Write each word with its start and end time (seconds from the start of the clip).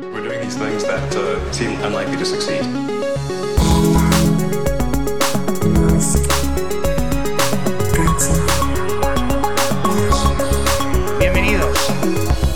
We're 0.00 0.22
doing 0.22 0.40
these 0.40 0.56
things 0.56 0.84
that 0.84 1.14
uh, 1.14 1.52
seem 1.52 1.72
unlikely 1.82 2.16
to 2.16 2.24
succeed. 2.24 2.62
Bienvenidos. 11.18 11.76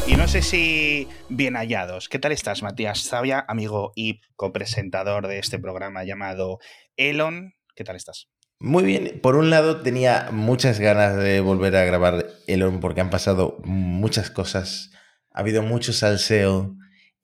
Y 0.06 0.16
no 0.16 0.26
sé 0.28 0.40
si 0.40 1.08
bien 1.28 1.56
hallados. 1.56 2.08
¿Qué 2.08 2.18
tal 2.18 2.32
estás, 2.32 2.62
Matías 2.62 3.06
Zavia, 3.06 3.44
amigo 3.46 3.92
y 3.94 4.22
copresentador 4.36 5.28
de 5.28 5.38
este 5.38 5.58
programa 5.58 6.04
llamado 6.04 6.58
Elon? 6.96 7.52
¿Qué 7.74 7.84
tal 7.84 7.96
estás? 7.96 8.30
Muy 8.58 8.84
bien, 8.84 9.20
por 9.22 9.36
un 9.36 9.50
lado 9.50 9.82
tenía 9.82 10.30
muchas 10.32 10.80
ganas 10.80 11.16
de 11.16 11.40
volver 11.40 11.76
a 11.76 11.84
grabar 11.84 12.28
Elon 12.46 12.80
porque 12.80 13.02
han 13.02 13.10
pasado 13.10 13.58
muchas 13.64 14.30
cosas, 14.30 14.90
ha 15.34 15.40
habido 15.40 15.62
mucho 15.62 15.92
salseo 15.92 16.74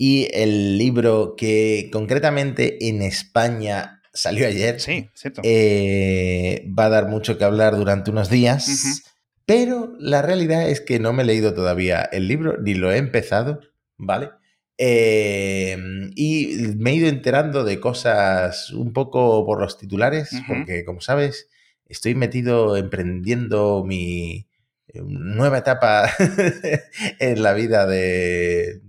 y 0.04 0.26
el 0.32 0.78
libro 0.78 1.36
que 1.36 1.88
concretamente 1.92 2.88
en 2.88 3.02
España 3.02 4.02
salió 4.12 4.48
ayer 4.48 4.80
Sí, 4.80 5.08
cierto. 5.14 5.42
eh, 5.44 6.68
va 6.76 6.86
a 6.86 6.88
dar 6.88 7.06
mucho 7.06 7.38
que 7.38 7.44
hablar 7.44 7.76
durante 7.76 8.10
unos 8.10 8.28
días, 8.28 9.00
pero 9.46 9.92
la 10.00 10.20
realidad 10.20 10.68
es 10.68 10.80
que 10.80 10.98
no 10.98 11.12
me 11.12 11.22
he 11.22 11.26
leído 11.26 11.54
todavía 11.54 12.02
el 12.02 12.26
libro 12.26 12.56
ni 12.60 12.74
lo 12.74 12.90
he 12.90 12.96
empezado, 12.96 13.60
¿vale? 13.96 14.30
Eh, 14.76 15.76
y 16.16 16.48
me 16.78 16.90
he 16.90 16.94
ido 16.94 17.08
enterando 17.08 17.62
de 17.62 17.78
cosas 17.78 18.70
un 18.70 18.92
poco 18.92 19.46
por 19.46 19.60
los 19.60 19.78
titulares, 19.78 20.30
porque 20.48 20.84
como 20.84 21.00
sabes, 21.00 21.48
estoy 21.86 22.16
metido 22.16 22.76
emprendiendo 22.76 23.84
mi 23.86 24.48
eh, 24.88 25.00
nueva 25.06 25.58
etapa 25.58 26.10
en 27.20 27.40
la 27.40 27.52
vida 27.52 27.86
de 27.86 28.82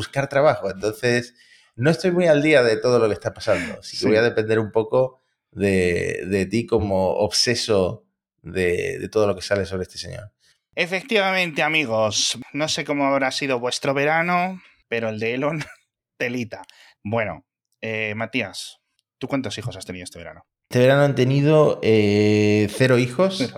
buscar 0.00 0.28
trabajo. 0.28 0.70
Entonces, 0.70 1.34
no 1.76 1.90
estoy 1.90 2.10
muy 2.10 2.26
al 2.26 2.42
día 2.42 2.62
de 2.62 2.76
todo 2.76 2.98
lo 2.98 3.06
que 3.08 3.14
está 3.14 3.32
pasando. 3.34 3.78
Así 3.80 3.92
que 3.96 4.00
Sí. 4.00 4.06
voy 4.06 4.16
a 4.16 4.22
depender 4.22 4.58
un 4.58 4.72
poco 4.72 5.20
de, 5.50 6.22
de 6.26 6.46
ti 6.46 6.66
como 6.66 7.10
obseso 7.16 8.04
de, 8.42 8.98
de 8.98 9.08
todo 9.08 9.26
lo 9.26 9.34
que 9.36 9.42
sale 9.42 9.66
sobre 9.66 9.82
este 9.82 9.98
señor. 9.98 10.32
Efectivamente, 10.74 11.62
amigos. 11.62 12.38
No 12.52 12.68
sé 12.68 12.84
cómo 12.84 13.04
habrá 13.06 13.30
sido 13.30 13.58
vuestro 13.60 13.92
verano, 13.92 14.62
pero 14.88 15.08
el 15.10 15.18
de 15.18 15.34
Elon, 15.34 15.62
telita. 16.16 16.62
Bueno, 17.02 17.44
eh, 17.82 18.14
Matías, 18.14 18.78
¿tú 19.18 19.28
cuántos 19.28 19.58
hijos 19.58 19.76
has 19.76 19.84
tenido 19.84 20.04
este 20.04 20.18
verano? 20.18 20.46
Este 20.70 20.78
verano 20.80 21.02
han 21.02 21.14
tenido 21.14 21.80
eh, 21.82 22.68
cero 22.76 22.96
hijos, 22.98 23.52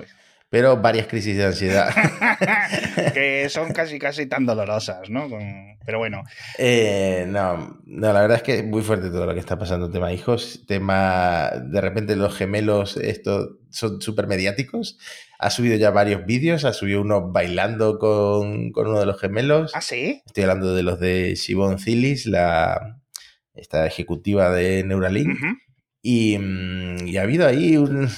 pero 0.52 0.76
varias 0.76 1.06
crisis 1.06 1.34
de 1.34 1.46
ansiedad. 1.46 1.88
que 3.14 3.48
son 3.48 3.72
casi 3.72 3.98
casi 3.98 4.26
tan 4.26 4.44
dolorosas, 4.44 5.08
¿no? 5.08 5.26
Pero 5.86 5.96
bueno, 5.98 6.24
Eh, 6.58 7.24
no, 7.26 7.80
no, 7.86 8.12
la 8.12 8.20
verdad 8.20 8.36
es 8.36 8.42
que 8.42 8.58
es 8.58 8.64
muy 8.64 8.82
fuerte 8.82 9.08
todo 9.08 9.24
lo 9.24 9.32
que 9.32 9.40
está 9.40 9.58
pasando. 9.58 9.90
Tema 9.90 10.12
hijos, 10.12 10.64
tema 10.66 11.50
de 11.64 11.80
repente 11.80 12.16
los 12.16 12.36
gemelos, 12.36 12.98
esto 12.98 13.60
son 13.70 14.02
súper 14.02 14.26
mediáticos. 14.26 14.98
Ha 15.38 15.48
subido 15.48 15.78
ya 15.78 15.90
varios 15.90 16.26
vídeos, 16.26 16.66
ha 16.66 16.74
subido 16.74 17.00
uno 17.00 17.32
bailando 17.32 17.98
con, 17.98 18.72
con 18.72 18.88
uno 18.88 19.00
de 19.00 19.06
los 19.06 19.18
gemelos. 19.18 19.72
¿ah, 19.74 19.80
sí? 19.80 20.22
Estoy 20.26 20.42
hablando 20.42 20.74
de 20.74 20.82
los 20.82 21.00
de 21.00 21.34
Shivon 21.34 21.78
Zilis, 21.78 22.26
la 22.26 22.98
esta 23.54 23.86
ejecutiva 23.86 24.50
de 24.50 24.84
Neuralink. 24.84 25.34
Ujú. 25.34 25.46
Y, 26.02 26.36
mm, 26.36 27.06
y 27.06 27.16
ha 27.16 27.22
habido 27.22 27.46
ahí 27.46 27.78
un. 27.78 28.10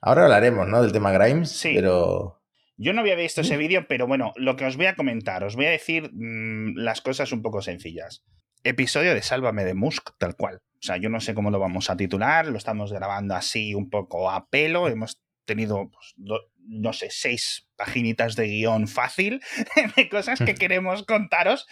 Ahora 0.00 0.24
hablaremos, 0.24 0.66
¿no? 0.68 0.82
Del 0.82 0.92
tema 0.92 1.12
Grimes, 1.12 1.50
Sí. 1.50 1.72
pero. 1.74 2.36
Yo 2.76 2.94
no 2.94 3.00
había 3.02 3.14
visto 3.14 3.42
ese 3.42 3.58
vídeo, 3.58 3.86
pero 3.88 4.06
bueno, 4.06 4.32
lo 4.36 4.56
que 4.56 4.64
os 4.64 4.78
voy 4.78 4.86
a 4.86 4.96
comentar, 4.96 5.44
os 5.44 5.54
voy 5.54 5.66
a 5.66 5.70
decir 5.70 6.10
mm, 6.14 6.76
las 6.78 7.02
cosas 7.02 7.30
un 7.32 7.42
poco 7.42 7.60
sencillas. 7.60 8.24
Episodio 8.64 9.14
de 9.14 9.20
Sálvame 9.20 9.64
de 9.66 9.74
Musk, 9.74 10.10
tal 10.18 10.34
cual. 10.34 10.56
O 10.76 10.82
sea, 10.82 10.96
yo 10.96 11.10
no 11.10 11.20
sé 11.20 11.34
cómo 11.34 11.50
lo 11.50 11.58
vamos 11.58 11.90
a 11.90 11.96
titular, 11.98 12.46
lo 12.46 12.56
estamos 12.56 12.90
grabando 12.90 13.34
así 13.34 13.74
un 13.74 13.90
poco 13.90 14.30
a 14.30 14.48
pelo, 14.48 14.88
hemos 14.88 15.20
tenido, 15.44 15.90
pues, 15.90 16.14
do- 16.16 16.50
no 16.56 16.94
sé, 16.94 17.08
seis 17.10 17.68
paginitas 17.76 18.34
de 18.36 18.46
guion 18.46 18.88
fácil 18.88 19.40
de 19.96 20.08
cosas 20.08 20.38
que 20.38 20.54
queremos 20.54 21.02
contaros, 21.04 21.66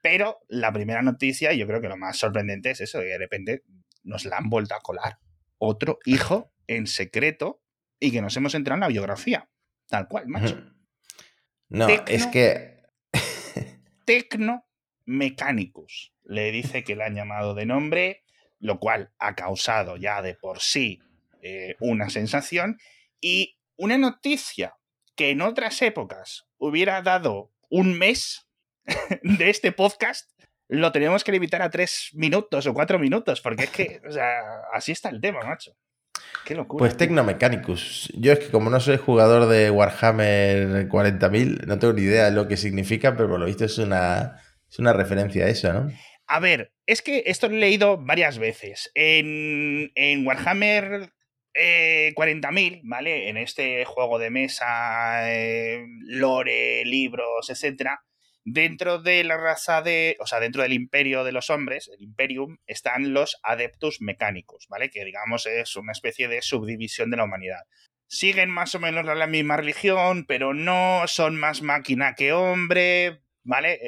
pero 0.00 0.38
la 0.48 0.72
primera 0.72 1.02
noticia, 1.02 1.52
yo 1.52 1.66
creo 1.66 1.82
que 1.82 1.88
lo 1.88 1.98
más 1.98 2.16
sorprendente 2.16 2.70
es 2.70 2.80
eso, 2.80 3.00
que 3.00 3.06
de 3.06 3.18
repente 3.18 3.64
nos 4.02 4.24
la 4.24 4.38
han 4.38 4.48
vuelto 4.48 4.74
a 4.74 4.80
colar. 4.80 5.18
Otro 5.58 5.98
hijo 6.06 6.52
en 6.68 6.86
secreto 6.86 7.60
y 8.00 8.10
que 8.10 8.22
nos 8.22 8.36
hemos 8.36 8.54
entrado 8.54 8.76
en 8.76 8.80
la 8.80 8.88
biografía. 8.88 9.48
Tal 9.88 10.08
cual, 10.08 10.28
macho. 10.28 10.62
No, 11.68 11.86
Tecno. 11.86 12.04
es 12.08 12.26
que. 12.26 12.82
Tecno 14.04 14.66
Mechanicus. 15.06 16.12
Le 16.24 16.50
dice 16.52 16.84
que 16.84 16.96
le 16.96 17.04
han 17.04 17.14
llamado 17.14 17.54
de 17.54 17.66
nombre, 17.66 18.24
lo 18.58 18.78
cual 18.78 19.12
ha 19.18 19.34
causado 19.34 19.96
ya 19.96 20.22
de 20.22 20.34
por 20.34 20.60
sí 20.60 21.00
eh, 21.42 21.76
una 21.80 22.08
sensación. 22.08 22.78
Y 23.20 23.58
una 23.76 23.98
noticia 23.98 24.76
que 25.16 25.30
en 25.30 25.42
otras 25.42 25.80
épocas 25.82 26.46
hubiera 26.58 27.02
dado 27.02 27.52
un 27.68 27.98
mes 27.98 28.48
de 29.22 29.50
este 29.50 29.72
podcast, 29.72 30.30
lo 30.68 30.92
tenemos 30.92 31.24
que 31.24 31.32
limitar 31.32 31.62
a 31.62 31.70
tres 31.70 32.10
minutos 32.14 32.66
o 32.66 32.74
cuatro 32.74 32.98
minutos, 32.98 33.40
porque 33.40 33.64
es 33.64 33.70
que, 33.70 34.00
o 34.08 34.12
sea, 34.12 34.40
así 34.72 34.92
está 34.92 35.10
el 35.10 35.20
tema, 35.20 35.40
macho. 35.42 35.76
Qué 36.44 36.54
locura. 36.54 36.80
Pues. 36.80 36.96
Tecnomechanicus. 36.96 38.12
Yo 38.14 38.32
es 38.32 38.38
que 38.38 38.50
como 38.50 38.70
no 38.70 38.80
soy 38.80 38.96
jugador 38.96 39.48
de 39.48 39.70
Warhammer 39.70 40.88
40.000, 40.88 41.66
no 41.66 41.78
tengo 41.78 41.94
ni 41.94 42.02
idea 42.02 42.26
de 42.26 42.32
lo 42.32 42.48
que 42.48 42.56
significa, 42.56 43.16
pero 43.16 43.28
por 43.28 43.40
lo 43.40 43.46
visto 43.46 43.64
es 43.64 43.78
una, 43.78 44.40
es 44.70 44.78
una 44.78 44.92
referencia 44.92 45.46
a 45.46 45.48
eso, 45.48 45.72
¿no? 45.72 45.90
A 46.26 46.40
ver, 46.40 46.72
es 46.86 47.02
que 47.02 47.24
esto 47.26 47.48
lo 47.48 47.56
he 47.56 47.60
leído 47.60 47.98
varias 47.98 48.38
veces. 48.38 48.90
En, 48.94 49.92
en 49.94 50.26
Warhammer 50.26 51.10
eh, 51.54 52.12
40.000, 52.16 52.80
¿vale? 52.84 53.28
En 53.28 53.36
este 53.36 53.84
juego 53.84 54.18
de 54.18 54.30
mesa, 54.30 55.32
eh, 55.32 55.84
lore, 56.06 56.84
libros, 56.84 57.48
etcétera, 57.48 58.02
dentro 58.44 59.00
de 59.00 59.24
la 59.24 59.36
raza 59.36 59.82
de. 59.82 60.16
O 60.20 60.26
sea, 60.26 60.40
dentro 60.40 60.62
del 60.62 60.72
imperio 60.72 61.24
de 61.24 61.32
los 61.32 61.50
hombres, 61.50 61.90
el 61.92 62.02
Imperium, 62.02 62.58
están 62.66 63.12
los 63.12 63.38
Adeptus 63.42 64.00
Mechanicus, 64.00 64.66
¿vale? 64.68 64.90
Que 64.90 65.04
digamos 65.04 65.46
es 65.46 65.76
una 65.76 65.92
especie 65.92 66.28
de 66.28 66.42
subdivisión 66.42 67.10
de 67.10 67.16
la 67.16 67.24
humanidad. 67.24 67.62
Siguen 68.06 68.50
más 68.50 68.74
o 68.74 68.80
menos 68.80 69.04
la 69.04 69.26
misma 69.26 69.56
religión, 69.56 70.24
pero 70.26 70.54
no 70.54 71.02
son 71.06 71.36
más 71.36 71.62
máquina 71.62 72.14
que 72.14 72.32
hombre, 72.32 73.22
¿vale? 73.42 73.80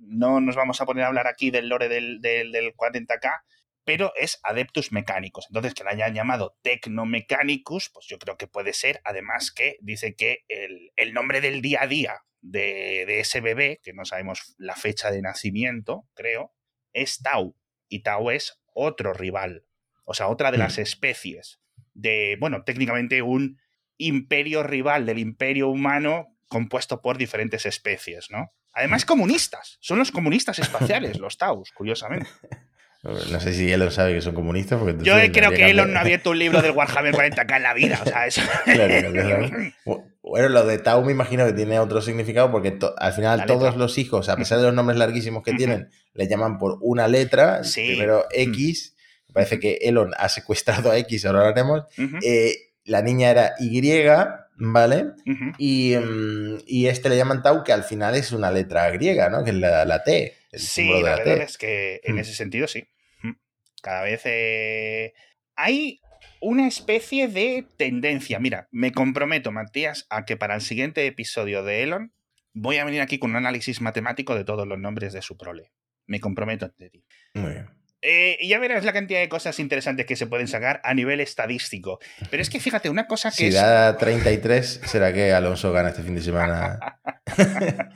No 0.00 0.40
nos 0.40 0.56
vamos 0.56 0.80
a 0.80 0.86
poner 0.86 1.04
a 1.04 1.08
hablar 1.08 1.26
aquí 1.26 1.50
del 1.50 1.68
lore 1.68 1.88
del, 1.88 2.20
del, 2.20 2.52
del 2.52 2.72
40k, 2.74 3.42
pero 3.84 4.12
es 4.16 4.40
Adeptus 4.42 4.92
Mechanicus. 4.92 5.46
Entonces, 5.48 5.74
que 5.74 5.84
la 5.84 5.90
hayan 5.90 6.14
llamado 6.14 6.56
Tecnomechanicus, 6.62 7.90
pues 7.90 8.06
yo 8.06 8.18
creo 8.18 8.36
que 8.36 8.46
puede 8.46 8.72
ser. 8.72 9.00
Además, 9.04 9.52
que 9.52 9.76
dice 9.80 10.14
que 10.14 10.44
el, 10.48 10.92
el 10.96 11.12
nombre 11.12 11.40
del 11.40 11.62
día 11.62 11.82
a 11.82 11.86
día 11.86 12.24
de, 12.40 13.04
de 13.06 13.20
ese 13.20 13.40
bebé, 13.40 13.80
que 13.82 13.92
no 13.92 14.04
sabemos 14.04 14.54
la 14.58 14.74
fecha 14.74 15.10
de 15.10 15.22
nacimiento, 15.22 16.08
creo, 16.14 16.54
es 16.92 17.20
Tau. 17.22 17.56
Y 17.88 18.02
Tau 18.02 18.30
es 18.30 18.60
otro 18.72 19.12
rival. 19.12 19.66
O 20.04 20.14
sea, 20.14 20.28
otra 20.28 20.50
de 20.50 20.58
las 20.58 20.78
especies 20.78 21.60
de, 21.94 22.36
bueno, 22.40 22.64
técnicamente 22.64 23.22
un 23.22 23.58
imperio 23.96 24.62
rival 24.62 25.06
del 25.06 25.18
imperio 25.18 25.68
humano 25.68 26.36
compuesto 26.48 27.00
por 27.00 27.16
diferentes 27.16 27.64
especies, 27.66 28.30
¿no? 28.30 28.52
Además, 28.72 29.04
comunistas. 29.04 29.78
Son 29.80 29.98
los 29.98 30.10
comunistas 30.10 30.58
espaciales, 30.58 31.18
los 31.18 31.38
Taus, 31.38 31.70
curiosamente. 31.72 32.28
No 33.04 33.38
sé 33.40 33.52
si 33.52 33.70
Elon 33.70 33.90
sabe 33.90 34.14
que 34.14 34.20
son 34.22 34.34
comunistas. 34.34 34.78
Porque 34.80 34.96
Yo 35.04 35.14
creo 35.32 35.50
que 35.50 35.70
Elon 35.70 35.92
no 35.92 35.98
ha 35.98 36.02
abierto 36.02 36.30
un 36.30 36.38
libro 36.38 36.62
del 36.62 36.70
Warhammer 36.72 37.14
40k 37.14 37.56
en 37.56 37.62
la 37.62 37.74
vida. 37.74 38.00
O 38.02 38.08
sea, 38.08 38.26
eso. 38.26 38.40
Claro, 38.64 39.12
claro. 39.12 39.50
Bueno, 40.22 40.48
lo 40.48 40.64
de 40.66 40.78
Tau 40.78 41.04
me 41.04 41.12
imagino 41.12 41.44
que 41.44 41.52
tiene 41.52 41.78
otro 41.78 42.00
significado 42.00 42.50
porque 42.50 42.78
al 42.96 43.12
final 43.12 43.40
La 43.40 43.46
todos 43.46 43.62
letra. 43.64 43.78
los 43.78 43.98
hijos, 43.98 44.30
a 44.30 44.36
pesar 44.36 44.58
de 44.58 44.64
los 44.64 44.74
nombres 44.74 44.98
larguísimos 44.98 45.42
que 45.42 45.52
tienen, 45.52 45.90
le 46.14 46.26
llaman 46.28 46.56
por 46.58 46.78
una 46.80 47.06
letra. 47.08 47.62
Sí. 47.62 47.88
Primero. 47.88 48.24
X. 48.30 48.96
Parece 49.34 49.58
que 49.60 49.78
Elon 49.82 50.12
ha 50.16 50.28
secuestrado 50.30 50.90
a 50.90 50.96
X, 50.98 51.26
ahora 51.26 51.40
lo 51.40 51.46
haremos. 51.48 51.82
Eh, 52.22 52.54
la 52.84 53.02
niña 53.02 53.30
era 53.30 53.52
Y, 53.58 53.82
¿vale? 54.56 55.06
Y, 55.58 55.94
mm, 55.96 56.58
y 56.66 56.86
este 56.86 57.08
le 57.10 57.16
llaman 57.16 57.42
Tau, 57.42 57.62
que 57.64 57.72
al 57.72 57.84
final 57.84 58.14
es 58.14 58.32
una 58.32 58.50
letra 58.50 58.88
griega, 58.90 59.28
¿no? 59.28 59.44
Que 59.44 59.50
es 59.50 59.56
la, 59.56 59.84
la 59.84 60.02
T. 60.04 60.34
El 60.52 60.60
Sí, 60.60 60.86
de 60.86 61.02
la 61.02 61.10
la, 61.10 61.16
verdad 61.16 61.36
T. 61.38 61.42
es 61.42 61.58
que 61.58 62.00
en 62.04 62.14
Mm. 62.14 62.18
ese 62.20 62.32
sentido 62.34 62.68
sí. 62.68 62.86
Cada 63.84 64.02
vez 64.02 64.22
eh, 64.24 65.12
hay 65.56 66.00
una 66.40 66.66
especie 66.66 67.28
de 67.28 67.66
tendencia. 67.76 68.40
Mira, 68.40 68.66
me 68.70 68.92
comprometo, 68.92 69.52
Matías, 69.52 70.06
a 70.08 70.24
que 70.24 70.38
para 70.38 70.54
el 70.54 70.62
siguiente 70.62 71.06
episodio 71.06 71.62
de 71.62 71.82
Elon 71.82 72.14
voy 72.54 72.78
a 72.78 72.86
venir 72.86 73.02
aquí 73.02 73.18
con 73.18 73.32
un 73.32 73.36
análisis 73.36 73.82
matemático 73.82 74.34
de 74.34 74.44
todos 74.44 74.66
los 74.66 74.78
nombres 74.78 75.12
de 75.12 75.20
su 75.20 75.36
prole. 75.36 75.70
Me 76.06 76.18
comprometo 76.18 76.64
ante 76.64 76.88
ti. 76.88 77.04
Muy 77.34 77.52
bien. 77.52 77.68
Eh, 78.00 78.38
y 78.40 78.48
ya 78.48 78.58
verás 78.58 78.86
la 78.86 78.94
cantidad 78.94 79.20
de 79.20 79.28
cosas 79.28 79.58
interesantes 79.58 80.06
que 80.06 80.16
se 80.16 80.26
pueden 80.26 80.48
sacar 80.48 80.80
a 80.82 80.94
nivel 80.94 81.20
estadístico. 81.20 81.98
Pero 82.30 82.42
es 82.42 82.48
que 82.48 82.60
fíjate, 82.60 82.88
una 82.88 83.06
cosa 83.06 83.28
que 83.30 83.36
Si 83.36 83.46
es. 83.48 83.54
da 83.54 83.98
33, 83.98 84.80
será 84.86 85.12
que 85.12 85.34
Alonso 85.34 85.72
gana 85.72 85.90
este 85.90 86.02
fin 86.02 86.14
de 86.14 86.22
semana. 86.22 86.78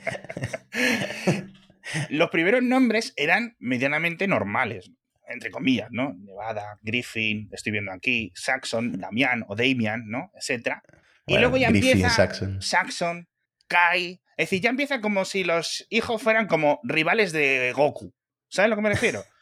los 2.09 2.29
primeros 2.29 2.61
nombres 2.61 3.13
eran 3.17 3.55
medianamente 3.59 4.27
normales, 4.27 4.91
entre 5.29 5.51
comillas, 5.51 5.89
¿no? 5.91 6.13
Nevada, 6.19 6.77
Griffin, 6.81 7.49
estoy 7.51 7.71
viendo 7.71 7.91
aquí, 7.91 8.31
Saxon, 8.35 8.99
Damián 8.99 9.45
o 9.47 9.55
Damian, 9.55 10.09
¿no? 10.09 10.31
Etcétera. 10.35 10.81
Y 11.25 11.33
Bueno, 11.33 11.41
luego 11.49 11.57
ya 11.57 11.69
Griffin, 11.69 11.91
empieza 11.91 12.09
Saxon. 12.09 12.61
Saxon, 12.61 13.27
Kai. 13.67 14.21
Es 14.37 14.49
decir, 14.49 14.61
ya 14.61 14.69
empieza 14.69 15.01
como 15.01 15.25
si 15.25 15.43
los 15.43 15.85
hijos 15.89 16.21
fueran 16.21 16.47
como 16.47 16.79
rivales 16.83 17.31
de 17.31 17.71
Goku. 17.75 18.13
¿Sabes 18.49 18.67
a 18.67 18.69
lo 18.69 18.75
que 18.75 18.81
me 18.81 18.89
refiero? 18.89 19.23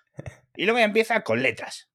Y 0.59 0.63
luego 0.65 0.79
ya 0.79 0.85
empieza 0.85 1.21
con 1.21 1.43
letras. 1.43 1.87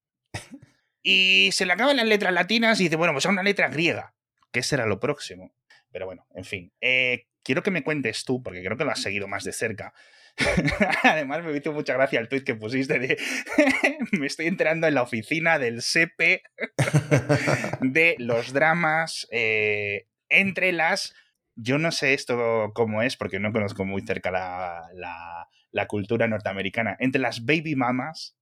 Y 1.02 1.50
se 1.50 1.66
le 1.66 1.72
acaban 1.72 1.96
las 1.96 2.06
letras 2.06 2.32
latinas 2.32 2.78
y 2.80 2.84
dice, 2.84 2.94
bueno, 2.94 3.12
pues 3.12 3.26
a 3.26 3.30
una 3.30 3.42
letra 3.42 3.68
griega. 3.68 4.14
¿Qué 4.52 4.62
será 4.62 4.86
lo 4.86 5.00
próximo? 5.00 5.52
Pero 5.90 6.06
bueno, 6.06 6.26
en 6.34 6.44
fin. 6.44 6.72
Eh, 6.80 7.26
quiero 7.42 7.62
que 7.62 7.70
me 7.70 7.82
cuentes 7.82 8.24
tú, 8.24 8.42
porque 8.42 8.62
creo 8.62 8.76
que 8.76 8.84
lo 8.84 8.90
has 8.90 9.02
seguido 9.02 9.28
más 9.28 9.44
de 9.44 9.52
cerca. 9.52 9.92
Además, 11.02 11.44
me 11.44 11.56
hizo 11.56 11.72
mucha 11.72 11.92
gracia 11.94 12.18
el 12.18 12.28
tweet 12.28 12.44
que 12.44 12.54
pusiste 12.54 12.98
de 12.98 13.18
me 14.12 14.26
estoy 14.26 14.46
enterando 14.46 14.86
en 14.86 14.94
la 14.94 15.02
oficina 15.02 15.58
del 15.58 15.82
CP 15.82 16.42
de 17.80 18.16
los 18.18 18.52
dramas 18.52 19.26
eh, 19.30 20.06
entre 20.28 20.72
las. 20.72 21.14
Yo 21.54 21.76
no 21.78 21.92
sé 21.92 22.14
esto 22.14 22.70
cómo 22.74 23.02
es, 23.02 23.16
porque 23.16 23.38
no 23.38 23.52
conozco 23.52 23.84
muy 23.84 24.02
cerca 24.02 24.30
la, 24.30 24.88
la- 24.94 25.48
la 25.70 25.86
cultura 25.86 26.28
norteamericana. 26.28 26.96
Entre 26.98 27.20
las 27.20 27.44
baby 27.46 27.76
mamas 27.76 28.36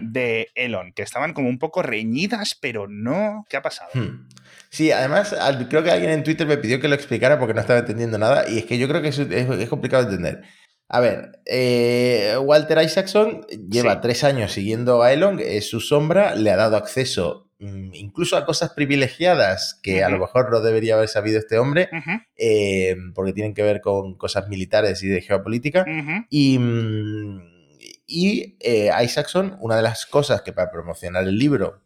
de 0.00 0.48
Elon, 0.54 0.92
que 0.92 1.02
estaban 1.02 1.32
como 1.34 1.48
un 1.48 1.58
poco 1.58 1.82
reñidas, 1.82 2.56
pero 2.60 2.86
no. 2.88 3.44
¿Qué 3.48 3.56
ha 3.56 3.62
pasado? 3.62 3.90
Hmm. 3.94 4.26
Sí, 4.70 4.90
además 4.92 5.34
creo 5.68 5.82
que 5.82 5.90
alguien 5.90 6.10
en 6.10 6.22
Twitter 6.24 6.46
me 6.46 6.56
pidió 6.58 6.80
que 6.80 6.88
lo 6.88 6.94
explicara 6.94 7.38
porque 7.38 7.54
no 7.54 7.60
estaba 7.60 7.78
entendiendo 7.80 8.18
nada 8.18 8.48
y 8.48 8.58
es 8.58 8.64
que 8.64 8.78
yo 8.78 8.88
creo 8.88 9.00
que 9.02 9.08
es, 9.08 9.18
es- 9.18 9.50
es 9.50 9.68
complicado 9.68 10.04
de 10.04 10.10
entender. 10.10 10.42
A 10.90 11.00
ver, 11.00 11.32
eh, 11.44 12.34
Walter 12.42 12.78
Isaacson 12.82 13.42
lleva 13.70 13.94
Sí. 13.94 13.98
tres 14.02 14.24
años 14.24 14.52
siguiendo 14.52 15.02
a 15.02 15.12
Elon, 15.12 15.38
es 15.38 15.68
su 15.68 15.80
sombra, 15.80 16.34
le 16.34 16.50
ha 16.50 16.56
dado 16.56 16.76
acceso 16.76 17.50
mm, 17.60 17.92
incluso 17.94 18.36
a 18.36 18.46
cosas 18.46 18.70
privilegiadas 18.70 19.78
que 19.82 20.04
a 20.04 20.08
lo 20.08 20.18
mejor 20.18 20.50
no 20.50 20.60
debería 20.60 20.94
haber 20.94 21.08
sabido 21.08 21.38
este 21.40 21.58
hombre, 21.58 21.88
eh, 22.36 22.94
porque 23.14 23.32
tienen 23.32 23.52
que 23.52 23.62
ver 23.64 23.80
con 23.80 24.16
cosas 24.16 24.48
militares 24.48 25.02
y 25.02 25.08
de 25.08 25.20
geopolítica. 25.22 25.84
Y, 26.30 26.58
mm, 26.58 27.57
y 28.08 28.56
eh, 28.60 28.90
Isaacson, 29.04 29.58
una 29.60 29.76
de 29.76 29.82
las 29.82 30.06
cosas 30.06 30.40
que 30.40 30.54
para 30.54 30.70
promocionar 30.70 31.28
el 31.28 31.38
libro 31.38 31.82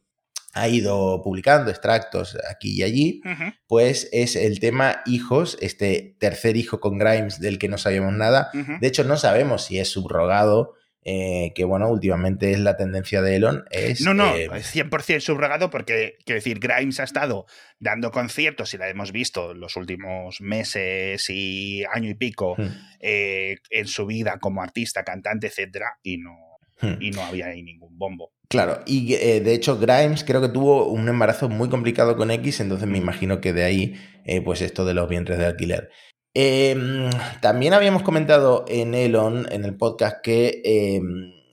ha 0.54 0.68
ido 0.68 1.20
publicando 1.22 1.70
extractos 1.70 2.38
aquí 2.48 2.78
y 2.78 2.82
allí, 2.82 3.22
pues 3.66 4.08
es 4.12 4.36
el 4.36 4.60
tema 4.60 5.02
hijos, 5.06 5.58
este 5.60 6.16
tercer 6.20 6.56
hijo 6.56 6.78
con 6.78 6.98
Grimes 6.98 7.40
del 7.40 7.58
que 7.58 7.68
no 7.68 7.78
sabemos 7.78 8.12
nada. 8.12 8.50
De 8.52 8.86
hecho, 8.86 9.02
no 9.02 9.16
sabemos 9.16 9.64
si 9.64 9.78
es 9.78 9.88
subrogado, 9.88 10.74
eh, 11.04 11.52
que 11.54 11.64
bueno, 11.64 11.88
últimamente 11.88 12.52
es 12.52 12.60
la 12.60 12.76
tendencia 12.76 13.22
de 13.22 13.36
Elon. 13.36 13.64
Es, 13.70 14.00
No, 14.02 14.14
no, 14.14 14.36
eh, 14.36 14.48
es 14.54 14.74
100% 14.74 15.20
subrogado 15.20 15.70
porque, 15.70 16.16
quiero 16.24 16.38
decir, 16.38 16.60
Grimes 16.60 17.00
ha 17.00 17.04
estado 17.04 17.46
dando 17.80 18.10
conciertos 18.10 18.72
y 18.74 18.78
la 18.78 18.88
hemos 18.88 19.10
visto 19.10 19.54
los 19.54 19.76
últimos 19.76 20.40
meses 20.40 21.28
y 21.28 21.84
año 21.92 22.10
y 22.10 22.14
pico 22.14 22.54
hmm, 22.56 22.66
eh, 23.00 23.56
en 23.70 23.88
su 23.88 24.06
vida 24.06 24.38
como 24.38 24.62
artista, 24.62 25.02
cantante, 25.02 25.48
etcétera, 25.48 25.98
y 26.02 26.18
no, 26.18 26.36
hmm. 26.80 27.02
y 27.02 27.10
no 27.10 27.22
había 27.22 27.46
ahí 27.46 27.62
ningún 27.62 27.98
bombo. 27.98 28.32
Claro, 28.52 28.82
y 28.84 29.14
eh, 29.14 29.40
de 29.40 29.54
hecho 29.54 29.78
Grimes 29.78 30.24
creo 30.24 30.42
que 30.42 30.50
tuvo 30.50 30.86
un 30.88 31.08
embarazo 31.08 31.48
muy 31.48 31.70
complicado 31.70 32.18
con 32.18 32.30
X, 32.30 32.60
entonces 32.60 32.86
me 32.86 32.98
imagino 32.98 33.40
que 33.40 33.54
de 33.54 33.64
ahí, 33.64 33.94
eh, 34.26 34.42
pues 34.42 34.60
esto 34.60 34.84
de 34.84 34.92
los 34.92 35.08
vientres 35.08 35.38
de 35.38 35.46
alquiler. 35.46 35.88
Eh, 36.34 37.10
también 37.40 37.74
habíamos 37.74 38.02
comentado 38.02 38.64
en 38.68 38.94
Elon, 38.94 39.46
en 39.50 39.64
el 39.64 39.76
podcast, 39.76 40.22
que 40.22 40.62
eh, 40.64 41.00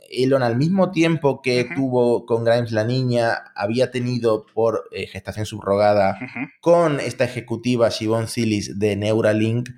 Elon 0.09 0.43
al 0.43 0.57
mismo 0.57 0.91
tiempo 0.91 1.41
que 1.41 1.67
tuvo 1.75 2.25
con 2.25 2.43
Grimes 2.43 2.71
la 2.71 2.83
niña, 2.83 3.51
había 3.55 3.91
tenido 3.91 4.45
por 4.53 4.89
eh, 4.91 5.07
gestación 5.07 5.45
subrogada 5.45 6.17
con 6.61 6.99
esta 6.99 7.25
ejecutiva 7.25 7.91
Siobhan 7.91 8.27
Silis 8.27 8.79
de 8.79 8.95
Neuralink 8.95 9.69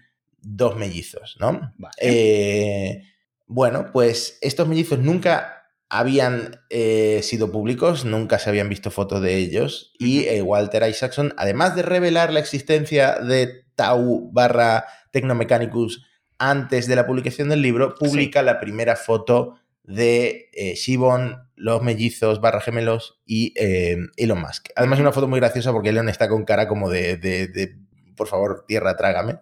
dos 0.41 0.75
mellizos, 0.75 1.37
¿no? 1.39 1.73
Vale. 1.77 1.93
Eh, 1.99 3.03
bueno, 3.47 3.87
pues 3.91 4.37
estos 4.41 4.67
mellizos 4.67 4.99
nunca 4.99 5.61
habían 5.89 6.61
eh, 6.69 7.19
sido 7.21 7.51
públicos, 7.51 8.05
nunca 8.05 8.39
se 8.39 8.49
habían 8.49 8.69
visto 8.69 8.91
fotos 8.91 9.21
de 9.21 9.35
ellos 9.35 9.93
y 9.99 10.23
eh, 10.23 10.41
Walter 10.41 10.87
Isaacson, 10.87 11.33
además 11.37 11.75
de 11.75 11.81
revelar 11.81 12.31
la 12.31 12.39
existencia 12.39 13.19
de 13.19 13.65
Tau 13.75 14.29
barra 14.31 14.85
Technomechanicus 15.11 16.05
antes 16.37 16.87
de 16.87 16.95
la 16.95 17.05
publicación 17.05 17.49
del 17.49 17.61
libro, 17.61 17.93
publica 17.95 18.41
la 18.41 18.59
primera 18.59 18.95
foto 18.95 19.55
de 19.83 20.49
eh, 20.53 20.73
Shibon, 20.75 21.49
los 21.55 21.81
mellizos 21.83 22.41
barra 22.41 22.61
gemelos 22.61 23.21
y 23.25 23.53
eh, 23.57 23.97
Elon 24.17 24.41
Musk. 24.41 24.69
Además 24.75 24.97
es 24.97 25.01
una 25.01 25.11
foto 25.11 25.27
muy 25.27 25.39
graciosa 25.39 25.71
porque 25.71 25.89
Elon 25.89 26.09
está 26.09 26.27
con 26.29 26.45
cara 26.45 26.67
como 26.67 26.89
de, 26.89 27.17
de- 27.17 27.47
de, 27.47 27.77
por 28.15 28.27
favor, 28.27 28.65
tierra, 28.67 28.95
trágame. 28.95 29.39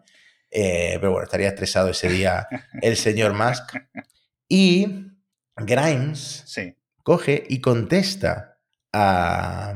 Eh, 0.52 0.98
pero 1.00 1.12
bueno, 1.12 1.24
estaría 1.26 1.48
estresado 1.50 1.90
ese 1.90 2.10
día 2.10 2.48
el 2.82 2.98
señor 2.98 3.34
Musk. 3.34 3.76
Y 4.48 5.06
Grimes 5.56 6.44
Sí. 6.48 6.76
coge 7.04 7.44
y 7.48 7.62
contesta 7.62 8.58
a, 8.92 9.76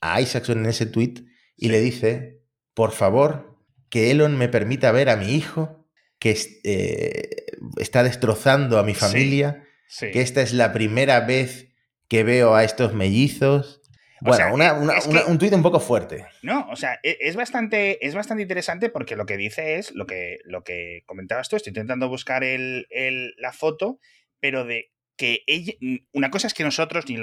a 0.00 0.20
Isaacson 0.20 0.58
en 0.58 0.66
ese 0.66 0.86
tweet 0.86 1.14
y 1.56 1.66
Sí. 1.66 1.68
le 1.68 1.80
dice, 1.80 2.42
por 2.74 2.92
favor, 2.92 3.45
que 3.90 4.10
Elon 4.10 4.36
me 4.36 4.48
permita 4.48 4.92
ver 4.92 5.08
a 5.08 5.16
mi 5.16 5.34
hijo, 5.34 5.88
que 6.18 6.36
eh, 6.64 7.46
está 7.78 8.02
destrozando 8.02 8.78
a 8.78 8.82
mi 8.84 8.94
familia, 8.94 9.62
Sí. 9.88 10.10
que 10.10 10.20
esta 10.20 10.42
es 10.42 10.52
la 10.52 10.72
primera 10.72 11.20
vez 11.20 11.72
que 12.08 12.24
veo 12.24 12.54
a 12.54 12.64
estos 12.64 12.94
mellizos. 12.94 13.80
O 14.22 14.30
Bueno, 14.30 14.36
sea, 14.36 14.52
una- 14.54 14.72
una- 14.72 14.96
es 14.98 15.06
una- 15.06 15.24
que- 15.24 15.30
un 15.30 15.38
tuit 15.38 15.52
un 15.52 15.62
poco 15.62 15.78
fuerte. 15.78 16.24
No, 16.42 16.66
o 16.70 16.76
sea, 16.76 16.98
e- 17.02 17.18
es 17.20 17.36
bastante, 17.36 18.04
es 18.04 18.14
bastante 18.14 18.42
interesante 18.42 18.88
porque 18.88 19.14
lo 19.14 19.26
que 19.26 19.36
dice 19.36 19.76
es 19.76 19.92
lo 19.92 20.06
que, 20.06 20.38
lo 20.44 20.64
que 20.64 21.02
comentabas 21.06 21.48
tú. 21.48 21.56
Estoy 21.56 21.70
intentando 21.70 22.08
buscar 22.08 22.42
el, 22.42 22.86
el- 22.90 23.34
la 23.36 23.52
foto, 23.52 24.00
pero 24.40 24.64
de 24.64 24.90
que 25.18 25.42
ella. 25.46 25.72
Una 26.12 26.30
cosa 26.30 26.46
es 26.46 26.54
que 26.54 26.64
nosotros 26.64 27.04
ni 27.08 27.16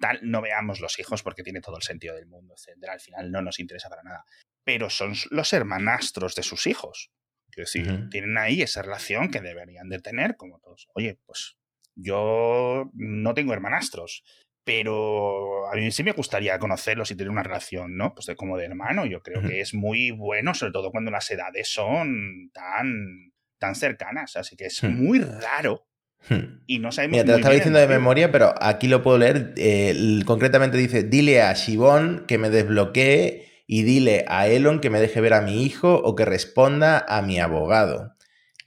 tal 0.00 0.18
no 0.22 0.40
veamos 0.40 0.80
los 0.80 0.98
hijos 0.98 1.22
porque 1.22 1.42
tiene 1.42 1.60
todo 1.60 1.76
el 1.76 1.82
sentido 1.82 2.14
del 2.14 2.26
mundo, 2.26 2.54
etcétera. 2.56 2.92
Al 2.94 3.00
final 3.00 3.30
no 3.30 3.42
nos 3.42 3.58
interesa 3.60 3.88
para 3.88 4.02
nada. 4.02 4.24
Pero 4.66 4.90
son 4.90 5.14
los 5.30 5.52
hermanastros 5.54 6.34
de 6.34 6.42
sus 6.42 6.66
hijos. 6.66 7.10
Quiero 7.50 7.64
decir, 7.66 8.10
tienen 8.10 8.36
ahí 8.36 8.60
esa 8.60 8.82
relación 8.82 9.30
que 9.30 9.40
deberían 9.40 9.88
de 9.88 10.00
tener, 10.00 10.36
como 10.36 10.58
todos. 10.58 10.88
Oye, 10.92 11.18
pues 11.24 11.56
yo 11.94 12.90
no 12.92 13.32
tengo 13.32 13.54
hermanastros 13.54 14.22
pero 14.66 15.70
a 15.70 15.76
mí 15.76 15.92
sí 15.92 16.02
me 16.02 16.10
gustaría 16.10 16.58
conocerlos 16.58 17.12
y 17.12 17.14
tener 17.14 17.30
una 17.30 17.44
relación, 17.44 17.96
¿no? 17.96 18.12
Pues 18.16 18.26
de 18.26 18.34
como 18.34 18.58
de 18.58 18.64
hermano. 18.64 19.06
Yo 19.06 19.22
creo 19.22 19.40
que 19.40 19.60
es 19.60 19.74
muy 19.74 20.10
bueno, 20.10 20.54
sobre 20.54 20.72
todo 20.72 20.90
cuando 20.90 21.12
las 21.12 21.30
edades 21.30 21.68
son 21.72 22.50
tan, 22.52 23.32
tan 23.60 23.76
cercanas. 23.76 24.34
Así 24.34 24.56
que 24.56 24.66
es 24.66 24.82
Hmm. 24.82 24.88
muy 25.00 25.20
raro 25.20 25.86
Hmm. 26.28 26.64
y 26.66 26.80
no 26.80 26.90
sabemos 26.90 27.12
Mira, 27.12 27.24
te 27.26 27.30
lo 27.30 27.36
estaba 27.36 27.54
diciendo 27.54 27.78
de 27.78 27.86
memoria, 27.86 28.32
pero 28.32 28.52
aquí 28.60 28.88
lo 28.88 29.04
puedo 29.04 29.18
leer. 29.18 29.54
Eh, 29.56 29.94
concretamente 30.26 30.76
dice, 30.76 31.04
dile 31.04 31.42
a 31.42 31.52
Shibon 31.52 32.24
que 32.26 32.36
me 32.36 32.50
desbloquee 32.50 33.45
y 33.66 33.82
dile 33.82 34.24
a 34.28 34.48
Elon 34.48 34.80
que 34.80 34.90
me 34.90 35.00
deje 35.00 35.20
ver 35.20 35.34
a 35.34 35.40
mi 35.40 35.62
hijo 35.64 35.94
o 35.94 36.14
que 36.14 36.24
responda 36.24 37.04
a 37.08 37.22
mi 37.22 37.38
abogado. 37.40 38.14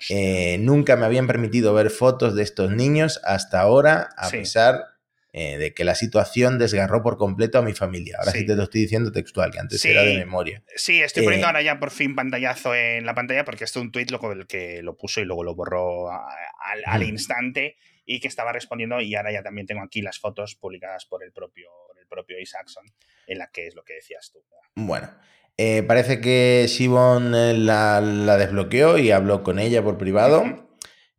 Eh, 0.09 0.57
nunca 0.59 0.95
me 0.95 1.05
habían 1.05 1.27
permitido 1.27 1.73
ver 1.73 1.89
fotos 1.89 2.35
de 2.35 2.43
estos 2.43 2.71
niños 2.71 3.19
hasta 3.23 3.59
ahora, 3.59 4.09
a 4.17 4.29
Sí. 4.29 4.37
pesar 4.37 4.85
eh, 5.31 5.57
de 5.59 5.75
que 5.75 5.83
la 5.83 5.93
situación 5.93 6.57
desgarró 6.57 7.03
por 7.03 7.17
completo 7.17 7.59
a 7.59 7.61
mi 7.61 7.73
familia. 7.73 8.15
Ahora 8.17 8.31
sí, 8.31 8.39
Sí. 8.39 8.45
te 8.47 8.55
lo 8.55 8.63
estoy 8.63 8.81
diciendo 8.81 9.11
textual, 9.11 9.51
que 9.51 9.59
antes 9.59 9.79
Sí. 9.79 9.89
era 9.91 10.01
de 10.01 10.17
memoria. 10.17 10.63
Sí, 10.75 11.03
estoy 11.03 11.23
poniendo 11.23 11.45
Eh, 11.45 11.49
ahora 11.49 11.61
ya 11.61 11.79
por 11.79 11.91
fin 11.91 12.15
pantallazo 12.15 12.73
en 12.73 13.05
la 13.05 13.13
pantalla 13.13 13.45
porque 13.45 13.63
este 13.65 13.77
es 13.77 13.83
un 13.83 13.91
tuit 13.91 14.09
lo, 14.09 14.31
el 14.31 14.47
que 14.47 14.81
lo 14.81 14.97
puso 14.97 15.21
y 15.21 15.25
luego 15.25 15.43
lo 15.43 15.53
borró 15.53 16.09
a- 16.11 16.27
al, 16.71 16.81
al 16.83 17.01
Ujú. 17.03 17.11
instante 17.11 17.77
y 18.05 18.19
que 18.19 18.27
estaba 18.27 18.51
respondiendo 18.53 18.99
y 19.01 19.13
ahora 19.13 19.31
ya 19.31 19.43
también 19.43 19.67
tengo 19.67 19.83
aquí 19.83 20.01
las 20.01 20.17
fotos 20.17 20.55
publicadas 20.55 21.05
por 21.05 21.23
el 21.23 21.31
propio, 21.31 21.67
propio 22.09 22.39
Isaacson 22.39 22.83
en 23.27 23.37
la 23.37 23.49
que 23.51 23.67
es 23.67 23.75
lo 23.75 23.83
que 23.83 23.93
decías 23.93 24.31
tú. 24.33 24.39
Bueno, 24.75 25.09
eh, 25.57 25.83
parece 25.83 26.19
que 26.19 26.65
Shibon 26.67 27.35
eh, 27.35 27.53
la, 27.57 28.01
la 28.01 28.37
desbloqueó 28.37 28.97
y 28.97 29.11
habló 29.11 29.43
con 29.43 29.59
ella 29.59 29.83
por 29.83 29.97
privado. 29.97 30.69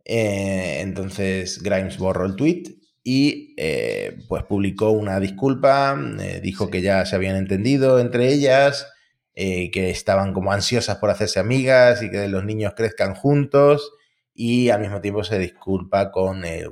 Eh, 0.04 0.80
entonces 0.80 1.62
Grimes 1.62 1.99
borró 1.99 2.26
el 2.26 2.37
tweet 2.37 2.64
y 3.04 3.54
eh, 3.56 4.18
pues 4.28 4.42
publicó 4.44 4.90
una 4.90 5.20
disculpa, 5.20 5.99
dijo 6.42 6.66
Sí. 6.66 6.70
que 6.70 6.82
ya 6.82 7.06
se 7.06 7.16
habían 7.16 7.37
entendido 7.37 7.99
entre 8.00 8.28
ellas, 8.28 8.87
que 9.35 9.88
estaban 9.90 10.35
como 10.35 10.52
ansiosas 10.52 10.99
por 10.99 11.09
hacerse 11.09 11.40
amigas 11.40 12.02
y 12.02 12.11
que 12.11 12.28
los 12.28 12.44
niños 12.44 12.75
crezcan 12.76 13.14
juntos 13.14 13.90
y 14.35 14.70
al 14.70 14.80
mismo 14.80 15.00
tiempo 15.00 15.25
se 15.25 15.38
disculpa 15.38 16.11
con 16.11 16.44
eh, 16.44 16.66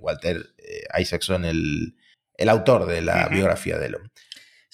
Walter 0.00 0.36
eh, 0.58 1.00
Isaacson, 1.00 1.44
el, 1.44 1.94
el 2.36 2.48
autor 2.48 2.86
de 2.86 3.02
la 3.02 3.28
biografía 3.28 3.78
de 3.78 3.86
Elon. 3.86 4.12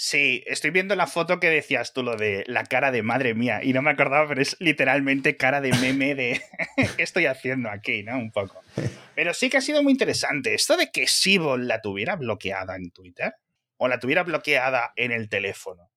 Sí, 0.03 0.43
estoy 0.47 0.71
viendo 0.71 0.97
la 0.97 1.07
foto 1.07 1.41
que 1.41 1.51
decías 1.51 1.93
tú, 1.93 2.03
lo 2.03 2.17
de 2.17 2.43
la 2.47 2.65
cara 2.65 2.91
de 2.91 3.03
madre 3.03 3.35
mía, 3.35 3.61
y 3.63 3.75
no 3.75 3.83
me 3.83 3.91
acordaba, 3.91 4.27
pero 4.27 4.41
es 4.41 4.57
literalmente 4.59 5.37
cara 5.37 5.61
de 5.61 5.75
meme 5.75 6.15
de 6.15 6.41
qué 6.97 7.03
estoy 7.03 7.27
haciendo 7.27 7.69
aquí, 7.69 8.03
¿no? 8.03 8.17
Un 8.17 8.33
poco. 8.33 8.63
Pero 9.15 9.35
sí 9.35 9.51
que 9.51 9.59
ha 9.59 9.61
sido 9.61 9.83
muy 9.83 9.93
interesante. 9.93 10.55
Esto 10.55 10.79
de 10.79 10.91
que 10.91 11.07
Sibol 11.07 11.69
la 11.69 11.83
tuviera 11.83 12.17
bloqueada 12.17 12.77
en 12.77 12.91
Twitter 12.93 13.35
o 13.77 13.89
la 13.89 13.99
tuviera 13.99 14.23
bloqueada 14.23 14.95
en 14.97 15.13
el 15.13 15.29
teléfono. 15.29 15.91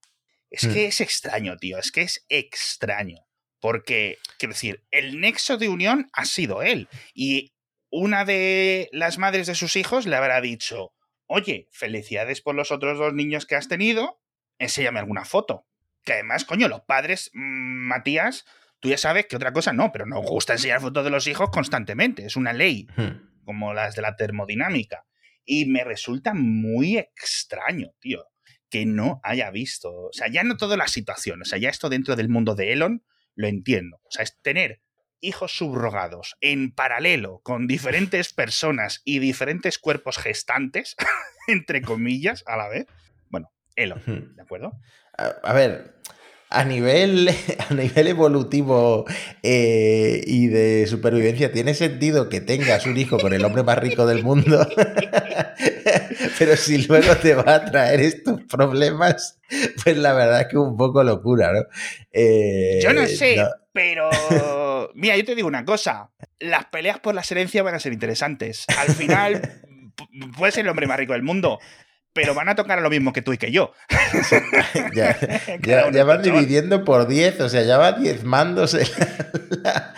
Es 0.49 0.67
que 0.67 0.83
hmm. 0.83 0.89
es 0.89 0.99
extraño, 0.99 1.55
tío, 1.55 1.77
es 1.77 1.93
que 1.93 2.01
es 2.01 2.25
extraño. 2.27 3.25
Porque, 3.61 4.17
quiero 4.37 4.53
decir, 4.53 4.83
el 4.91 5.21
nexo 5.21 5.57
de 5.57 5.69
unión 5.69 6.09
ha 6.11 6.25
sido 6.25 6.61
él. 6.61 6.89
Y 7.13 7.53
una 7.89 8.25
de 8.25 8.89
las 8.91 9.17
madres 9.17 9.47
de 9.47 9.55
sus 9.55 9.77
hijos 9.77 10.05
le 10.05 10.17
habrá 10.17 10.41
dicho, 10.41 10.91
oye, 11.27 11.67
felicidades 11.71 12.41
por 12.41 12.55
los 12.55 12.71
otros 12.71 12.97
dos 12.97 13.13
niños 13.13 13.45
que 13.45 13.55
has 13.55 13.67
tenido, 13.67 14.21
enséñame 14.59 14.99
alguna 14.99 15.25
foto. 15.25 15.67
Que 16.03 16.13
además, 16.13 16.45
coño, 16.45 16.67
los 16.67 16.81
padres, 16.81 17.31
mm, 17.33 17.87
Matías, 17.87 18.45
tú 18.79 18.89
ya 18.89 18.97
sabes 18.97 19.27
que 19.27 19.35
otra 19.35 19.53
cosa 19.53 19.73
no, 19.73 19.91
pero 19.91 20.05
nos 20.05 20.25
gusta 20.25 20.53
enseñar 20.53 20.81
fotos 20.81 21.05
de 21.05 21.09
los 21.09 21.27
hijos 21.27 21.49
constantemente, 21.51 22.25
es 22.25 22.35
una 22.35 22.51
ley, 22.51 22.87
hmm. 22.97 23.43
como 23.45 23.73
las 23.73 23.95
de 23.95 24.01
la 24.01 24.15
termodinámica. 24.15 25.05
Y 25.45 25.65
me 25.65 25.83
resulta 25.83 26.33
muy 26.33 26.97
extraño, 26.97 27.93
tío, 27.99 28.25
que 28.69 28.85
no 28.85 29.21
haya 29.23 29.51
visto, 29.51 29.89
o 29.89 30.13
sea, 30.13 30.27
ya 30.29 30.43
no 30.43 30.57
toda 30.57 30.77
la 30.77 30.87
situación, 30.87 31.41
o 31.41 31.45
sea, 31.45 31.59
ya 31.59 31.69
esto 31.69 31.89
dentro 31.89 32.15
del 32.15 32.29
mundo 32.29 32.55
de 32.55 32.73
Elon, 32.73 33.05
lo 33.35 33.47
entiendo. 33.47 34.01
O 34.03 34.11
sea, 34.11 34.23
es 34.23 34.39
tener 34.41 34.81
hijos 35.23 35.55
subrogados 35.57 36.35
en 36.41 36.71
paralelo 36.71 37.39
con 37.43 37.65
diferentes 37.65 38.33
personas 38.33 39.01
y 39.05 39.19
diferentes 39.19 39.79
cuerpos 39.79 40.17
gestantes, 40.17 40.95
entre 41.47 41.81
comillas, 41.81 42.43
a 42.45 42.57
la 42.57 42.67
vez. 42.67 42.85
Bueno, 43.29 43.51
Elon, 43.75 44.33
¿de 44.35 44.41
acuerdo? 44.41 44.73
A, 45.17 45.53
ver, 45.53 45.95
a 46.49 46.63
nivel, 46.65 47.29
a 47.69 47.73
nivel 47.73 48.07
evolutivo 48.07 49.05
eh, 49.41 50.21
y 50.25 50.47
de 50.47 50.85
supervivencia, 50.87 51.51
tiene 51.51 51.73
sentido 51.73 52.29
que 52.29 52.41
tengas 52.41 52.85
un 52.85 52.97
hijo 52.97 53.17
con 53.17 53.33
el 53.33 53.45
hombre 53.45 53.63
más 53.63 53.79
rico 53.79 54.05
del 54.05 54.23
mundo. 54.23 54.67
Pero 56.37 56.57
si 56.57 56.85
luego 56.85 57.15
te 57.17 57.35
va 57.35 57.55
a 57.55 57.65
traer 57.65 58.01
estos 58.01 58.41
problemas, 58.43 59.39
pues 59.83 59.97
la 59.97 60.13
verdad 60.13 60.41
es 60.41 60.47
que 60.47 60.57
es 60.57 60.61
un 60.61 60.75
poco 60.75 61.03
locura, 61.03 61.53
¿no? 61.53 61.61
Eh, 62.11 62.79
Yo 62.81 62.93
no 62.93 63.05
sé, 63.07 63.37
pero 63.73 64.91
mira, 64.93 65.17
yo 65.17 65.25
te 65.25 65.35
digo 65.35 65.47
una 65.47 65.65
cosa, 65.65 66.11
las 66.39 66.65
peleas 66.65 66.99
por 66.99 67.15
la 67.15 67.23
herencias 67.29 67.63
van 67.63 67.75
a 67.75 67.79
ser 67.79 67.91
interesantes. 67.91 68.65
Al 68.77 68.93
final, 68.93 69.41
puede 70.37 70.51
ser 70.51 70.65
el 70.65 70.69
hombre 70.69 70.87
más 70.87 70.97
rico 70.97 71.13
del 71.13 71.23
mundo, 71.23 71.59
pero 72.13 72.35
van 72.35 72.49
a 72.49 72.55
tocar 72.55 72.77
a 72.77 72.81
lo 72.81 72.91
mismo 72.91 73.11
que 73.11 73.23
tú 73.23 73.33
y 73.33 73.37
que 73.37 73.51
yo. 73.51 73.73
ya, 74.93 76.03
van 76.05 76.21
dividiendo 76.21 76.85
por 76.85 77.07
10, 77.07 77.41
o 77.41 77.49
sea, 77.49 77.63
ya 77.63 77.77
va 77.77 77.93
diezmándose 77.93 78.83
la, 79.63 79.95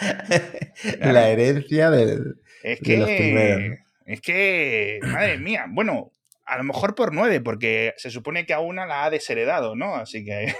la 1.01 1.29
herencia 1.29 1.89
de, 1.91 2.17
es 2.63 2.79
que, 2.79 2.97
los 2.97 3.09
primeros. 3.09 3.79
Es 4.05 4.21
que, 4.21 4.99
madre 5.03 5.37
mía, 5.37 5.65
bueno, 5.67 6.11
a 6.45 6.57
lo 6.57 6.63
mejor 6.63 6.95
por 6.95 7.13
9, 7.13 7.41
porque 7.41 7.93
se 7.97 8.09
supone 8.09 8.45
que 8.45 8.53
a 8.53 8.59
una 8.59 8.85
la 8.85 9.03
ha 9.03 9.09
desheredado, 9.09 9.75
¿no? 9.75 9.95
Así 9.95 10.23
que... 10.23 10.55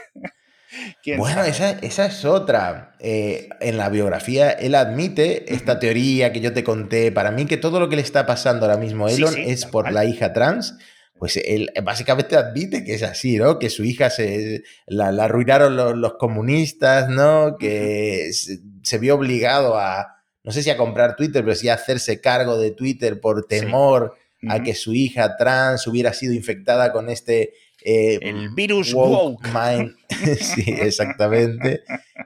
bueno, 1.17 1.43
esa, 1.43 1.79
es 1.81 2.25
otra. 2.25 2.95
Eh, 2.99 3.49
en 3.59 3.77
la 3.77 3.89
biografía 3.89 4.51
él 4.51 4.75
admite 4.75 5.53
esta 5.53 5.79
teoría 5.79 6.31
que 6.33 6.41
yo 6.41 6.53
te 6.53 6.63
conté. 6.63 7.11
Para 7.11 7.31
mí 7.31 7.45
que 7.45 7.57
todo 7.57 7.79
lo 7.79 7.89
que 7.89 7.95
le 7.95 8.01
está 8.01 8.25
pasando 8.25 8.65
ahora 8.65 8.77
mismo 8.77 9.07
a 9.07 9.11
Elon 9.11 9.35
es 9.37 9.65
por 9.65 9.91
la 9.91 10.05
hija 10.05 10.33
trans. 10.33 10.77
Pues 11.17 11.37
él 11.37 11.71
básicamente 11.83 12.35
admite 12.35 12.83
que 12.83 12.95
es 12.95 13.03
así, 13.03 13.37
¿no? 13.37 13.57
Que 13.57 13.69
su 13.69 13.85
hija 13.85 14.09
se 14.09 14.63
la, 14.85 15.07
arruinaron 15.07 16.01
los, 16.01 16.13
comunistas, 16.15 17.07
¿no? 17.07 17.55
Que 17.57 18.31
se, 18.33 18.97
vio 18.97 19.15
obligado 19.15 19.77
a, 19.77 20.17
no 20.43 20.51
sé 20.51 20.61
si 20.61 20.69
a 20.69 20.77
comprar 20.77 21.15
Twitter, 21.15 21.41
pero 21.43 21.55
sí 21.55 21.69
a 21.69 21.75
hacerse 21.75 22.19
cargo 22.19 22.57
de 22.57 22.71
Twitter 22.71 23.21
por 23.21 23.47
temor 23.47 24.17
a 24.49 24.63
que 24.63 24.73
su 24.75 24.93
hija 24.93 25.37
trans 25.37 25.87
hubiera 25.87 26.13
sido 26.13 26.33
infectada 26.33 26.91
con 26.91 27.09
este 27.09 27.53
eh, 27.85 28.17
el 28.21 28.49
virus 28.49 28.93
woke. 28.93 29.47
Mind. 29.53 29.95
sí, 30.39 30.63
exactamente. 30.67 31.83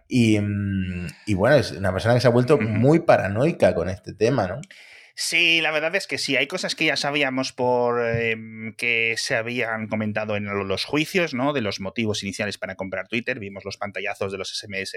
Mm, 0.10 1.08
y, 1.26 1.34
bueno, 1.34 1.58
es 1.58 1.72
una 1.72 1.92
persona 1.92 2.16
que 2.16 2.22
se 2.22 2.28
ha 2.28 2.32
vuelto 2.32 2.58
muy 2.58 3.00
paranoica 3.00 3.76
con 3.76 3.90
este 3.90 4.14
tema, 4.14 4.48
¿no? 4.48 4.62
Sí, 5.22 5.60
la 5.60 5.72
verdad 5.72 5.94
es 5.98 6.08
que 6.08 6.18
sí, 6.18 6.38
hay 6.38 6.48
cosas 6.48 6.76
que 6.76 6.86
ya 6.86 6.96
sabíamos 6.96 7.52
por 7.52 8.08
em, 8.08 8.74
que 8.78 9.16
se 9.18 9.36
habían 9.36 9.90
comentado 9.90 10.38
en 10.38 10.46
los 10.46 10.86
juicios, 10.86 11.34
¿no? 11.34 11.52
De 11.52 11.60
los 11.60 11.82
motivos 11.82 12.24
iniciales 12.24 12.58
para 12.58 12.76
comprar 12.76 13.10
Twitter. 13.10 13.38
Vimos 13.38 13.66
los 13.66 13.76
pantallazos 13.76 14.32
de 14.32 14.38
los 14.38 14.58
SMS 14.58 14.96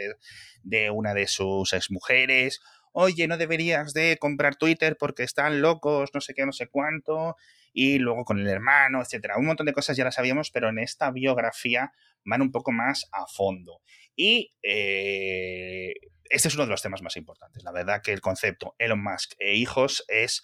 de 0.62 0.90
una 0.90 1.12
de 1.12 1.26
sus 1.26 1.72
exmujeres. 1.72 2.60
Oye, 2.92 3.26
no 3.26 3.36
deberías 3.36 3.92
de 3.92 4.16
comprar 4.18 4.56
Twitter 4.56 4.96
porque 4.98 5.22
están 5.22 5.62
locos, 5.62 6.10
no 6.14 6.20
sé 6.20 6.34
qué, 6.34 6.46
no 6.46 6.52
sé 6.52 6.68
cuánto 6.68 7.36
y 7.72 7.98
luego 7.98 8.24
con 8.24 8.38
el 8.38 8.48
hermano, 8.48 9.00
etcétera. 9.00 9.38
Un 9.38 9.46
montón 9.46 9.66
de 9.66 9.72
cosas 9.72 9.96
ya 9.96 10.04
las 10.04 10.14
sabíamos, 10.14 10.50
pero 10.50 10.68
en 10.68 10.78
esta 10.78 11.10
biografía 11.10 11.92
van 12.24 12.42
un 12.42 12.52
poco 12.52 12.72
más 12.72 13.08
a 13.12 13.26
fondo. 13.26 13.80
Y 14.14 14.52
eh, 14.62 15.94
este 16.28 16.48
es 16.48 16.54
uno 16.54 16.64
de 16.64 16.70
los 16.70 16.82
temas 16.82 17.02
más 17.02 17.16
importantes. 17.16 17.62
La 17.64 17.72
verdad 17.72 18.02
que 18.02 18.12
el 18.12 18.20
concepto 18.20 18.74
Elon 18.78 19.02
Musk 19.02 19.32
e 19.38 19.54
hijos 19.54 20.04
es... 20.08 20.42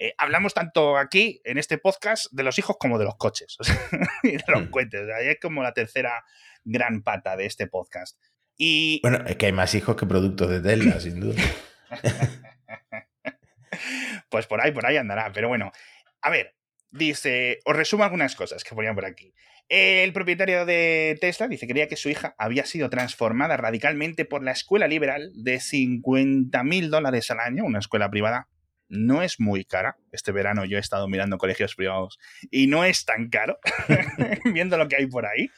Eh, 0.00 0.14
hablamos 0.16 0.54
tanto 0.54 0.96
aquí, 0.96 1.40
en 1.42 1.58
este 1.58 1.76
podcast, 1.76 2.26
de 2.30 2.44
los 2.44 2.56
hijos 2.60 2.76
como 2.78 3.00
de 3.00 3.04
los 3.04 3.16
coches 3.16 3.56
y 4.22 4.36
de 4.36 4.44
los 4.46 4.68
cohetes. 4.68 5.08
es 5.22 5.38
como 5.42 5.64
la 5.64 5.72
tercera 5.72 6.24
gran 6.64 7.02
pata 7.02 7.36
de 7.36 7.46
este 7.46 7.66
podcast. 7.66 8.16
Y... 8.56 9.00
Bueno, 9.02 9.24
es 9.26 9.36
que 9.36 9.46
hay 9.46 9.52
más 9.52 9.74
hijos 9.74 9.96
que 9.96 10.06
productos 10.06 10.50
de 10.50 10.60
Tesla, 10.60 11.00
sin 11.00 11.18
duda. 11.18 11.42
pues 14.30 14.46
por 14.46 14.60
ahí, 14.60 14.72
por 14.72 14.86
ahí 14.86 14.96
andará. 14.96 15.30
Pero 15.32 15.48
bueno, 15.48 15.72
a 16.20 16.30
ver, 16.30 16.58
Dice, 16.90 17.58
os 17.66 17.76
resumo 17.76 18.04
algunas 18.04 18.34
cosas 18.34 18.64
que 18.64 18.74
ponían 18.74 18.94
por 18.94 19.04
aquí. 19.04 19.34
El 19.68 20.12
propietario 20.14 20.64
de 20.64 21.18
Tesla 21.20 21.46
dice 21.46 21.66
que 21.66 21.74
creía 21.74 21.88
que 21.88 21.96
su 21.96 22.08
hija 22.08 22.34
había 22.38 22.64
sido 22.64 22.88
transformada 22.88 23.58
radicalmente 23.58 24.24
por 24.24 24.42
la 24.42 24.52
escuela 24.52 24.88
liberal 24.88 25.30
de 25.34 25.60
50 25.60 26.64
mil 26.64 26.90
dólares 26.90 27.30
al 27.30 27.40
año, 27.40 27.64
una 27.64 27.80
escuela 27.80 28.10
privada. 28.10 28.48
No 28.88 29.22
es 29.22 29.38
muy 29.38 29.66
cara. 29.66 29.98
Este 30.12 30.32
verano 30.32 30.64
yo 30.64 30.78
he 30.78 30.80
estado 30.80 31.08
mirando 31.08 31.36
colegios 31.36 31.74
privados 31.74 32.18
y 32.50 32.68
no 32.68 32.86
es 32.86 33.04
tan 33.04 33.28
caro, 33.28 33.58
viendo 34.54 34.78
lo 34.78 34.88
que 34.88 34.96
hay 34.96 35.06
por 35.06 35.26
ahí, 35.26 35.50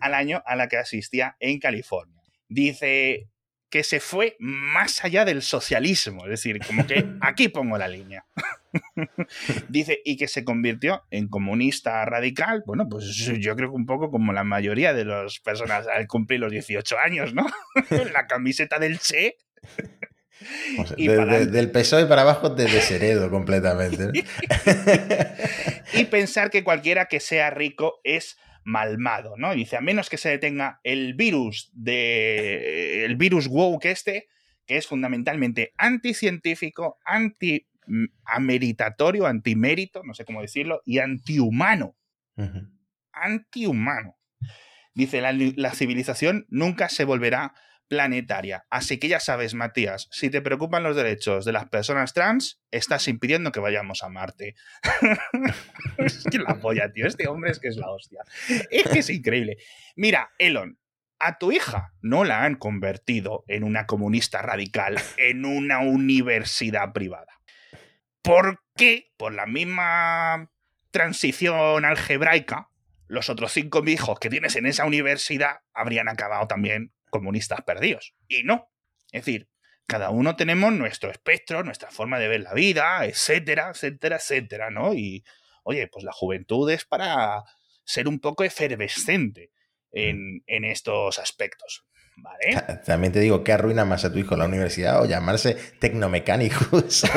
al 0.00 0.14
año 0.14 0.40
a 0.46 0.54
la 0.54 0.68
que 0.68 0.76
asistía 0.76 1.36
en 1.40 1.58
California. 1.58 2.22
Dice 2.48 3.28
que 3.76 3.84
se 3.84 4.00
fue 4.00 4.36
más 4.38 5.04
allá 5.04 5.26
del 5.26 5.42
socialismo, 5.42 6.24
es 6.24 6.30
decir, 6.30 6.60
como 6.66 6.86
que 6.86 7.04
aquí 7.20 7.50
pongo 7.50 7.76
la 7.76 7.86
línea. 7.86 8.24
Dice, 9.68 10.00
y 10.02 10.16
que 10.16 10.28
se 10.28 10.44
convirtió 10.44 11.02
en 11.10 11.28
comunista 11.28 12.02
radical. 12.06 12.62
Bueno, 12.64 12.88
pues 12.88 13.14
yo 13.14 13.54
creo 13.54 13.68
que 13.68 13.76
un 13.76 13.84
poco 13.84 14.10
como 14.10 14.32
la 14.32 14.44
mayoría 14.44 14.94
de 14.94 15.04
las 15.04 15.40
personas 15.40 15.86
al 15.88 16.06
cumplir 16.06 16.40
los 16.40 16.52
18 16.52 16.96
años, 16.98 17.34
¿no? 17.34 17.44
la 18.14 18.26
camiseta 18.26 18.78
del 18.78 18.98
Che. 18.98 19.36
y 20.96 21.08
del 21.08 21.70
PSOE 21.70 22.06
para 22.06 22.22
abajo 22.22 22.54
te 22.54 22.62
desheredo 22.62 23.28
completamente. 23.30 24.24
y 25.92 26.04
pensar 26.04 26.48
que 26.48 26.64
cualquiera 26.64 27.08
que 27.08 27.20
sea 27.20 27.50
rico 27.50 28.00
es 28.04 28.38
malmado, 28.66 29.36
¿no? 29.36 29.54
Dice, 29.54 29.76
a 29.76 29.80
menos 29.80 30.10
que 30.10 30.18
se 30.18 30.28
detenga 30.28 30.80
el 30.82 31.14
virus 31.14 31.70
de 31.72 33.04
el 33.04 33.16
virus 33.16 33.46
woke 33.46 33.86
este, 33.86 34.26
que 34.66 34.76
es 34.76 34.88
fundamentalmente 34.88 35.72
anticientífico, 35.78 36.98
anti 37.04 37.68
ameritatorio, 38.24 39.26
antimérito, 39.26 40.02
no 40.02 40.12
sé 40.14 40.24
cómo 40.24 40.42
decirlo, 40.42 40.82
y 40.84 40.98
antihumano. 40.98 41.96
Antihumano. 43.12 44.16
Dice, 44.94 45.20
la, 45.20 45.74
civilización 45.74 46.46
nunca 46.48 46.88
se 46.88 47.04
volverá 47.04 47.54
planetaria. 47.88 48.66
Así 48.70 48.98
que 48.98 49.08
ya 49.08 49.20
sabes, 49.20 49.54
Matías, 49.54 50.08
si 50.10 50.30
te 50.30 50.42
preocupan 50.42 50.82
los 50.82 50.96
derechos 50.96 51.44
de 51.44 51.52
las 51.52 51.68
personas 51.68 52.12
trans, 52.12 52.60
estás 52.70 53.08
impidiendo 53.08 53.52
que 53.52 53.60
vayamos 53.60 54.02
a 54.02 54.08
Marte. 54.08 54.54
es 55.98 56.24
que 56.30 56.38
la 56.38 56.60
polla, 56.60 56.92
tío. 56.92 57.06
Este 57.06 57.28
hombre 57.28 57.50
es 57.50 57.58
que 57.58 57.68
es 57.68 57.76
la 57.76 57.90
hostia. 57.90 58.22
Es 58.70 58.88
que 58.88 59.00
es 59.00 59.10
increíble. 59.10 59.58
Mira, 59.94 60.30
Elon, 60.38 60.78
a 61.18 61.38
tu 61.38 61.52
hija 61.52 61.92
no 62.02 62.24
la 62.24 62.44
han 62.44 62.56
convertido 62.56 63.44
en 63.48 63.64
una 63.64 63.86
comunista 63.86 64.42
radical 64.42 64.96
en 65.16 65.44
una 65.44 65.80
universidad 65.80 66.92
privada. 66.92 67.40
¿Por 68.22 68.62
qué? 68.74 69.12
Por 69.16 69.32
la 69.32 69.46
misma 69.46 70.50
transición 70.90 71.84
algebraica, 71.84 72.70
los 73.06 73.30
otros 73.30 73.52
cinco 73.52 73.82
hijos 73.86 74.18
que 74.18 74.30
tienes 74.30 74.56
en 74.56 74.66
esa 74.66 74.84
universidad 74.84 75.60
habrían 75.72 76.08
acabado 76.08 76.46
también 76.48 76.92
comunistas 77.16 77.60
perdidos. 77.62 78.14
Y 78.28 78.42
no. 78.42 78.70
Es 79.12 79.24
decir, 79.24 79.48
cada 79.86 80.10
uno 80.10 80.36
tenemos 80.36 80.72
nuestro 80.72 81.10
espectro, 81.10 81.62
nuestra 81.62 81.90
forma 81.90 82.18
de 82.18 82.28
ver 82.28 82.40
la 82.40 82.54
vida, 82.54 83.04
etcétera, 83.06 83.70
etcétera, 83.70 84.16
etcétera, 84.16 84.70
¿no? 84.70 84.94
Y, 84.94 85.24
oye, 85.62 85.88
pues 85.88 86.04
la 86.04 86.12
juventud 86.12 86.70
es 86.70 86.84
para 86.84 87.44
ser 87.84 88.08
un 88.08 88.18
poco 88.18 88.44
efervescente 88.44 89.52
en, 89.92 90.42
en 90.46 90.64
estos 90.64 91.18
aspectos. 91.18 91.86
¿Vale? 92.18 92.78
También 92.86 93.12
te 93.12 93.20
digo, 93.20 93.44
¿qué 93.44 93.52
arruina 93.52 93.84
más 93.84 94.06
a 94.06 94.12
tu 94.12 94.18
hijo 94.18 94.36
la 94.36 94.46
universidad 94.46 95.02
o 95.02 95.04
llamarse 95.04 95.54
tecnomecánicos? 95.78 96.72
o, 96.72 96.90
sea, 96.90 97.14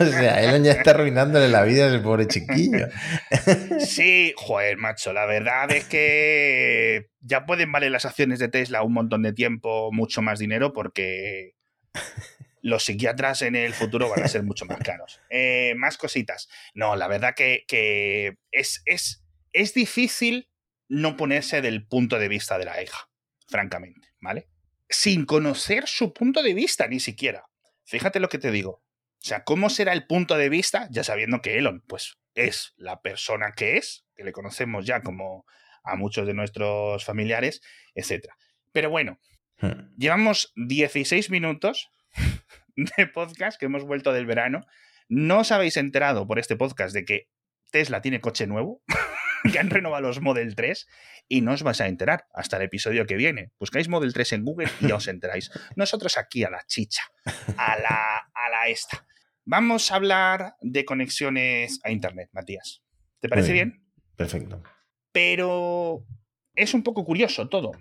o 0.00 0.04
sea, 0.04 0.42
Elon 0.42 0.64
ya 0.64 0.72
está 0.72 0.90
arruinándole 0.90 1.48
la 1.48 1.62
vida 1.62 1.84
a 1.84 1.88
ese 1.88 2.00
pobre 2.00 2.26
chiquillo. 2.26 2.88
sí, 3.78 4.32
joder, 4.36 4.76
macho, 4.76 5.12
la 5.12 5.24
verdad 5.26 5.70
es 5.70 5.84
que 5.84 7.10
ya 7.20 7.46
pueden 7.46 7.70
valer 7.70 7.92
las 7.92 8.06
acciones 8.06 8.40
de 8.40 8.48
Tesla 8.48 8.82
un 8.82 8.92
montón 8.92 9.22
de 9.22 9.32
tiempo, 9.32 9.92
mucho 9.92 10.20
más 10.20 10.40
dinero, 10.40 10.72
porque 10.72 11.54
los 12.60 12.84
psiquiatras 12.84 13.42
en 13.42 13.54
el 13.54 13.72
futuro 13.72 14.08
van 14.08 14.24
a 14.24 14.28
ser 14.28 14.42
mucho 14.42 14.64
más 14.66 14.78
caros. 14.78 15.20
Eh, 15.30 15.74
más 15.76 15.96
cositas. 15.96 16.48
No, 16.74 16.96
la 16.96 17.06
verdad 17.06 17.34
que, 17.36 17.64
que 17.68 18.36
es, 18.50 18.82
es, 18.84 19.24
es 19.52 19.74
difícil 19.74 20.50
no 20.88 21.16
ponerse 21.16 21.62
del 21.62 21.86
punto 21.86 22.18
de 22.18 22.26
vista 22.26 22.58
de 22.58 22.64
la 22.64 22.82
hija 22.82 23.08
francamente, 23.54 24.08
¿vale? 24.20 24.48
Sin 24.88 25.26
conocer 25.26 25.86
su 25.86 26.12
punto 26.12 26.42
de 26.42 26.54
vista 26.54 26.88
ni 26.88 26.98
siquiera. 26.98 27.44
Fíjate 27.84 28.18
lo 28.18 28.28
que 28.28 28.38
te 28.38 28.50
digo. 28.50 28.82
O 28.82 29.26
sea, 29.26 29.44
¿cómo 29.44 29.70
será 29.70 29.92
el 29.92 30.08
punto 30.08 30.36
de 30.36 30.48
vista 30.48 30.88
ya 30.90 31.04
sabiendo 31.04 31.40
que 31.40 31.56
Elon, 31.56 31.84
pues, 31.86 32.18
es 32.34 32.74
la 32.76 33.00
persona 33.00 33.52
que 33.52 33.76
es, 33.76 34.06
que 34.16 34.24
le 34.24 34.32
conocemos 34.32 34.86
ya 34.86 35.02
como 35.02 35.46
a 35.84 35.94
muchos 35.94 36.26
de 36.26 36.34
nuestros 36.34 37.04
familiares, 37.04 37.62
etc. 37.94 38.26
Pero 38.72 38.90
bueno, 38.90 39.20
hmm. 39.60 39.94
llevamos 39.96 40.52
16 40.56 41.30
minutos 41.30 41.90
de 42.74 43.06
podcast 43.06 43.56
que 43.56 43.66
hemos 43.66 43.84
vuelto 43.84 44.12
del 44.12 44.26
verano. 44.26 44.62
No 45.08 45.38
os 45.38 45.52
habéis 45.52 45.76
enterado 45.76 46.26
por 46.26 46.40
este 46.40 46.56
podcast 46.56 46.92
de 46.92 47.04
que 47.04 47.28
Tesla 47.70 48.02
tiene 48.02 48.20
coche 48.20 48.48
nuevo. 48.48 48.82
que 49.52 49.58
han 49.58 49.70
renovado 49.70 50.02
los 50.02 50.20
Model 50.20 50.54
3 50.54 50.86
y 51.28 51.40
no 51.40 51.52
os 51.52 51.62
vais 51.62 51.80
a 51.80 51.86
enterar 51.86 52.26
hasta 52.34 52.56
el 52.56 52.64
episodio 52.64 53.06
que 53.06 53.16
viene. 53.16 53.52
Buscáis 53.58 53.88
Model 53.88 54.12
3 54.12 54.32
en 54.34 54.44
Google 54.44 54.68
y 54.80 54.88
ya 54.88 54.96
os 54.96 55.08
enteráis. 55.08 55.50
Nosotros 55.76 56.16
aquí 56.16 56.44
a 56.44 56.50
la 56.50 56.62
chicha, 56.66 57.02
a 57.56 57.78
la, 57.78 58.16
a 58.34 58.50
la 58.50 58.68
esta. 58.68 59.06
Vamos 59.44 59.92
a 59.92 59.96
hablar 59.96 60.54
de 60.60 60.84
conexiones 60.84 61.80
a 61.84 61.90
Internet, 61.90 62.30
Matías. 62.32 62.82
¿Te 63.20 63.28
parece 63.28 63.52
bien? 63.52 63.84
Perfecto. 64.16 64.62
Pero 65.12 66.04
es 66.54 66.72
un 66.72 66.82
poco 66.82 67.04
curioso 67.04 67.48
todo, 67.48 67.72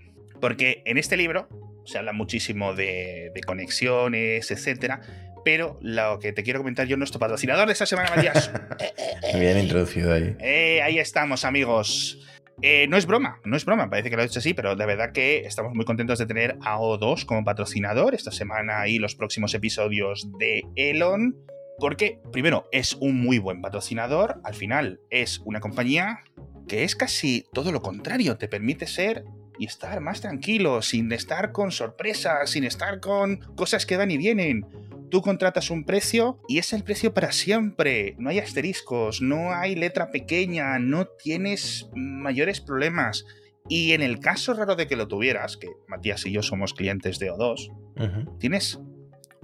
porque 0.42 0.84
en 0.86 0.98
este 0.98 1.16
libro 1.16 1.48
se 1.86 1.98
habla 1.98 2.14
muchísimo 2.14 2.74
de, 2.74 3.32
de 3.34 3.42
conexiones, 3.42 4.52
etcétera, 4.52 5.02
pero 5.44 5.78
lo 5.82 6.20
que 6.20 6.34
te 6.34 6.44
quiero 6.44 6.60
comentar 6.60 6.88
yo, 6.88 6.98
nuestro 6.98 7.20
patrocinador 7.20 7.68
de 7.68 7.74
esta 7.74 7.86
semana, 7.86 8.10
Matías. 8.16 8.52
Bien 9.40 9.58
introducido 9.58 10.14
ahí. 10.14 10.36
Eh, 10.40 10.82
ahí 10.82 11.00
estamos, 11.00 11.46
amigos. 11.46 12.20
Eh, 12.62 12.88
no 12.88 12.98
es 12.98 13.06
broma, 13.06 13.40
no 13.44 13.58
es 13.58 13.66
broma, 13.66 13.90
parece 13.90 14.10
que 14.10 14.16
lo 14.16 14.22
he 14.22 14.28
dicho 14.28 14.40
así, 14.40 14.54
pero 14.54 14.76
de 14.76 14.86
verdad 14.86 15.12
que 15.12 15.40
estamos 15.40 15.74
muy 15.74 15.86
contentos 15.86 16.20
de 16.20 16.26
tener 16.26 16.56
a 16.62 16.78
O2 16.78 17.26
como 17.26 17.44
patrocinador 17.44 18.14
esta 18.14 18.32
semana 18.32 18.88
y 18.88 19.00
los 19.00 19.16
próximos 19.16 19.54
episodios 19.54 20.28
de 20.38 20.64
Elon. 20.76 21.36
Porque, 21.80 22.20
primero, 22.32 22.70
es 22.72 22.94
un 22.94 23.20
muy 23.20 23.40
buen 23.40 23.62
patrocinador, 23.62 24.40
al 24.44 24.54
final 24.54 25.00
es 25.10 25.42
una 25.44 25.60
compañía 25.60 26.20
que 26.68 26.84
es 26.84 26.96
casi 26.96 27.46
todo 27.52 27.72
lo 27.72 27.82
contrario, 27.82 28.38
te 28.38 28.48
permite 28.48 28.86
ser 28.86 29.26
y 29.58 29.66
estar 29.66 30.00
más 30.00 30.22
tranquilo, 30.22 30.82
sin 30.82 31.12
estar 31.12 31.52
con 31.52 31.72
sorpresas, 31.72 32.50
sin 32.50 32.64
estar 32.64 33.00
con 33.00 33.38
cosas 33.56 33.86
que 33.86 33.98
van 33.98 34.12
y 34.12 34.18
vienen 34.18 34.66
tú 35.14 35.22
contratas 35.22 35.70
un 35.70 35.84
precio 35.84 36.40
y 36.48 36.58
es 36.58 36.74
el 36.74 36.84
precio 36.84 37.14
para 37.14 37.32
siempre. 37.32 38.16
No 38.18 38.32
hay 38.32 38.40
asteriscos, 38.40 39.22
no 39.22 39.54
hay 39.54 39.76
letra 39.76 40.10
pequeña, 40.10 40.80
no 40.80 41.06
tienes 41.06 41.88
mayores 41.94 42.62
problemas. 42.62 43.24
Y 43.70 43.92
en 43.92 44.02
el 44.02 44.20
caso 44.20 44.56
raro 44.56 44.76
de 44.76 44.88
que 44.88 44.96
lo 44.96 45.08
tuvieras, 45.08 45.56
que 45.56 45.68
Matías 45.88 46.26
y 46.26 46.32
yo 46.32 46.42
somos 46.42 46.74
clientes 46.74 47.20
de 47.20 47.32
O2, 47.32 48.40
tienes 48.40 48.80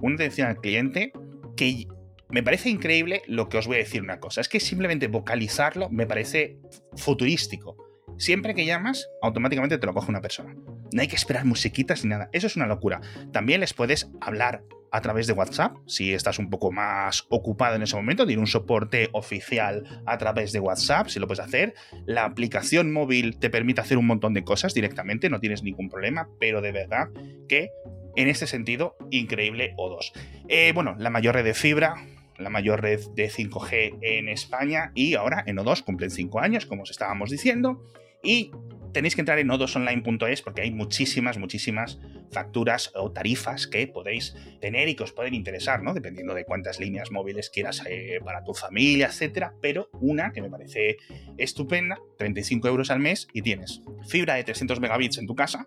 una 0.00 0.16
atención 0.16 0.48
al 0.48 0.56
cliente 0.56 1.12
que 1.56 1.86
me 2.30 2.42
parece 2.42 2.68
increíble 2.68 3.22
lo 3.28 3.48
que 3.48 3.58
os 3.58 3.68
voy 3.68 3.76
a 3.76 3.78
decir 3.78 4.02
una 4.02 4.18
cosa. 4.18 4.40
Es 4.40 4.48
que 4.48 4.58
simplemente 4.58 5.06
vocalizarlo 5.06 5.88
me 5.88 6.04
parece 6.04 6.58
futurístico. 6.96 7.76
Siempre 8.18 8.56
que 8.56 8.66
llamas, 8.66 9.08
automáticamente 9.22 9.78
te 9.78 9.86
lo 9.86 9.94
coge 9.94 10.10
una 10.10 10.20
persona. 10.20 10.52
No 10.92 11.02
hay 11.02 11.08
que 11.08 11.16
esperar 11.16 11.44
musiquitas 11.44 12.04
ni 12.04 12.10
nada. 12.10 12.28
Eso 12.32 12.46
es 12.46 12.56
una 12.56 12.66
locura. 12.66 13.00
También 13.32 13.60
les 13.60 13.74
puedes 13.74 14.10
hablar 14.20 14.64
a 14.92 15.00
través 15.00 15.26
de 15.26 15.32
WhatsApp, 15.32 15.76
si 15.86 16.12
estás 16.12 16.38
un 16.38 16.50
poco 16.50 16.72
más 16.72 17.26
ocupado 17.28 17.76
en 17.76 17.82
ese 17.82 17.96
momento, 17.96 18.26
tiene 18.26 18.40
un 18.40 18.48
soporte 18.48 19.08
oficial 19.12 20.02
a 20.06 20.18
través 20.18 20.52
de 20.52 20.60
WhatsApp, 20.60 21.08
si 21.08 21.20
lo 21.20 21.26
puedes 21.26 21.44
hacer. 21.44 21.74
La 22.06 22.24
aplicación 22.24 22.92
móvil 22.92 23.38
te 23.38 23.50
permite 23.50 23.80
hacer 23.80 23.98
un 23.98 24.06
montón 24.06 24.34
de 24.34 24.42
cosas 24.42 24.74
directamente, 24.74 25.30
no 25.30 25.40
tienes 25.40 25.62
ningún 25.62 25.88
problema, 25.88 26.28
pero 26.38 26.60
de 26.60 26.72
verdad 26.72 27.08
que 27.48 27.70
en 28.16 28.28
este 28.28 28.46
sentido, 28.46 28.96
increíble 29.10 29.74
O2. 29.76 30.12
Eh, 30.48 30.72
bueno, 30.74 30.96
la 30.98 31.10
mayor 31.10 31.36
red 31.36 31.44
de 31.44 31.54
fibra, 31.54 31.94
la 32.38 32.50
mayor 32.50 32.82
red 32.82 33.00
de 33.14 33.30
5G 33.30 33.98
en 34.02 34.28
España 34.28 34.90
y 34.94 35.14
ahora 35.14 35.44
en 35.46 35.56
O2 35.56 35.84
cumplen 35.84 36.10
5 36.10 36.40
años, 36.40 36.66
como 36.66 36.82
os 36.82 36.90
estábamos 36.90 37.30
diciendo. 37.30 37.84
Y 38.22 38.50
tenéis 38.92 39.14
que 39.14 39.22
entrar 39.22 39.38
en 39.38 39.46
nodosonline.es 39.46 40.42
porque 40.42 40.62
hay 40.62 40.70
muchísimas, 40.70 41.38
muchísimas 41.38 41.98
facturas 42.30 42.92
o 42.94 43.12
tarifas 43.12 43.66
que 43.66 43.86
podéis 43.86 44.34
tener 44.60 44.88
y 44.88 44.94
que 44.94 45.04
os 45.04 45.12
pueden 45.12 45.34
interesar, 45.34 45.82
¿no? 45.82 45.94
Dependiendo 45.94 46.34
de 46.34 46.44
cuántas 46.44 46.80
líneas 46.80 47.10
móviles 47.10 47.50
quieras 47.50 47.82
eh, 47.88 48.20
para 48.24 48.44
tu 48.44 48.54
familia, 48.54 49.06
etcétera. 49.06 49.54
Pero 49.60 49.90
una 49.94 50.32
que 50.32 50.42
me 50.42 50.50
parece 50.50 50.96
estupenda, 51.38 51.98
35 52.18 52.68
euros 52.68 52.90
al 52.90 53.00
mes 53.00 53.28
y 53.32 53.42
tienes 53.42 53.82
fibra 54.06 54.34
de 54.34 54.44
300 54.44 54.80
megabits 54.80 55.18
en 55.18 55.26
tu 55.26 55.34
casa 55.34 55.66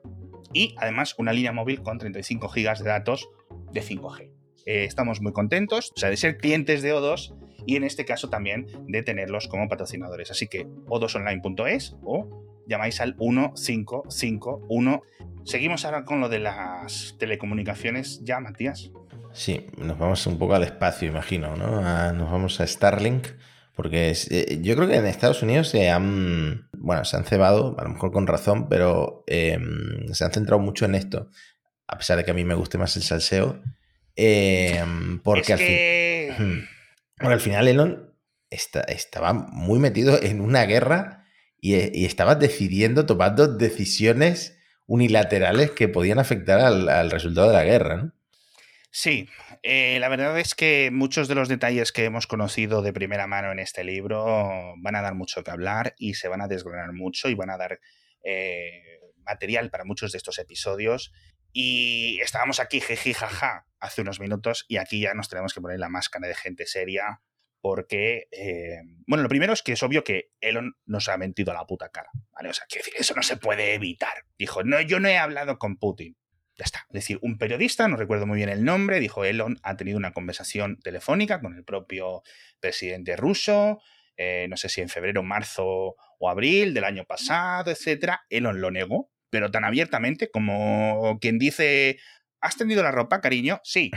y 0.53 0.75
además 0.77 1.15
una 1.17 1.33
línea 1.33 1.51
móvil 1.51 1.81
con 1.81 1.97
35 1.97 2.49
gigas 2.49 2.79
de 2.79 2.89
datos 2.89 3.29
de 3.71 3.81
5G. 3.81 4.31
Eh, 4.65 4.86
estamos 4.86 5.21
muy 5.21 5.33
contentos, 5.33 5.91
o 5.95 5.99
sea, 5.99 6.09
de 6.09 6.17
ser 6.17 6.38
clientes 6.38 6.81
de 6.81 6.93
O2 6.93 7.36
y 7.65 7.75
en 7.75 7.83
este 7.83 8.05
caso 8.05 8.29
también 8.29 8.67
de 8.88 9.03
tenerlos 9.03 9.47
como 9.47 9.67
patrocinadores. 9.67 10.31
Así 10.31 10.47
que 10.47 10.67
o2online.es 10.67 11.95
o 12.03 12.42
llamáis 12.67 13.02
al 13.02 13.15
1551. 13.15 15.02
Seguimos 15.45 15.86
ahora 15.86 16.06
con 16.06 16.19
lo 16.19 16.30
de 16.30 16.39
las 16.39 17.15
telecomunicaciones 17.19 18.21
ya, 18.23 18.39
Matías. 18.39 18.91
Sí, 19.34 19.65
nos 19.78 19.97
vamos 19.97 20.26
un 20.28 20.38
poco 20.38 20.54
al 20.54 20.63
espacio, 20.63 21.08
imagino, 21.08 21.56
¿no? 21.56 21.82
nos 22.13 22.32
vamos 22.32 22.60
a 22.62 22.67
Starlink, 22.67 23.28
porque 23.76 24.15
eh, 24.30 24.60
yo 24.62 24.76
creo 24.76 24.88
que 24.88 24.95
en 24.95 25.08
Estados 25.08 25.41
Unidos 25.41 25.69
se 25.69 25.89
han, 25.89 26.69
bueno, 26.78 27.04
se 27.04 27.17
han 27.17 27.26
cebado, 27.26 27.76
a 27.80 27.84
lo 27.84 27.89
mejor 27.89 28.12
con 28.12 28.28
razón, 28.28 28.69
pero 28.69 29.23
em, 29.26 30.08
se 30.13 30.23
han 30.23 30.32
centrado 30.32 30.62
mucho 30.62 30.86
en 30.86 30.93
esto, 30.93 31.30
a 31.88 31.97
pesar 31.97 32.17
de 32.17 32.23
que 32.23 32.32
a 32.32 32.36
mí 32.36 32.43
me 32.43 32.54
guste 32.54 32.78
más 32.78 32.95
el 32.95 33.02
salseo, 33.02 33.60
em, 34.15 35.19
porque 35.23 35.54
al, 35.54 35.60
fin, 35.60 36.67
al 37.17 37.39
final 37.39 37.67
Elon 37.67 38.13
estaba 38.52 39.34
muy 39.34 39.80
metido 39.80 40.21
en 40.21 40.41
una 40.41 40.65
guerra 40.65 41.22
y, 41.63 42.06
estabas 42.06 42.39
decidiendo, 42.39 43.06
tomando 43.06 43.47
decisiones 43.47 44.60
unilaterales 44.86 45.71
que 45.71 45.88
podían 45.88 46.19
afectar 46.19 46.60
al, 46.60 47.10
resultado 47.10 47.47
de 47.47 47.54
la 47.54 47.63
guerra, 47.63 47.95
¿no? 47.95 48.12
Sí, 48.91 49.30
eh, 49.63 49.97
la 50.02 50.10
verdad 50.10 50.38
es 50.38 50.56
que 50.56 50.89
muchos 50.91 51.30
de 51.30 51.36
los 51.36 51.47
detalles 51.47 51.93
que 51.93 52.04
hemos 52.04 52.28
conocido 52.28 52.82
de 52.82 52.91
primera 52.91 53.28
mano 53.28 53.54
en 53.54 53.60
este 53.60 53.86
libro 53.86 54.76
van 54.78 54.95
a 54.97 55.02
dar 55.02 55.15
mucho 55.15 55.41
que 55.41 55.52
hablar 55.52 55.95
y 55.97 56.15
se 56.15 56.28
van 56.28 56.41
a 56.41 56.49
desgranar 56.49 56.91
mucho 56.91 57.30
y 57.30 57.34
van 57.34 57.49
a 57.49 57.58
dar 57.58 57.80
eh, 58.26 58.99
material 59.26 59.69
para 59.69 59.86
muchos 59.86 60.12
de 60.12 60.17
estos 60.17 60.39
episodios. 60.39 61.13
Y 61.54 62.19
estábamos 62.21 62.60
aquí, 62.60 62.82
jeji, 62.82 63.13
jaja, 63.13 63.67
hace 63.80 64.02
unos 64.02 64.19
minutos 64.19 64.65
y 64.67 64.78
aquí 64.78 64.99
ya 64.99 65.13
nos 65.13 65.30
tenemos 65.30 65.54
que 65.54 65.62
poner 65.62 65.80
la 65.80 65.89
máscara 65.89 66.28
de 66.28 66.36
gente 66.36 66.65
seria 66.65 67.21
porque, 67.63 68.28
eh, 68.30 68.82
bueno, 69.08 69.23
lo 69.23 69.30
primero 69.30 69.54
es 69.54 69.62
que 69.62 69.71
es 69.71 69.84
obvio 69.84 70.04
que 70.04 70.32
Elon 70.41 70.76
nos 70.86 71.08
ha 71.08 71.15
mentido 71.15 71.52
a 71.52 71.54
la 71.54 71.65
puta 71.65 71.88
cara, 71.88 72.10
¿vale? 72.34 72.49
O 72.49 72.54
sea, 72.54 72.65
quiero 72.67 72.84
decir, 72.84 72.99
eso 72.99 73.13
no 73.15 73.23
se 73.23 73.38
puede 73.38 73.73
evitar. 73.73 74.26
Dijo, 74.38 74.65
no, 74.65 74.82
yo 74.82 74.99
no 74.99 75.08
he 75.08 75.17
hablado 75.17 75.58
con 75.60 75.78
Putin. 75.78 76.17
Ya 76.58 76.65
está. 76.65 76.80
Es 76.89 76.93
decir, 76.93 77.19
un 77.21 77.38
periodista, 77.38 77.88
no 77.88 77.95
recuerdo 77.95 78.28
muy 78.28 78.36
bien 78.36 78.49
el 78.49 78.65
nombre, 78.65 78.99
dijo, 78.99 79.23
Elon 79.23 79.62
ha 79.63 79.78
tenido 79.78 79.97
una 79.97 80.12
conversación 80.12 80.78
telefónica 80.82 81.39
con 81.39 81.56
el 81.56 81.63
propio 81.63 82.23
presidente 82.60 83.15
ruso, 83.15 83.80
eh, 84.17 84.45
no 84.49 84.58
sé 84.58 84.67
si 84.67 84.82
en 84.82 84.89
febrero, 84.89 85.23
marzo 85.23 85.95
o 86.19 86.30
abril 86.30 86.73
del 86.73 86.84
año 86.84 87.06
pasado, 87.06 87.71
etc. 87.71 88.15
Elon 88.30 88.60
lo 88.60 88.71
negó, 88.71 89.10
pero 89.30 89.52
tan 89.52 89.63
abiertamente 89.63 90.30
como 90.30 91.17
quien 91.21 91.39
dice, 91.39 91.97
¿has 92.41 92.58
tendido 92.58 92.84
la 92.84 92.91
ropa, 92.91 93.21
cariño? 93.21 93.62
Sí. 93.63 93.89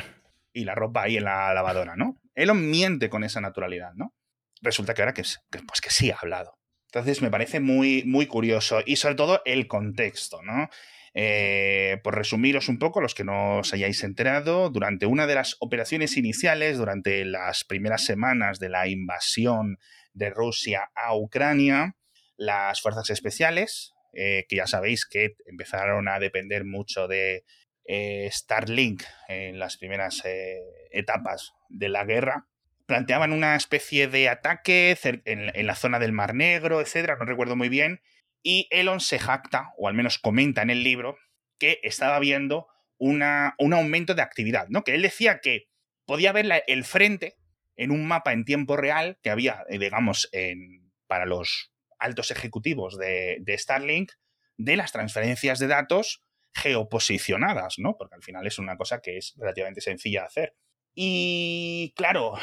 Y 0.53 0.65
la 0.65 0.77
ropa 0.77 1.03
ahí 1.03 1.17
en 1.17 1.25
la 1.25 1.53
lavadora, 1.53 1.97
¿no? 1.97 2.21
Elon 2.37 2.71
miente 2.71 3.11
con 3.11 3.25
esa 3.25 3.41
naturalidad, 3.41 3.93
¿no? 3.95 4.15
Resulta 4.61 4.95
que 4.95 5.03
ahora 5.03 5.15
que, 5.15 5.23
pues 5.23 5.81
que 5.81 5.91
sí 5.91 6.11
ha 6.11 6.19
hablado. 6.21 6.59
Entonces 6.93 7.21
me 7.21 7.31
parece 7.31 7.61
muy, 7.61 8.05
muy 8.05 8.27
curioso 8.27 8.81
y 8.87 8.97
sobre 8.97 9.17
todo 9.17 9.43
el 9.45 9.67
contexto, 9.67 10.43
¿no? 10.43 10.69
Eh, 11.15 11.99
por 12.05 12.15
resumiros 12.15 12.69
un 12.69 12.79
poco, 12.79 13.01
los 13.01 13.15
que 13.15 13.25
no 13.25 13.59
os 13.59 13.73
hayáis 13.73 14.05
enterado, 14.05 14.69
durante 14.69 15.07
una 15.07 15.27
de 15.27 15.35
las 15.35 15.57
operaciones 15.61 16.17
iniciales, 16.19 16.77
durante 16.77 17.25
las 17.25 17.65
primeras 17.65 18.05
semanas 18.05 18.59
de 18.61 18.69
la 18.69 18.87
invasión 18.87 19.79
de 20.13 20.31
Rusia 20.31 20.91
a 20.95 21.17
Ucrania, 21.17 21.97
las 22.37 22.83
fuerzas 22.83 23.09
especiales, 23.09 23.95
eh, 24.13 24.45
que 24.49 24.57
ya 24.57 24.67
sabéis 24.67 25.07
que 25.07 25.37
empezaron 25.47 26.09
a 26.09 26.19
depender 26.19 26.65
mucho 26.65 27.09
de 27.09 27.45
eh, 27.89 28.29
Starlink 28.33 29.03
en 29.29 29.59
las 29.59 29.77
primeras 29.77 30.25
eh, 30.25 30.61
etapas 30.91 31.55
de 31.69 31.89
la 31.89 32.05
guerra, 32.05 32.49
planteaban 32.87 33.33
una 33.33 33.57
especie 33.57 34.09
de 34.09 34.29
ataque 34.29 34.97
en, 35.03 35.67
la 35.67 35.75
zona 35.75 35.99
del 35.99 36.13
Mar 36.13 36.35
Negro, 36.35 36.81
etcétera, 36.81 37.17
no 37.17 37.25
recuerdo 37.25 37.57
muy 37.57 37.69
bien, 37.69 38.01
y 38.43 38.69
Elon 38.71 39.01
se 39.01 39.19
jacta, 39.19 39.73
o 39.77 39.89
al 39.89 39.95
menos 39.95 40.19
comenta 40.19 40.63
en 40.63 40.71
el 40.71 40.85
libro, 40.85 41.19
que 41.59 41.81
estaba 41.83 42.19
viendo 42.21 42.69
una, 42.99 43.55
un 43.59 43.73
aumento 43.73 44.15
de 44.15 44.23
actividad, 44.23 44.69
¿no? 44.69 44.85
Que 44.85 44.95
él 44.95 45.03
decía 45.03 45.41
que 45.41 45.69
podía 46.05 46.33
ver 46.33 46.47
el 46.67 46.85
frente 46.85 47.37
en 47.77 47.91
un 47.91 48.07
mapa 48.07 48.33
en 48.33 48.45
tiempo 48.45 48.77
real 48.77 49.19
que 49.23 49.31
había, 49.31 49.65
digamos, 49.69 50.29
en, 50.33 50.93
para 51.07 51.27
los 51.27 51.73
altos 51.99 52.31
ejecutivos 52.31 52.99
de, 52.99 53.43
Starlink 53.59 54.13
de 54.57 54.77
las 54.77 54.93
transferencias 54.93 55.59
de 55.59 55.67
datos 55.67 56.23
geoposicionadas, 56.57 57.79
¿no? 57.79 57.97
Porque 57.99 58.15
al 58.15 58.23
final 58.23 58.47
es 58.47 58.59
una 58.59 58.77
cosa 58.77 59.01
que 59.01 59.19
es 59.19 59.35
relativamente 59.37 59.81
sencilla 59.81 60.23
de 60.23 60.27
hacer. 60.27 60.57
Y 60.95 61.93
claro, 61.97 62.35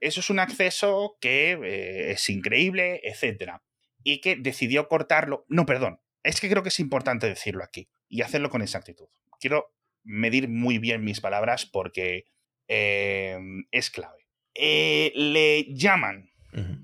eso 0.00 0.20
es 0.20 0.30
un 0.30 0.38
acceso 0.38 1.18
que 1.20 1.52
eh, 1.52 2.12
es 2.12 2.28
increíble, 2.30 3.00
etcétera. 3.04 3.62
Y 4.02 4.22
que 4.22 4.36
decidió 4.36 4.88
cortarlo. 4.88 5.44
No, 5.48 5.66
perdón. 5.66 6.00
Es 6.22 6.40
que 6.40 6.48
creo 6.48 6.62
que 6.62 6.70
es 6.70 6.80
importante 6.80 7.26
decirlo 7.26 7.62
aquí 7.62 7.90
y 8.08 8.22
hacerlo 8.22 8.48
con 8.48 8.62
exactitud. 8.62 9.08
Quiero 9.38 9.74
medir 10.02 10.48
muy 10.48 10.78
bien 10.78 11.04
mis 11.04 11.20
palabras 11.20 11.66
porque 11.66 12.24
eh, 12.68 13.38
es 13.70 13.90
clave. 13.90 14.26
Eh, 14.54 15.12
le 15.14 15.66
llaman 15.74 16.30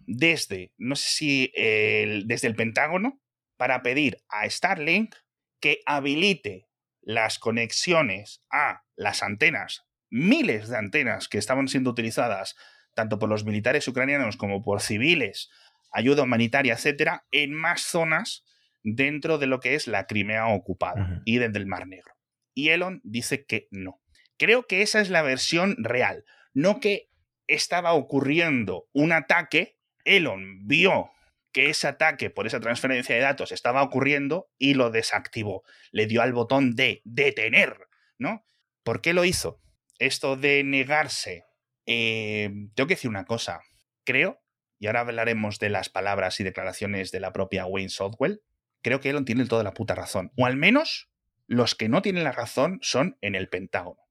desde, 0.06 0.72
no 0.76 0.94
sé 0.94 1.08
si 1.10 1.52
desde 1.56 2.46
el 2.46 2.54
Pentágono, 2.54 3.20
para 3.56 3.82
pedir 3.82 4.18
a 4.28 4.48
Starlink 4.48 5.16
que 5.60 5.80
habilite 5.86 6.65
las 7.06 7.38
conexiones 7.38 8.42
a 8.50 8.82
las 8.96 9.22
antenas, 9.22 9.86
miles 10.10 10.68
de 10.68 10.76
antenas 10.76 11.28
que 11.28 11.38
estaban 11.38 11.68
siendo 11.68 11.90
utilizadas 11.90 12.56
tanto 12.94 13.20
por 13.20 13.28
los 13.28 13.44
militares 13.44 13.86
ucranianos 13.86 14.36
como 14.36 14.60
por 14.60 14.80
civiles, 14.80 15.48
ayuda 15.92 16.24
humanitaria, 16.24 16.74
etcétera, 16.74 17.24
en 17.30 17.54
más 17.54 17.82
zonas 17.82 18.44
dentro 18.82 19.38
de 19.38 19.46
lo 19.46 19.60
que 19.60 19.76
es 19.76 19.86
la 19.86 20.06
Crimea 20.06 20.48
ocupada 20.48 21.22
y 21.24 21.38
desde 21.38 21.58
el 21.58 21.66
Mar 21.66 21.86
Negro. 21.86 22.12
Y 22.54 22.70
Elon 22.70 23.00
dice 23.04 23.46
que 23.46 23.68
no. 23.70 24.00
Creo 24.36 24.66
que 24.66 24.82
esa 24.82 25.00
es 25.00 25.08
la 25.08 25.22
versión 25.22 25.76
real, 25.78 26.24
no 26.54 26.80
que 26.80 27.08
estaba 27.46 27.92
ocurriendo 27.92 28.88
un 28.92 29.12
ataque, 29.12 29.78
Elon 30.04 30.66
vio 30.66 31.10
que 31.56 31.70
ese 31.70 31.88
ataque 31.88 32.28
por 32.28 32.46
esa 32.46 32.60
transferencia 32.60 33.14
de 33.14 33.22
datos 33.22 33.50
estaba 33.50 33.82
ocurriendo 33.82 34.50
y 34.58 34.74
lo 34.74 34.90
desactivó. 34.90 35.64
Le 35.90 36.06
dio 36.06 36.20
al 36.20 36.34
botón 36.34 36.76
de 36.76 37.00
detener, 37.06 37.88
¿no? 38.18 38.46
¿Por 38.82 39.00
qué 39.00 39.14
lo 39.14 39.24
hizo? 39.24 39.62
Esto 39.98 40.36
de 40.36 40.62
negarse. 40.64 41.46
Eh, 41.86 42.50
tengo 42.74 42.86
que 42.86 42.96
decir 42.96 43.08
una 43.08 43.24
cosa. 43.24 43.62
Creo, 44.04 44.42
y 44.78 44.86
ahora 44.86 45.00
hablaremos 45.00 45.58
de 45.58 45.70
las 45.70 45.88
palabras 45.88 46.38
y 46.40 46.44
declaraciones 46.44 47.10
de 47.10 47.20
la 47.20 47.32
propia 47.32 47.64
Wayne 47.64 47.88
Southwell, 47.88 48.42
creo 48.82 49.00
que 49.00 49.08
Elon 49.08 49.24
tiene 49.24 49.46
toda 49.46 49.64
la 49.64 49.72
puta 49.72 49.94
razón. 49.94 50.32
O 50.36 50.44
al 50.44 50.56
menos 50.56 51.08
los 51.46 51.74
que 51.74 51.88
no 51.88 52.02
tienen 52.02 52.24
la 52.24 52.32
razón 52.32 52.80
son 52.82 53.16
en 53.22 53.34
el 53.34 53.48
Pentágono. 53.48 54.02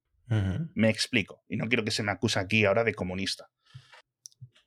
Me 0.74 0.90
explico, 0.90 1.44
y 1.48 1.58
no 1.58 1.68
quiero 1.68 1.86
que 1.86 1.92
se 1.92 2.02
me 2.02 2.12
acuse 2.12 2.40
aquí 2.40 2.66
ahora 2.66 2.84
de 2.84 2.96
comunista. 2.96 3.52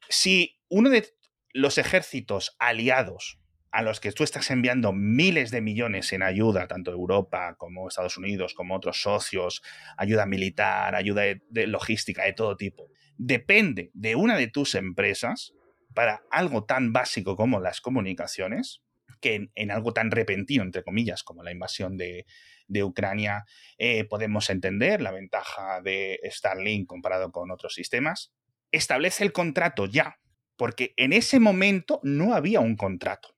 Si 0.09 0.61
uno 0.69 0.91
de 0.91 1.18
los 1.53 1.79
ejércitos 1.79 2.57
aliados 2.59 3.39
a 3.71 3.83
los 3.83 4.01
que 4.01 4.13
tú 4.13 4.25
estás 4.25 4.51
enviando 4.51 4.93
miles 4.93 5.51
de 5.51 5.61
millones 5.61 6.13
en 6.13 6.23
ayuda, 6.23 6.67
tanto 6.69 6.91
Europa 6.91 7.55
como 7.59 7.89
Estados 7.89 8.17
Unidos, 8.17 8.55
como 8.55 8.75
otros 8.75 9.03
socios, 9.03 9.63
ayuda 9.97 10.27
militar, 10.27 10.95
ayuda 10.95 11.23
de, 11.23 11.67
logística 11.67 12.25
de 12.25 12.33
todo 12.33 12.57
tipo, 12.57 12.89
depende 13.19 13.91
de 13.93 14.17
una 14.17 14.37
de 14.37 14.49
tus 14.49 14.75
empresas 14.75 15.53
para 15.95 16.23
algo 16.31 16.65
tan 16.65 16.93
básico 16.93 17.37
como 17.37 17.61
las 17.61 17.81
comunicaciones, 17.81 18.83
que 19.21 19.49
en 19.55 19.71
algo 19.71 19.93
tan 19.93 20.13
repentino, 20.13 20.63
entre 20.63 20.85
comillas, 20.85 21.25
como 21.25 21.43
la 21.43 21.51
invasión 21.51 21.97
de, 21.97 22.25
de 22.69 22.85
Ucrania, 22.85 23.45
eh, 23.77 24.05
podemos 24.05 24.49
entender 24.49 25.01
la 25.01 25.11
ventaja 25.11 25.81
de 25.83 26.21
Starlink 26.25 26.87
comparado 26.87 27.33
con 27.33 27.51
otros 27.51 27.75
sistemas. 27.75 28.33
Establece 28.71 29.25
el 29.25 29.33
contrato 29.33 29.87
ya, 29.87 30.19
porque 30.59 30.93
en 30.99 31.15
ese 31.15 31.41
momento 31.41 32.01
no 32.03 32.35
había 32.35 32.61
un 32.61 32.77
contrato. 32.77 33.35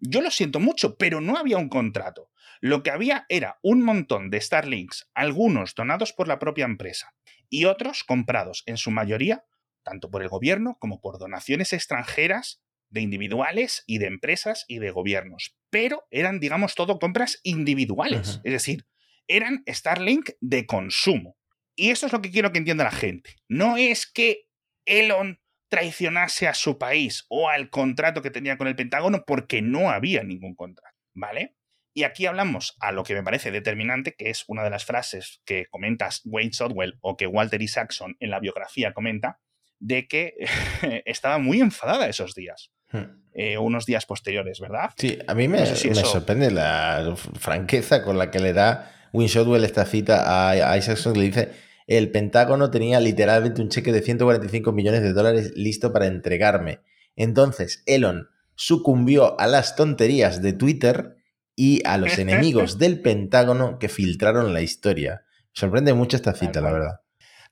Yo 0.00 0.20
lo 0.20 0.30
siento 0.30 0.60
mucho, 0.60 0.96
pero 0.98 1.20
no 1.20 1.38
había 1.38 1.56
un 1.58 1.68
contrato. 1.68 2.30
Lo 2.60 2.82
que 2.82 2.90
había 2.90 3.24
era 3.28 3.58
un 3.62 3.82
montón 3.82 4.30
de 4.30 4.40
Starlinks, 4.40 5.08
algunos 5.14 5.74
donados 5.74 6.12
por 6.12 6.28
la 6.28 6.38
propia 6.38 6.64
empresa 6.64 7.14
y 7.48 7.66
otros 7.66 8.04
comprados 8.04 8.62
en 8.66 8.76
su 8.76 8.90
mayoría 8.90 9.44
tanto 9.84 10.10
por 10.10 10.22
el 10.22 10.28
gobierno 10.28 10.76
como 10.80 11.00
por 11.00 11.18
donaciones 11.18 11.72
extranjeras 11.72 12.62
de 12.88 13.02
individuales 13.02 13.84
y 13.86 13.98
de 13.98 14.06
empresas 14.06 14.64
y 14.66 14.78
de 14.78 14.90
gobiernos. 14.90 15.56
Pero 15.70 16.06
eran, 16.10 16.40
digamos, 16.40 16.74
todo 16.74 16.98
compras 16.98 17.38
individuales. 17.44 18.40
Es 18.44 18.52
decir, 18.52 18.86
eran 19.28 19.62
Starlink 19.68 20.30
de 20.40 20.66
consumo. 20.66 21.36
Y 21.76 21.90
eso 21.90 22.06
es 22.06 22.12
lo 22.12 22.22
que 22.22 22.30
quiero 22.30 22.52
que 22.52 22.58
entienda 22.58 22.84
la 22.84 22.90
gente. 22.90 23.36
No 23.48 23.76
es 23.76 24.06
que 24.06 24.48
Elon 24.86 25.40
traicionase 25.74 26.46
a 26.46 26.54
su 26.54 26.78
país 26.78 27.26
o 27.28 27.48
al 27.48 27.68
contrato 27.68 28.22
que 28.22 28.30
tenía 28.30 28.56
con 28.56 28.68
el 28.68 28.76
Pentágono 28.76 29.24
porque 29.26 29.60
no 29.60 29.90
había 29.90 30.22
ningún 30.22 30.54
contrato, 30.54 30.96
¿vale? 31.14 31.56
Y 31.92 32.04
aquí 32.04 32.26
hablamos 32.26 32.76
a 32.78 32.92
lo 32.92 33.02
que 33.02 33.14
me 33.14 33.24
parece 33.24 33.50
determinante, 33.50 34.14
que 34.16 34.30
es 34.30 34.44
una 34.46 34.62
de 34.62 34.70
las 34.70 34.84
frases 34.84 35.40
que 35.44 35.66
comentas 35.66 36.22
Wayne 36.24 36.52
Sotwell 36.52 36.98
o 37.00 37.16
que 37.16 37.26
Walter 37.26 37.60
Isaacson 37.60 38.16
en 38.20 38.30
la 38.30 38.38
biografía 38.38 38.92
comenta, 38.92 39.40
de 39.80 40.06
que 40.06 40.34
estaba 41.06 41.38
muy 41.38 41.60
enfadada 41.60 42.08
esos 42.08 42.34
días. 42.34 42.70
Hmm. 42.92 43.24
Eh, 43.32 43.58
unos 43.58 43.84
días 43.84 44.06
posteriores, 44.06 44.60
¿verdad? 44.60 44.90
Sí, 44.96 45.18
a 45.26 45.34
mí 45.34 45.48
me, 45.48 45.66
sorprende 45.66 46.52
la 46.52 47.16
franqueza 47.16 48.04
con 48.04 48.16
la 48.16 48.30
que 48.30 48.38
le 48.38 48.52
da 48.52 49.08
Winshotwell 49.12 49.64
esta 49.64 49.84
cita 49.86 50.50
a, 50.50 50.76
Isaacson, 50.76 51.14
que 51.14 51.18
le 51.18 51.26
dice, 51.26 51.52
el 51.86 52.10
Pentágono 52.10 52.70
tenía 52.70 53.00
literalmente 53.00 53.60
un 53.60 53.68
cheque 53.68 53.92
de 53.92 54.02
145 54.02 54.72
millones 54.72 55.02
de 55.02 55.12
dólares 55.12 55.52
listo 55.54 55.92
para 55.92 56.06
entregarme. 56.06 56.80
Entonces, 57.16 57.82
Elon 57.86 58.28
sucumbió 58.54 59.38
a 59.38 59.46
las 59.46 59.76
tonterías 59.76 60.40
de 60.42 60.52
Twitter 60.52 61.16
y 61.56 61.86
a 61.86 61.98
los 61.98 62.18
enemigos 62.18 62.78
del 62.78 63.00
Pentágono 63.00 63.78
que 63.78 63.88
filtraron 63.88 64.52
la 64.52 64.62
historia. 64.62 65.24
sorprende 65.52 65.94
mucho 65.94 66.16
esta 66.16 66.34
cita, 66.34 66.60
la 66.60 66.72
verdad. 66.72 67.00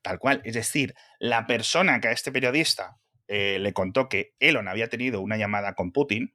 Tal 0.01 0.19
cual. 0.19 0.41
Es 0.45 0.55
decir, 0.55 0.95
la 1.19 1.47
persona 1.47 2.01
que 2.01 2.09
a 2.09 2.13
este 2.13 2.33
periodista 2.33 2.99
eh, 3.29 3.59
le 3.61 3.73
contó 3.73 4.09
que 4.09 4.35
Elon 4.41 4.67
había 4.67 4.89
tenido 4.89 5.21
una 5.21 5.37
llamada 5.37 5.75
con 5.75 5.93
Putin, 5.93 6.35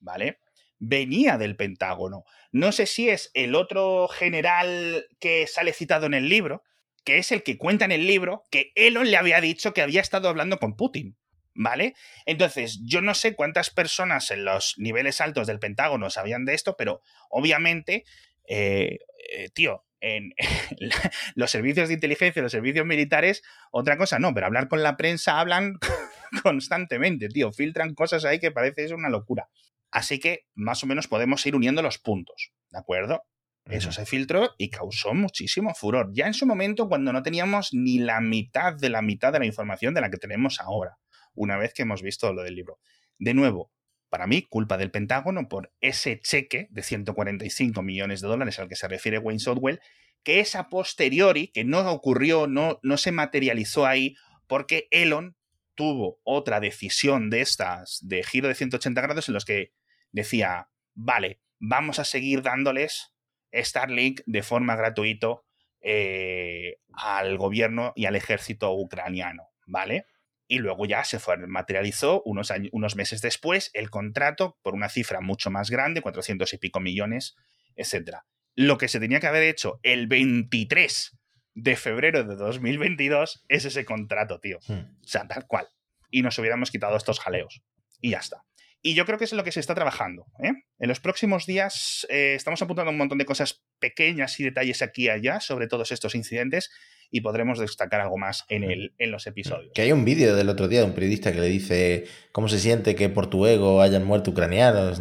¿vale? 0.00 0.40
Venía 0.78 1.38
del 1.38 1.54
Pentágono. 1.54 2.24
No 2.50 2.72
sé 2.72 2.86
si 2.86 3.08
es 3.08 3.30
el 3.34 3.54
otro 3.54 4.08
general 4.08 5.06
que 5.20 5.46
sale 5.46 5.72
citado 5.72 6.06
en 6.06 6.14
el 6.14 6.28
libro, 6.28 6.64
que 7.04 7.18
es 7.18 7.32
el 7.32 7.42
que 7.42 7.58
cuenta 7.58 7.84
en 7.84 7.92
el 7.92 8.06
libro 8.06 8.44
que 8.50 8.72
Elon 8.74 9.10
le 9.10 9.16
había 9.16 9.40
dicho 9.40 9.72
que 9.72 9.82
había 9.82 10.00
estado 10.00 10.28
hablando 10.28 10.58
con 10.58 10.76
Putin. 10.76 11.16
¿Vale? 11.54 11.94
Entonces, 12.24 12.80
yo 12.82 13.02
no 13.02 13.12
sé 13.12 13.34
cuántas 13.34 13.68
personas 13.68 14.30
en 14.30 14.46
los 14.46 14.74
niveles 14.78 15.20
altos 15.20 15.46
del 15.46 15.58
Pentágono 15.58 16.08
sabían 16.08 16.46
de 16.46 16.54
esto, 16.54 16.76
pero 16.78 17.02
obviamente, 17.28 18.04
eh, 18.48 19.00
eh, 19.30 19.50
tío, 19.52 19.84
en 20.00 20.34
los 21.34 21.50
servicios 21.50 21.88
de 21.88 21.94
inteligencia, 21.94 22.40
los 22.40 22.52
servicios 22.52 22.86
militares, 22.86 23.42
otra 23.70 23.98
cosa 23.98 24.18
no, 24.18 24.32
pero 24.32 24.46
hablar 24.46 24.68
con 24.68 24.82
la 24.82 24.96
prensa 24.96 25.40
hablan 25.40 25.78
constantemente, 26.42 27.28
tío, 27.28 27.52
filtran 27.52 27.94
cosas 27.94 28.24
ahí 28.24 28.38
que 28.38 28.50
parece 28.50 28.84
es 28.84 28.92
una 28.92 29.10
locura. 29.10 29.48
Así 29.90 30.18
que 30.18 30.46
más 30.54 30.82
o 30.82 30.86
menos 30.86 31.06
podemos 31.06 31.44
ir 31.46 31.54
uniendo 31.54 31.82
los 31.82 31.98
puntos, 31.98 32.52
¿de 32.70 32.78
acuerdo? 32.78 33.24
Eso 33.66 33.92
se 33.92 34.06
filtró 34.06 34.50
y 34.58 34.70
causó 34.70 35.14
muchísimo 35.14 35.72
furor. 35.74 36.10
Ya 36.12 36.26
en 36.26 36.34
su 36.34 36.46
momento, 36.46 36.88
cuando 36.88 37.12
no 37.12 37.22
teníamos 37.22 37.70
ni 37.72 37.98
la 37.98 38.20
mitad 38.20 38.74
de 38.74 38.88
la 38.88 39.02
mitad 39.02 39.32
de 39.32 39.38
la 39.38 39.46
información 39.46 39.94
de 39.94 40.00
la 40.00 40.10
que 40.10 40.18
tenemos 40.18 40.60
ahora, 40.60 40.98
una 41.34 41.56
vez 41.56 41.72
que 41.72 41.82
hemos 41.82 42.02
visto 42.02 42.32
lo 42.32 42.42
del 42.42 42.56
libro. 42.56 42.80
De 43.18 43.34
nuevo, 43.34 43.72
para 44.08 44.26
mí, 44.26 44.42
culpa 44.42 44.76
del 44.76 44.90
Pentágono 44.90 45.48
por 45.48 45.72
ese 45.80 46.20
cheque 46.20 46.66
de 46.70 46.82
145 46.82 47.82
millones 47.82 48.20
de 48.20 48.28
dólares 48.28 48.58
al 48.58 48.68
que 48.68 48.76
se 48.76 48.88
refiere 48.88 49.18
Wayne 49.18 49.38
Southwell, 49.38 49.80
que 50.22 50.40
es 50.40 50.54
a 50.54 50.68
posteriori, 50.68 51.48
que 51.48 51.64
no 51.64 51.90
ocurrió, 51.90 52.46
no, 52.46 52.78
no 52.82 52.96
se 52.96 53.12
materializó 53.12 53.86
ahí, 53.86 54.16
porque 54.46 54.88
Elon 54.90 55.36
tuvo 55.74 56.20
otra 56.24 56.60
decisión 56.60 57.30
de 57.30 57.40
estas, 57.40 58.00
de 58.02 58.22
giro 58.22 58.48
de 58.48 58.54
180 58.54 59.00
grados, 59.00 59.28
en 59.28 59.34
los 59.34 59.44
que 59.44 59.72
decía, 60.10 60.68
vale, 60.94 61.40
vamos 61.58 61.98
a 61.98 62.04
seguir 62.04 62.42
dándoles 62.42 63.11
Starlink 63.52 64.20
de 64.26 64.42
forma 64.42 64.76
gratuita 64.76 65.40
eh, 65.80 66.78
al 66.94 67.36
gobierno 67.38 67.92
y 67.96 68.06
al 68.06 68.16
ejército 68.16 68.72
ucraniano, 68.72 69.48
¿vale? 69.66 70.06
y 70.52 70.58
luego 70.58 70.84
ya 70.84 71.02
se 71.02 71.18
materializó 71.46 72.22
unos, 72.26 72.50
años, 72.50 72.68
unos 72.72 72.94
meses 72.94 73.22
después 73.22 73.70
el 73.72 73.88
contrato 73.88 74.58
por 74.60 74.74
una 74.74 74.90
cifra 74.90 75.22
mucho 75.22 75.50
más 75.50 75.70
grande, 75.70 76.02
400 76.02 76.52
y 76.52 76.58
pico 76.58 76.78
millones, 76.78 77.36
etc. 77.74 78.18
Lo 78.54 78.76
que 78.76 78.88
se 78.88 79.00
tenía 79.00 79.18
que 79.18 79.28
haber 79.28 79.44
hecho 79.44 79.80
el 79.82 80.08
23 80.08 81.16
de 81.54 81.76
febrero 81.76 82.24
de 82.24 82.36
2022 82.36 83.46
es 83.48 83.64
ese 83.64 83.86
contrato, 83.86 84.40
tío. 84.40 84.58
Hmm. 84.68 84.98
O 85.02 85.06
sea, 85.06 85.26
tal 85.26 85.46
cual. 85.46 85.68
Y 86.10 86.20
nos 86.20 86.38
hubiéramos 86.38 86.70
quitado 86.70 86.98
estos 86.98 87.18
jaleos. 87.18 87.62
Y 88.02 88.10
ya 88.10 88.18
está. 88.18 88.44
Y 88.84 88.94
yo 88.94 89.06
creo 89.06 89.16
que 89.16 89.24
es 89.24 89.32
lo 89.32 89.44
que 89.44 89.52
se 89.52 89.60
está 89.60 89.76
trabajando. 89.76 90.26
¿eh? 90.42 90.52
En 90.80 90.88
los 90.88 90.98
próximos 90.98 91.46
días 91.46 92.04
eh, 92.10 92.34
estamos 92.34 92.60
apuntando 92.62 92.90
un 92.90 92.98
montón 92.98 93.18
de 93.18 93.24
cosas 93.24 93.62
pequeñas 93.78 94.38
y 94.40 94.44
detalles 94.44 94.82
aquí 94.82 95.04
y 95.04 95.08
allá 95.08 95.38
sobre 95.38 95.68
todos 95.68 95.92
estos 95.92 96.16
incidentes 96.16 96.70
y 97.08 97.20
podremos 97.20 97.60
destacar 97.60 98.00
algo 98.00 98.18
más 98.18 98.44
en, 98.48 98.64
el, 98.64 98.92
en 98.98 99.12
los 99.12 99.26
episodios. 99.28 99.70
Que 99.74 99.82
hay 99.82 99.92
un 99.92 100.04
vídeo 100.04 100.34
del 100.34 100.48
otro 100.48 100.66
día 100.66 100.80
de 100.80 100.86
un 100.86 100.94
periodista 100.94 101.32
que 101.32 101.40
le 101.40 101.46
dice 101.46 102.06
cómo 102.32 102.48
se 102.48 102.58
siente 102.58 102.96
que 102.96 103.08
por 103.08 103.28
tu 103.28 103.46
ego 103.46 103.82
hayan 103.82 104.04
muerto 104.04 104.32
ucranianos. 104.32 105.00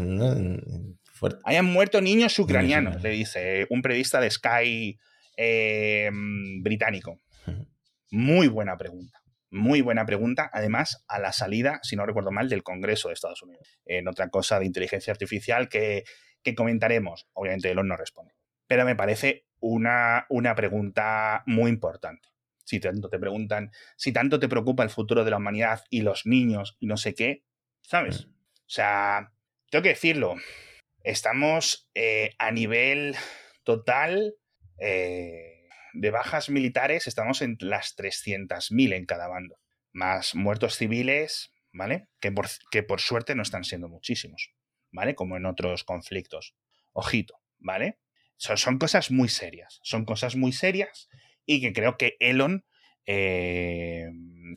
Hayan 1.44 1.66
muerto 1.66 2.02
niños 2.02 2.38
ucranianos, 2.38 3.02
le 3.02 3.10
dice 3.10 3.66
un 3.70 3.82
periodista 3.82 4.20
de 4.20 4.30
Sky 4.30 5.00
eh, 5.38 6.10
británico. 6.62 7.20
Muy 8.12 8.48
buena 8.48 8.78
pregunta. 8.78 9.21
Muy 9.52 9.82
buena 9.82 10.06
pregunta, 10.06 10.50
además, 10.54 11.04
a 11.10 11.20
la 11.20 11.34
salida, 11.34 11.82
si 11.84 11.98
no 11.98 12.06
recuerdo 12.06 12.32
mal, 12.32 12.48
del 12.48 12.64
Congreso 12.64 13.10
de 13.10 13.16
Estados 13.16 13.42
Unidos. 13.44 13.80
En 13.86 14.08
otra 14.08 14.30
cosa 14.30 14.58
de 14.60 14.66
inteligencia 14.66 15.12
artificial 15.12 15.68
que, 15.68 16.06
comentaremos. 16.56 17.28
Obviamente 17.34 17.70
Elon 17.70 17.90
no 17.90 17.98
responde. 17.98 18.34
Pero 18.66 18.86
me 18.86 18.96
parece 18.96 19.46
una, 19.60 20.26
una 20.30 20.56
pregunta 20.56 21.44
muy 21.46 21.70
importante. 21.70 22.30
Si 22.64 22.80
tanto 22.80 23.10
te 23.10 23.20
preguntan, 23.20 23.72
si 23.98 24.14
tanto 24.14 24.40
te 24.40 24.48
preocupa 24.48 24.84
el 24.84 24.90
futuro 24.90 25.26
de 25.26 25.32
la 25.32 25.38
humanidad 25.38 25.82
y 25.90 26.02
los 26.02 26.26
niños 26.26 26.78
y 26.80 26.88
no 26.88 26.96
sé 26.96 27.14
qué, 27.14 27.44
¿sabes? 27.82 28.28
Mm. 28.28 28.32
O 28.32 28.74
sea, 28.74 29.34
tengo 29.70 29.84
que 29.84 29.90
decirlo, 29.90 30.36
estamos 31.04 31.90
eh, 31.94 32.32
a 32.40 32.52
nivel 32.52 33.16
total 33.64 34.36
eh, 34.78 35.51
de 35.94 36.12
bajas 36.12 36.50
militares 36.50 37.08
estamos 37.08 37.42
en 37.42 37.58
las 37.60 37.96
300.000 37.98 38.94
en 38.94 39.06
cada 39.06 39.28
bando, 39.28 39.60
más 39.92 40.36
muertos 40.36 40.76
civiles, 40.76 41.54
¿vale? 41.72 42.08
Que 42.20 42.32
por, 42.32 42.48
que 42.72 42.84
por 42.84 43.02
suerte 43.02 43.36
no 43.36 43.44
están 43.44 43.64
siendo 43.64 43.90
muchísimos, 43.90 44.54
¿vale? 44.92 45.16
Como 45.16 45.38
en 45.38 45.46
otros 45.46 45.84
conflictos. 45.84 46.56
Ojito, 46.94 47.36
¿vale? 47.60 48.00
Son, 48.38 48.58
son 48.58 48.78
cosas 48.78 49.12
muy 49.12 49.30
serias, 49.30 49.80
son 49.84 50.06
cosas 50.06 50.36
muy 50.36 50.52
serias 50.52 51.10
y 51.46 51.62
que 51.62 51.74
creo 51.74 51.98
que 51.98 52.16
Elon 52.20 52.66
eh, 53.06 54.08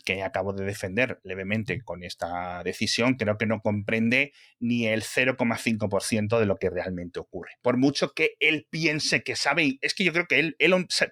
que 0.05 0.23
acabo 0.23 0.53
de 0.53 0.65
defender 0.65 1.21
levemente 1.23 1.83
con 1.83 2.03
esta 2.03 2.63
decisión, 2.63 3.15
creo 3.15 3.37
que 3.39 3.47
no 3.47 3.61
comprende 3.61 4.33
ni 4.59 4.87
el 4.87 5.03
0,5% 5.03 6.39
de 6.39 6.47
lo 6.47 6.57
que 6.57 6.71
realmente 6.71 7.21
ocurre. 7.21 7.53
Por 7.63 7.77
mucho 7.77 8.13
que 8.13 8.37
él 8.41 8.67
piense 8.71 9.23
que 9.23 9.37
sabe, 9.37 9.79
es 9.81 9.95
que 9.95 10.05
yo 10.05 10.13
creo 10.13 10.27
que 10.27 10.39
él, 10.39 10.57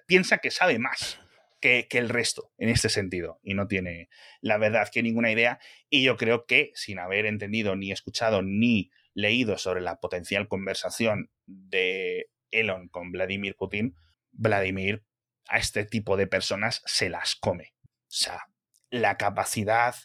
piensa 0.07 0.39
que 0.39 0.51
sabe 0.51 0.79
más 0.79 1.19
que, 1.61 1.87
el 1.91 2.09
resto 2.09 2.51
en 2.57 2.69
este 2.69 2.89
sentido 2.89 3.39
y 3.43 3.53
no 3.53 3.67
tiene 3.67 4.09
la 4.41 4.57
verdad 4.57 4.89
que 4.91 5.03
ninguna 5.03 5.31
idea. 5.31 5.59
Y 5.89 6.03
yo 6.03 6.17
creo 6.17 6.45
que 6.45 6.71
sin 6.75 6.99
haber 6.99 7.25
entendido 7.25 7.75
ni 7.75 7.91
escuchado 7.91 8.41
ni 8.41 8.91
leído 9.13 9.57
sobre 9.57 9.81
la 9.81 9.99
potencial 9.99 10.47
conversación 10.47 11.29
de 11.45 12.27
Elon 12.51 12.89
con 12.89 13.11
Vladimir 13.11 13.55
Putin, 13.55 13.95
Vladimir 14.31 15.03
a 15.47 15.57
este 15.57 15.85
tipo 15.85 16.17
de 16.17 16.27
personas 16.27 16.81
se 16.85 17.09
las 17.09 17.35
come. 17.35 17.73
O 17.83 18.15
sea, 18.15 18.47
la 18.93 19.17
capacidad 19.17 19.95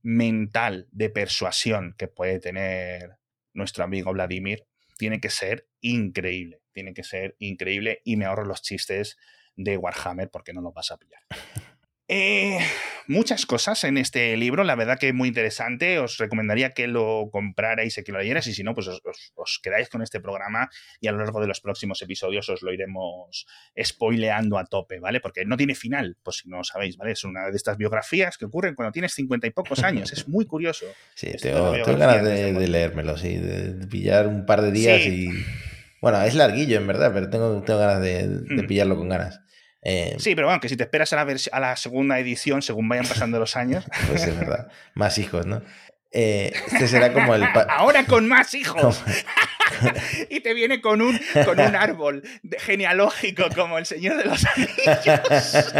mental 0.00 0.88
de 0.90 1.10
persuasión 1.10 1.94
que 1.98 2.08
puede 2.08 2.40
tener 2.40 3.18
nuestro 3.52 3.84
amigo 3.84 4.10
Vladimir 4.14 4.66
tiene 4.96 5.20
que 5.20 5.28
ser 5.28 5.68
increíble. 5.82 6.62
Tiene 6.72 6.94
que 6.94 7.04
ser 7.04 7.36
increíble 7.40 8.00
y 8.04 8.16
me 8.16 8.24
ahorro 8.24 8.46
los 8.46 8.62
chistes 8.62 9.18
de 9.54 9.76
Warhammer 9.76 10.30
porque 10.30 10.54
no 10.54 10.62
lo 10.62 10.72
vas 10.72 10.90
a 10.90 10.96
pillar. 10.96 11.20
Eh, 12.10 12.58
muchas 13.06 13.44
cosas 13.44 13.84
en 13.84 13.98
este 13.98 14.34
libro, 14.38 14.64
la 14.64 14.74
verdad 14.74 14.98
que 14.98 15.12
muy 15.12 15.28
interesante. 15.28 15.98
Os 15.98 16.16
recomendaría 16.16 16.70
que 16.70 16.86
lo 16.86 17.28
comprarais 17.30 17.98
y 17.98 18.02
que 18.02 18.12
lo 18.12 18.18
leyerais, 18.18 18.46
y 18.46 18.54
si 18.54 18.64
no, 18.64 18.74
pues 18.74 18.88
os, 18.88 19.60
quedáis 19.62 19.90
con 19.90 20.00
este 20.00 20.18
programa 20.18 20.70
y 21.00 21.08
a 21.08 21.12
lo 21.12 21.18
largo 21.18 21.40
de 21.40 21.46
los 21.46 21.60
próximos 21.60 22.00
episodios 22.00 22.48
os 22.48 22.62
lo 22.62 22.72
iremos 22.72 23.46
spoileando 23.82 24.58
a 24.58 24.64
tope, 24.64 25.00
¿vale? 25.00 25.20
Porque 25.20 25.44
no 25.44 25.58
tiene 25.58 25.74
final, 25.74 26.16
pues 26.22 26.38
si 26.38 26.48
no 26.48 26.64
sabéis, 26.64 26.96
¿vale? 26.96 27.12
Es 27.12 27.24
una 27.24 27.50
de 27.50 27.56
estas 27.56 27.76
biografías 27.76 28.38
que 28.38 28.46
ocurren 28.46 28.74
cuando 28.74 28.92
tienes 28.92 29.12
cincuenta 29.12 29.46
y 29.46 29.50
pocos 29.50 29.84
años. 29.84 30.10
Es 30.12 30.26
muy 30.28 30.46
curioso. 30.46 30.86
Sí, 31.14 31.32
tengo, 31.42 31.72
ganas 31.72 32.24
de, 32.24 32.68
leérmelo, 32.68 33.18
sí, 33.18 33.36
de 33.36 33.86
pillar 33.86 34.26
un 34.28 34.46
par 34.46 34.62
de 34.62 34.72
días 34.72 35.00
y. 35.02 35.28
Bueno, 36.00 36.22
es 36.22 36.34
larguillo 36.36 36.78
en 36.78 36.86
verdad, 36.86 37.10
pero 37.12 37.28
tengo, 37.28 37.60
tengo 37.62 37.80
ganas 37.80 38.00
de, 38.00 38.28
de 38.28 38.62
hmm. 38.62 38.66
pillarlo 38.68 38.96
con 38.96 39.08
ganas. 39.08 39.40
Eh, 39.82 40.16
sí, 40.18 40.34
pero 40.34 40.48
bueno, 40.48 40.60
que 40.60 40.68
si 40.68 40.76
te 40.76 40.82
esperas 40.82 41.12
a 41.12 41.24
la, 41.24 41.36
a 41.52 41.60
la 41.60 41.76
segunda 41.76 42.18
edición 42.18 42.62
según 42.62 42.88
vayan 42.88 43.06
pasando 43.06 43.38
los 43.38 43.56
años. 43.56 43.84
Pues 44.08 44.24
es 44.24 44.38
verdad. 44.38 44.68
Más 44.94 45.18
hijos, 45.18 45.46
¿no? 45.46 45.62
Eh, 46.10 46.52
este 46.72 46.88
será 46.88 47.12
como 47.12 47.34
el. 47.34 47.44
Ahora 47.68 48.04
con 48.04 48.26
más 48.28 48.54
hijos. 48.54 49.02
y 50.30 50.40
te 50.40 50.54
viene 50.54 50.80
con 50.80 51.02
un, 51.02 51.20
con 51.44 51.60
un 51.60 51.76
árbol 51.76 52.22
genealógico 52.58 53.44
como 53.54 53.78
el 53.78 53.86
Señor 53.86 54.16
de 54.16 54.24
los 54.24 54.44
Anillos. 54.46 55.74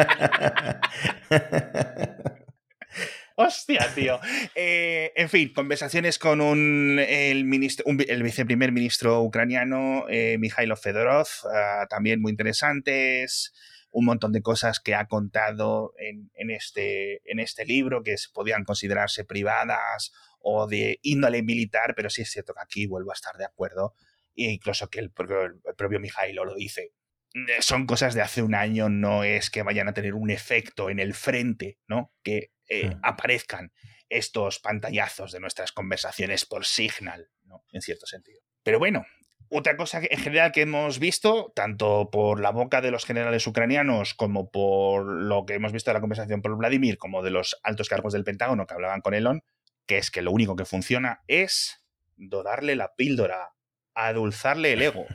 Hostia, 3.41 3.89
tío. 3.95 4.21
Eh, 4.55 5.13
en 5.15 5.29
fin, 5.29 5.53
conversaciones 5.55 6.19
con 6.19 6.41
un, 6.41 6.99
el, 6.99 7.45
ministro, 7.45 7.87
el 7.87 8.23
viceprimer 8.23 8.73
ministro 8.73 9.23
ucraniano, 9.23 10.07
eh, 10.11 10.37
Mikhailo 10.39 10.77
Fedorov, 10.77 11.29
ah, 11.55 11.87
también 11.89 12.21
muy 12.21 12.31
interesantes 12.31 13.53
un 13.99 14.05
montón 14.05 14.33
de 14.33 14.43
cosas 14.43 14.79
que 14.79 14.95
ha 14.95 15.07
contado 15.07 15.93
en, 15.99 16.51
este, 16.51 17.21
en 17.31 17.41
este 17.41 17.65
libro 17.65 18.05
que 18.05 18.15
podían 18.33 18.63
considerarse 18.63 19.25
privadas 19.25 20.13
o 20.39 20.69
de 20.69 21.01
índole 21.03 21.43
militar, 21.43 21.95
pero 21.97 22.09
sí 22.09 22.23
es 22.23 22.31
cierto 22.31 22.55
que 22.55 22.61
aquí 22.63 22.87
vuelvo 22.87 23.11
a 23.11 23.15
estar 23.15 23.37
de 23.37 23.45
acuerdo, 23.45 23.95
e 24.37 24.53
incluso 24.53 24.89
que 24.89 25.01
el 25.01 25.11
propio, 25.11 25.43
el 25.43 25.75
propio 25.77 25.99
Mijailo 25.99 26.45
lo 26.45 26.55
dice. 26.55 26.93
Eh, 27.35 27.61
son 27.61 27.87
cosas 27.87 28.15
de 28.15 28.23
hace 28.23 28.41
un 28.41 28.55
año, 28.55 28.89
no 28.89 29.25
es 29.25 29.51
que 29.51 29.65
vayan 29.65 29.89
a 29.89 29.95
tener 29.95 30.15
un 30.15 30.31
efecto 30.31 30.91
en 30.91 31.01
el 31.01 31.13
frente, 31.13 31.81
¿no? 31.89 32.13
Que 32.23 32.53
eh, 32.69 32.91
hmm. 32.91 33.01
aparezcan 33.03 33.73
estos 34.09 34.61
pantallazos 34.61 35.33
de 35.33 35.41
nuestras 35.41 35.73
conversaciones 35.73 36.47
por 36.47 36.67
Signal, 36.67 37.31
¿no? 37.43 37.65
En 37.73 37.83
cierto 37.83 38.07
sentido. 38.07 38.41
Pero 38.63 38.79
bueno, 38.79 39.05
otra 39.51 39.77
cosa 39.77 40.01
en 40.03 40.19
general 40.19 40.53
que 40.53 40.63
hemos 40.63 40.99
visto, 40.99 41.53
tanto 41.55 42.11
por 42.11 42.41
la 42.41 42.51
boca 42.51 42.81
de 42.81 42.91
los 42.91 43.05
generales 43.05 43.47
ucranianos 43.47 44.15
como 44.15 44.51
por 44.51 45.05
lo 45.05 45.47
que 45.47 45.55
hemos 45.55 45.73
visto 45.73 45.91
en 45.91 45.95
la 45.95 46.01
conversación 46.01 46.43
por 46.43 46.57
Vladimir, 46.57 46.99
como 46.99 47.23
de 47.23 47.31
los 47.31 47.59
altos 47.63 47.89
cargos 47.89 48.13
del 48.13 48.25
Pentágono 48.25 48.67
que 48.67 48.75
hablaban 48.75 49.01
con 49.01 49.15
Elon, 49.15 49.43
que 49.87 49.99
es 49.99 50.11
que 50.11 50.23
lo 50.23 50.33
único 50.33 50.57
que 50.57 50.65
funciona 50.65 51.23
es 51.29 51.83
dorarle 52.17 52.77
la 52.77 52.95
píldora, 52.95 53.55
adulzarle 53.95 54.73
el 54.73 54.83
ego. 54.83 55.07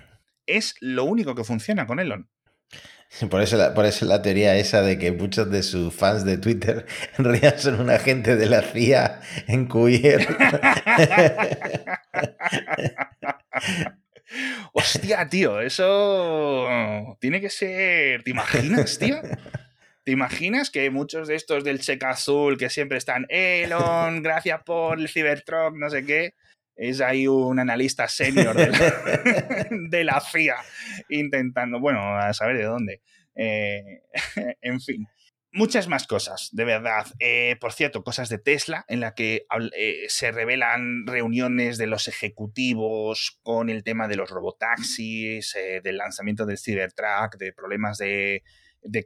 Es 0.46 0.76
lo 0.80 1.06
único 1.06 1.36
que 1.36 1.43
funciona 1.43 1.86
con 1.86 2.00
Elon. 2.00 2.30
Por 3.30 3.41
eso, 3.41 3.58
la, 3.58 3.74
por 3.74 3.86
eso 3.86 4.06
la 4.06 4.22
teoría 4.22 4.56
esa 4.56 4.82
de 4.82 4.98
que 4.98 5.12
muchos 5.12 5.50
de 5.52 5.63
sus 5.63 5.93
fans 5.93 6.26
de 6.26 6.38
Twitter 6.38 6.86
en 7.17 7.26
realidad 7.26 7.58
son 7.58 7.80
un 7.80 7.89
agente 7.89 8.36
de 8.36 8.48
la 8.48 8.62
CIA 8.62 9.22
en 9.48 9.67
queer. 9.67 10.28
Hostia, 14.74 15.28
tío, 15.28 15.62
eso 15.62 17.17
tiene 17.19 17.41
que 17.41 17.50
ser. 17.50 18.24
¿Te 18.24 18.32
imaginas, 18.32 18.98
tío? 18.98 19.22
¿Te 20.04 20.12
imaginas 20.12 20.69
que 20.69 20.89
muchos 20.89 21.28
de 21.28 21.36
estos 21.36 21.63
del 21.63 21.80
cheque 21.80 22.06
azul 22.06 22.58
que 22.58 22.69
siempre 22.69 22.98
están, 22.98 23.26
Elon, 23.30 24.22
gracias 24.22 24.62
por 24.63 25.00
el 25.00 25.08
Cybertruck, 25.08 25.76
no 25.76 25.89
sé 25.89 26.06
qué, 26.06 26.34
es 26.76 27.00
ahí 27.00 27.26
un 27.26 27.58
analista 27.58 28.10
senior 28.10 28.54
de 28.54 30.04
la, 30.04 30.19
CIA 30.32 30.58
intentando, 31.08 31.80
bueno, 31.80 32.17
a 32.17 32.34
saber 32.34 32.58
de 32.58 32.63
dónde. 32.63 33.02
Eh, 33.36 34.02
en 34.62 34.82
fin 34.82 35.08
muchas 35.54 35.88
más 35.88 36.08
cosas, 36.08 36.50
de 36.52 36.66
verdad. 36.66 37.08
Eh, 37.20 37.56
por 37.62 37.72
cierto, 37.72 38.04
cosas 38.04 38.28
de 38.28 38.39
Tesla, 38.39 38.86
en 38.88 39.00
la 39.00 39.13
que 39.13 39.46
eh, 39.78 40.06
se 40.08 40.32
revelan 40.32 41.06
reuniones 41.06 41.78
de 41.78 41.88
los 41.88 42.08
ejecutivos 42.08 43.39
con 43.44 43.70
el 43.70 43.84
tema 43.84 44.08
de 44.08 44.16
los 44.16 44.30
robotaxis, 44.30 45.56
eh, 45.56 45.80
del 45.82 45.98
lanzamiento 45.98 46.46
del 46.46 46.58
Cybertruck, 46.58 47.38
de 47.38 47.54
problemas 47.54 47.98
de, 48.00 48.44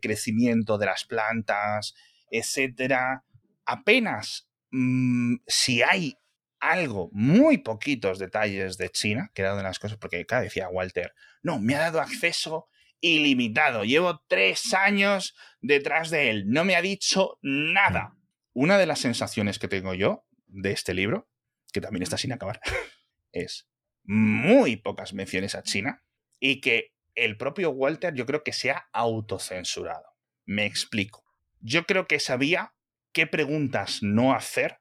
crecimiento 0.02 0.78
de 0.78 0.86
las 0.86 1.04
plantas, 1.06 1.94
etcétera. 2.32 3.26
Apenas 3.66 4.50
mm, 4.72 5.36
si 5.46 5.84
hay 5.84 6.18
algo, 6.60 7.10
muy 7.12 7.60
poquitos 7.60 8.18
detalles 8.18 8.78
de 8.78 8.90
China, 8.90 9.30
que 9.36 9.44
era 9.44 9.52
una 9.52 9.62
de 9.62 9.68
las 9.68 9.80
cosas, 9.80 9.98
porque 9.98 10.26
cada 10.26 10.42
decía 10.42 10.70
Walter, 10.70 11.14
no, 11.44 11.60
me 11.60 11.76
ha 11.76 11.80
dado 11.80 12.02
acceso 12.02 12.70
ilimitado. 13.02 13.84
Llevo 13.84 14.24
tres 14.28 14.74
años 14.74 15.36
detrás 15.62 16.10
de 16.10 16.30
él. 16.30 16.46
No 16.48 16.66
me 16.66 16.76
ha 16.76 16.82
dicho 16.82 17.38
nada. 17.42 18.14
una 18.54 18.80
de 18.80 18.88
las 18.88 19.00
sensaciones 19.00 19.60
que 19.60 19.68
tengo 19.68 19.94
yo 19.94 20.26
de 20.48 20.72
este 20.72 20.96
libro, 20.96 21.30
que 21.72 21.82
también 21.82 22.02
está 22.02 22.18
sin 22.18 22.34
acabar, 22.34 22.60
es 23.32 23.68
muy 24.04 24.78
pocas 24.78 25.14
menciones 25.14 25.54
a 25.54 25.62
China 25.62 26.04
y 26.40 26.62
que 26.62 26.94
el 27.14 27.38
propio 27.38 27.72
Walter 27.72 28.14
yo 28.14 28.26
creo 28.26 28.44
que 28.44 28.54
se 28.54 28.72
ha 28.72 28.90
autocensurado. 28.94 30.16
Me 30.46 30.66
explico. 30.66 31.24
Yo 31.60 31.86
creo 31.86 32.08
que 32.08 32.20
sabía 32.20 32.74
qué 33.12 33.28
preguntas 33.28 34.00
no 34.02 34.34
hacer 34.34 34.80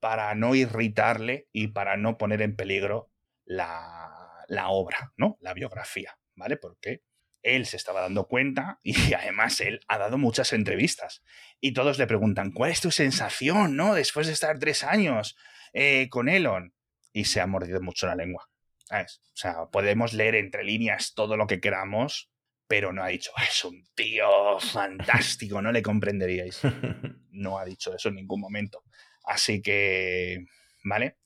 para 0.00 0.34
no 0.34 0.54
irritarle 0.54 1.48
y 1.52 1.68
para 1.68 1.96
no 1.96 2.18
poner 2.18 2.42
en 2.42 2.56
peligro 2.56 3.10
la, 3.44 4.44
la 4.48 4.68
obra, 4.68 5.12
¿no? 5.16 5.38
La 5.40 5.54
biografía, 5.54 6.18
¿vale? 6.36 6.56
Porque 6.56 7.02
él 7.42 7.66
se 7.66 7.76
estaba 7.76 8.00
dando 8.00 8.26
cuenta 8.26 8.80
y 8.82 8.94
además 9.14 9.60
él 9.60 9.80
ha 9.88 9.98
dado 9.98 10.18
muchas 10.18 10.52
entrevistas. 10.52 11.22
Y 11.60 11.72
todos 11.72 11.98
le 11.98 12.06
preguntan, 12.06 12.52
¿cuál 12.52 12.70
es 12.70 12.80
tu 12.80 12.90
sensación, 12.90 13.76
no? 13.76 13.94
Después 13.94 14.26
de 14.26 14.32
estar 14.32 14.58
tres 14.58 14.82
años 14.82 15.36
eh, 15.72 16.08
con 16.08 16.28
Elon. 16.28 16.74
Y 17.12 17.26
se 17.26 17.40
ha 17.40 17.46
mordido 17.46 17.80
mucho 17.80 18.06
la 18.08 18.16
lengua. 18.16 18.48
O 18.90 19.36
sea, 19.36 19.66
podemos 19.70 20.12
leer 20.12 20.34
entre 20.34 20.64
líneas 20.64 21.14
todo 21.14 21.36
lo 21.36 21.46
que 21.46 21.60
queramos, 21.60 22.30
pero 22.66 22.92
no 22.92 23.02
ha 23.02 23.08
dicho, 23.08 23.30
es 23.48 23.64
un 23.64 23.84
tío 23.94 24.58
fantástico, 24.60 25.62
no 25.62 25.72
le 25.72 25.82
comprenderíais. 25.82 26.60
No 27.36 27.58
ha 27.58 27.64
dicho 27.64 27.92
eso 27.92 28.10
en 28.10 28.14
ningún 28.14 28.40
momento. 28.40 28.84
Así 29.24 29.60
que, 29.60 30.44
¿vale? 30.84 31.16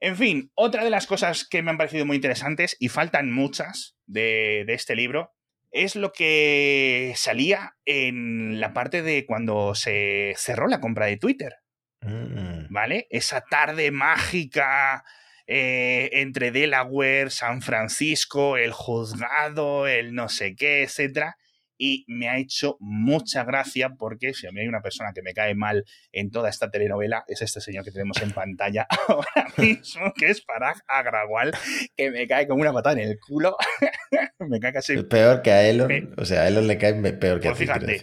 En 0.00 0.16
fin, 0.16 0.50
otra 0.54 0.84
de 0.84 0.90
las 0.90 1.06
cosas 1.06 1.46
que 1.46 1.62
me 1.62 1.70
han 1.70 1.78
parecido 1.78 2.06
muy 2.06 2.16
interesantes, 2.16 2.76
y 2.78 2.88
faltan 2.88 3.32
muchas 3.32 3.96
de, 4.06 4.64
de 4.66 4.74
este 4.74 4.94
libro, 4.94 5.32
es 5.70 5.96
lo 5.96 6.12
que 6.12 7.12
salía 7.16 7.76
en 7.84 8.60
la 8.60 8.72
parte 8.72 9.02
de 9.02 9.26
cuando 9.26 9.74
se 9.74 10.34
cerró 10.36 10.68
la 10.68 10.80
compra 10.80 11.06
de 11.06 11.16
Twitter. 11.16 11.56
Mm. 12.00 12.72
¿Vale? 12.72 13.06
Esa 13.10 13.40
tarde 13.40 13.90
mágica 13.90 15.04
eh, 15.46 16.10
entre 16.12 16.52
Delaware, 16.52 17.30
San 17.30 17.60
Francisco, 17.62 18.56
el 18.56 18.72
juzgado, 18.72 19.86
el 19.86 20.14
no 20.14 20.28
sé 20.28 20.54
qué, 20.54 20.82
etcétera 20.82 21.36
y 21.78 22.04
me 22.08 22.28
ha 22.28 22.38
hecho 22.38 22.76
mucha 22.80 23.44
gracia 23.44 23.94
porque 23.96 24.34
si 24.34 24.46
a 24.46 24.52
mí 24.52 24.60
hay 24.60 24.68
una 24.68 24.82
persona 24.82 25.12
que 25.14 25.22
me 25.22 25.32
cae 25.32 25.54
mal 25.54 25.84
en 26.12 26.30
toda 26.30 26.50
esta 26.50 26.70
telenovela 26.70 27.24
es 27.28 27.40
este 27.40 27.60
señor 27.60 27.84
que 27.84 27.92
tenemos 27.92 28.20
en 28.20 28.32
pantalla 28.32 28.86
ahora 29.08 29.52
mismo, 29.56 30.12
que 30.14 30.30
es 30.30 30.42
Parag 30.42 30.82
Agrawal, 30.86 31.52
que 31.96 32.10
me 32.10 32.26
cae 32.26 32.46
como 32.46 32.60
una 32.60 32.72
patada 32.72 33.00
en 33.00 33.08
el 33.08 33.18
culo. 33.18 33.56
me 34.40 34.60
cae 34.60 34.72
casi... 34.72 35.02
Peor 35.04 35.42
que 35.42 35.52
a 35.52 35.68
Elon, 35.68 36.14
o 36.16 36.24
sea, 36.24 36.42
a 36.42 36.48
Elon 36.48 36.66
le 36.66 36.78
cae 36.78 36.94
peor 37.12 37.40
que 37.40 37.50
pues 37.50 37.70
a 37.70 37.78
ti. 37.78 37.86
Fíjate, 37.86 38.02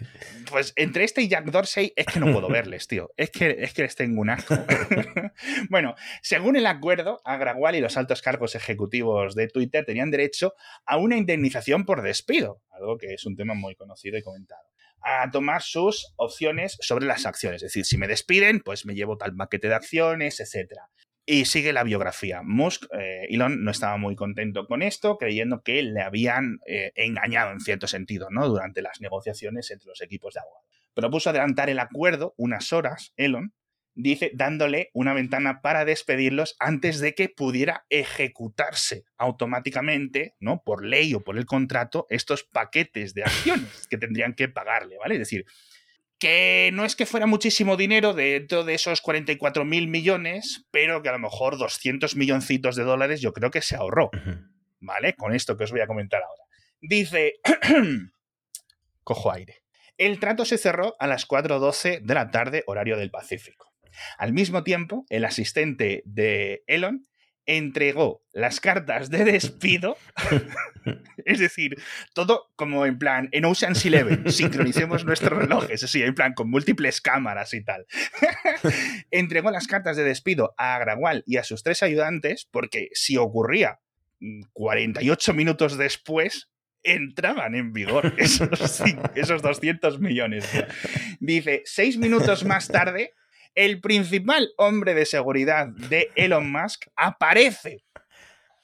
pues 0.49 0.73
entre 0.75 1.03
este 1.03 1.21
y 1.21 1.27
Jack 1.27 1.45
Dorsey 1.45 1.93
es 1.95 2.05
que 2.05 2.19
no 2.19 2.31
puedo 2.31 2.49
verles, 2.49 2.87
tío. 2.87 3.11
Es 3.17 3.29
que, 3.29 3.57
es 3.59 3.73
que 3.73 3.83
les 3.83 3.95
tengo 3.95 4.21
un 4.21 4.29
asco. 4.29 4.55
bueno, 5.69 5.95
según 6.21 6.55
el 6.55 6.65
acuerdo, 6.65 7.21
Agrawal 7.25 7.75
y 7.75 7.81
los 7.81 7.97
altos 7.97 8.21
cargos 8.21 8.55
ejecutivos 8.55 9.35
de 9.35 9.47
Twitter 9.47 9.85
tenían 9.85 10.11
derecho 10.11 10.53
a 10.85 10.97
una 10.97 11.17
indemnización 11.17 11.85
por 11.85 12.01
despido, 12.01 12.61
algo 12.71 12.97
que 12.97 13.13
es 13.13 13.25
un 13.25 13.35
tema 13.35 13.53
muy 13.53 13.64
conocido 13.73 14.19
y 14.19 14.21
comentado 14.21 14.61
a 15.05 15.29
tomar 15.29 15.61
sus 15.61 16.13
opciones 16.15 16.77
sobre 16.81 17.05
las 17.05 17.25
acciones. 17.27 17.61
Es 17.61 17.69
decir, 17.71 17.85
si 17.85 17.97
me 17.97 18.07
despiden, 18.07 18.59
pues 18.59 18.85
me 18.85 18.95
llevo 18.95 19.17
tal 19.17 19.35
paquete 19.35 19.67
de 19.67 19.75
acciones, 19.75 20.39
etc. 20.39 20.79
Y 21.27 21.45
sigue 21.45 21.73
la 21.73 21.83
biografía. 21.83 22.41
Musk, 22.43 22.85
eh, 22.91 23.27
Elon, 23.29 23.63
no 23.63 23.69
estaba 23.69 23.97
muy 23.97 24.15
contento 24.15 24.65
con 24.65 24.81
esto, 24.81 25.17
creyendo 25.17 25.61
que 25.61 25.83
le 25.83 26.01
habían 26.01 26.59
eh, 26.65 26.91
engañado 26.95 27.51
en 27.51 27.59
cierto 27.59 27.85
sentido, 27.85 28.29
¿no? 28.31 28.47
Durante 28.47 28.81
las 28.81 28.99
negociaciones 28.99 29.69
entre 29.69 29.89
los 29.89 30.01
equipos 30.01 30.33
de 30.33 30.39
abogados. 30.39 30.65
Propuso 30.95 31.29
adelantar 31.29 31.69
el 31.69 31.79
acuerdo 31.79 32.33
unas 32.37 32.73
horas, 32.73 33.13
Elon, 33.15 33.53
dice, 33.95 34.31
dándole 34.33 34.91
una 34.93 35.13
ventana 35.13 35.61
para 35.61 35.85
despedirlos 35.85 36.55
antes 36.59 36.99
de 36.99 37.15
que 37.15 37.29
pudiera 37.29 37.85
ejecutarse 37.89 39.05
automáticamente, 39.17 40.35
¿no? 40.39 40.61
Por 40.63 40.85
ley 40.85 41.13
o 41.13 41.21
por 41.21 41.37
el 41.37 41.45
contrato, 41.45 42.05
estos 42.09 42.43
paquetes 42.43 43.13
de 43.13 43.23
acciones 43.23 43.87
que 43.89 43.97
tendrían 43.97 44.33
que 44.33 44.49
pagarle, 44.49 44.97
¿vale? 44.97 45.15
Es 45.15 45.19
decir, 45.19 45.45
que 46.19 46.69
no 46.73 46.85
es 46.85 46.95
que 46.95 47.05
fuera 47.05 47.25
muchísimo 47.25 47.77
dinero 47.77 48.13
dentro 48.13 48.63
de 48.63 48.75
esos 48.75 49.01
44 49.01 49.65
mil 49.65 49.87
millones, 49.87 50.65
pero 50.71 51.01
que 51.01 51.09
a 51.09 51.13
lo 51.13 51.19
mejor 51.19 51.57
200 51.57 52.15
milloncitos 52.15 52.75
de 52.75 52.83
dólares 52.83 53.21
yo 53.21 53.33
creo 53.33 53.51
que 53.51 53.61
se 53.61 53.75
ahorró, 53.75 54.11
¿vale? 54.79 55.13
Con 55.15 55.33
esto 55.33 55.57
que 55.57 55.63
os 55.63 55.71
voy 55.71 55.81
a 55.81 55.87
comentar 55.87 56.21
ahora. 56.21 56.43
Dice, 56.81 57.35
cojo 59.03 59.31
aire. 59.31 59.63
El 59.97 60.19
trato 60.19 60.43
se 60.43 60.57
cerró 60.57 60.95
a 60.99 61.07
las 61.07 61.25
4.12 61.27 62.01
de 62.01 62.13
la 62.13 62.29
tarde, 62.29 62.63
horario 62.67 62.97
del 62.97 63.11
Pacífico. 63.11 63.74
Al 64.17 64.33
mismo 64.33 64.63
tiempo, 64.63 65.05
el 65.09 65.25
asistente 65.25 66.03
de 66.05 66.63
Elon 66.67 67.05
entregó 67.45 68.23
las 68.33 68.59
cartas 68.59 69.09
de 69.09 69.23
despido, 69.23 69.97
es 71.25 71.39
decir, 71.39 71.75
todo 72.13 72.51
como 72.55 72.85
en 72.85 72.97
plan, 72.97 73.29
en 73.31 73.45
Ocean's 73.45 73.85
Eleven, 73.85 74.31
sincronicemos 74.31 75.05
nuestros 75.05 75.37
relojes, 75.37 75.83
así, 75.83 76.01
en 76.01 76.15
plan, 76.15 76.33
con 76.33 76.49
múltiples 76.49 77.01
cámaras 77.01 77.53
y 77.53 77.63
tal. 77.63 77.85
entregó 79.11 79.51
las 79.51 79.67
cartas 79.67 79.95
de 79.97 80.03
despido 80.03 80.53
a 80.57 80.75
Agrawal 80.75 81.23
y 81.27 81.37
a 81.37 81.43
sus 81.43 81.63
tres 81.63 81.83
ayudantes, 81.83 82.47
porque 82.51 82.89
si 82.93 83.17
ocurría 83.17 83.79
48 84.53 85.33
mm, 85.33 85.35
minutos 85.35 85.77
después, 85.77 86.49
entraban 86.83 87.55
en 87.55 87.73
vigor 87.73 88.13
esos, 88.17 88.81
esos 89.15 89.41
200 89.41 89.99
millones. 89.99 90.49
Dice, 91.19 91.61
seis 91.65 91.97
minutos 91.97 92.45
más 92.45 92.67
tarde, 92.67 93.13
el 93.55 93.79
principal 93.79 94.51
hombre 94.57 94.93
de 94.93 95.05
seguridad 95.05 95.67
de 95.67 96.11
Elon 96.15 96.51
Musk 96.51 96.87
aparece 96.95 97.85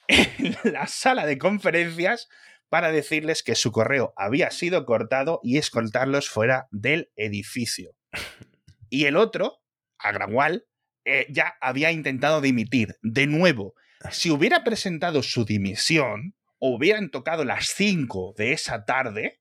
en 0.08 0.56
la 0.64 0.88
sala 0.88 1.26
de 1.26 1.38
conferencias 1.38 2.28
para 2.70 2.92
decirles 2.92 3.44
que 3.44 3.56
su 3.56 3.72
correo 3.72 4.14
había 4.18 4.52
sido 4.52 4.86
cortado 4.86 5.40
y 5.44 5.58
escoltarlos 5.58 6.30
fuera 6.30 6.68
del 6.72 7.10
edificio. 7.16 7.92
Y 8.90 9.06
el 9.06 9.16
otro, 9.16 9.62
Agrawal, 9.98 10.66
eh, 11.06 11.26
ya 11.30 11.56
había 11.62 11.92
intentado 11.92 12.42
dimitir. 12.42 12.98
De 13.02 13.28
nuevo, 13.28 13.74
si 14.10 14.30
hubiera 14.30 14.64
presentado 14.64 15.24
su 15.24 15.46
dimisión, 15.46 16.36
hubieran 16.60 17.10
tocado 17.10 17.46
las 17.46 17.68
5 17.68 18.36
de 18.38 18.54
esa 18.54 18.86
tarde, 18.86 19.40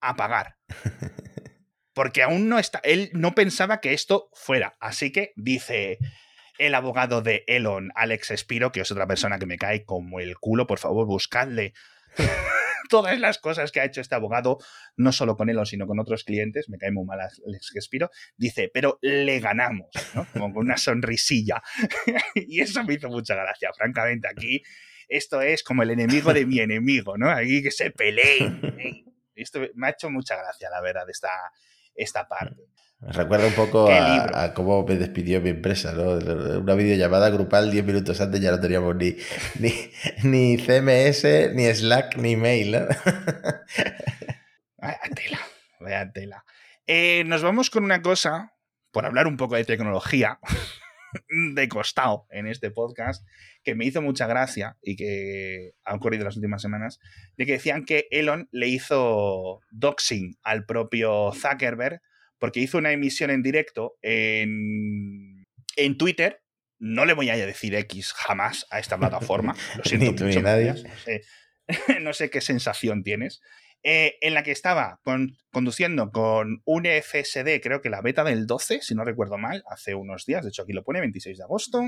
a 0.00 0.16
pagar 0.16 0.56
porque 1.94 2.22
aún 2.22 2.48
no 2.48 2.58
está, 2.58 2.80
él 2.84 3.10
no 3.12 3.34
pensaba 3.34 3.80
que 3.80 3.92
esto 3.92 4.28
fuera. 4.32 4.76
Así 4.80 5.12
que 5.12 5.32
dice 5.36 5.98
el 6.58 6.74
abogado 6.74 7.22
de 7.22 7.44
Elon, 7.46 7.90
Alex 7.94 8.30
Espiro, 8.30 8.72
que 8.72 8.80
es 8.80 8.90
otra 8.90 9.06
persona 9.06 9.38
que 9.38 9.46
me 9.46 9.58
cae 9.58 9.84
como 9.84 10.20
el 10.20 10.38
culo, 10.38 10.66
por 10.66 10.78
favor, 10.78 11.06
buscadle 11.06 11.74
todas 12.88 13.18
las 13.18 13.38
cosas 13.38 13.72
que 13.72 13.80
ha 13.80 13.84
hecho 13.84 14.00
este 14.00 14.14
abogado, 14.14 14.58
no 14.96 15.12
solo 15.12 15.36
con 15.36 15.48
Elon, 15.48 15.66
sino 15.66 15.86
con 15.86 15.98
otros 15.98 16.24
clientes, 16.24 16.68
me 16.68 16.78
cae 16.78 16.92
muy 16.92 17.04
mal 17.04 17.20
Alex 17.20 17.72
Espiro, 17.74 18.10
dice, 18.36 18.70
pero 18.72 18.98
le 19.00 19.40
ganamos, 19.40 19.88
¿no? 20.14 20.26
Como 20.32 20.52
con 20.52 20.66
una 20.66 20.76
sonrisilla. 20.76 21.62
y 22.34 22.60
eso 22.60 22.84
me 22.84 22.94
hizo 22.94 23.08
mucha 23.08 23.34
gracia, 23.34 23.70
francamente, 23.72 24.28
aquí 24.28 24.62
esto 25.08 25.42
es 25.42 25.62
como 25.62 25.82
el 25.82 25.90
enemigo 25.90 26.32
de 26.32 26.46
mi 26.46 26.60
enemigo, 26.60 27.18
¿no? 27.18 27.30
Aquí 27.30 27.62
que 27.62 27.70
se 27.70 27.90
peleen. 27.90 28.60
Esto 29.34 29.60
me 29.74 29.86
ha 29.86 29.90
hecho 29.90 30.10
mucha 30.10 30.36
gracia, 30.36 30.68
la 30.70 30.82
verdad, 30.82 31.08
esta, 31.08 31.30
esta 31.94 32.28
parte. 32.28 32.62
Me 33.00 33.12
recuerda 33.12 33.48
un 33.48 33.54
poco 33.54 33.88
a, 33.90 34.54
cómo 34.54 34.86
me 34.86 34.94
despidió 34.94 35.40
mi 35.40 35.50
empresa, 35.50 35.92
¿no? 35.92 36.12
Una 36.60 36.74
videollamada 36.74 37.30
grupal 37.30 37.72
10 37.72 37.84
minutos 37.84 38.20
antes 38.20 38.40
ya 38.40 38.52
no 38.52 38.60
teníamos 38.60 38.94
ni, 38.94 39.16
ni, 40.22 40.56
CMS, 40.56 41.52
ni 41.52 41.66
Slack, 41.66 42.16
ni 42.16 42.36
mail, 42.36 42.72
¿no? 42.72 42.78
Vaya 44.78 45.00
tela, 45.14 45.40
vaya 45.80 46.12
tela. 46.12 46.44
Eh, 46.86 47.24
nos 47.26 47.42
vamos 47.42 47.70
con 47.70 47.82
una 47.82 48.02
cosa, 48.02 48.54
por 48.92 49.04
hablar 49.04 49.26
un 49.26 49.36
poco 49.36 49.56
de 49.56 49.64
tecnología, 49.64 50.38
de 51.54 51.68
costado 51.68 52.26
en 52.30 52.46
este 52.46 52.70
podcast, 52.70 53.26
que 53.62 53.74
me 53.74 53.84
hizo 53.84 54.02
mucha 54.02 54.26
gracia 54.26 54.76
y 54.82 54.96
que 54.96 55.72
ha 55.84 55.94
ocurrido 55.94 56.24
las 56.24 56.36
últimas 56.36 56.62
semanas, 56.62 56.98
de 57.36 57.46
que 57.46 57.52
decían 57.52 57.84
que 57.84 58.08
Elon 58.10 58.48
le 58.52 58.68
hizo 58.68 59.60
doxing 59.70 60.36
al 60.42 60.66
propio 60.66 61.32
Zuckerberg 61.32 62.00
porque 62.42 62.58
hizo 62.58 62.78
una 62.78 62.90
emisión 62.90 63.30
en 63.30 63.40
directo 63.40 63.98
en, 64.02 65.46
en 65.76 65.96
Twitter. 65.96 66.42
No 66.80 67.04
le 67.04 67.12
voy 67.12 67.30
a 67.30 67.36
decir 67.36 67.72
X 67.76 68.12
jamás 68.14 68.66
a 68.70 68.80
esta 68.80 68.98
plataforma. 68.98 69.54
Lo 69.76 69.84
siento 69.84 70.24
mucho. 70.24 70.42
Nadie. 70.42 70.74
No, 72.00 72.12
sé, 72.12 72.28
qué 72.28 72.40
sensación 72.40 73.04
tienes. 73.04 73.40
Eh, 73.84 74.16
en 74.20 74.34
la 74.34 74.44
que 74.44 74.52
estaba 74.52 75.00
conduciendo 75.50 76.12
con 76.12 76.62
un 76.64 76.86
FSD, 76.86 77.60
creo 77.60 77.80
que 77.80 77.90
la 77.90 78.00
beta 78.00 78.22
del 78.22 78.46
12, 78.46 78.80
si 78.80 78.94
no 78.94 79.04
recuerdo 79.04 79.38
mal, 79.38 79.64
hace 79.68 79.96
unos 79.96 80.24
días, 80.24 80.44
de 80.44 80.50
hecho 80.50 80.62
aquí 80.62 80.72
lo 80.72 80.84
pone, 80.84 81.00
26 81.00 81.38
de 81.38 81.44
agosto, 81.44 81.82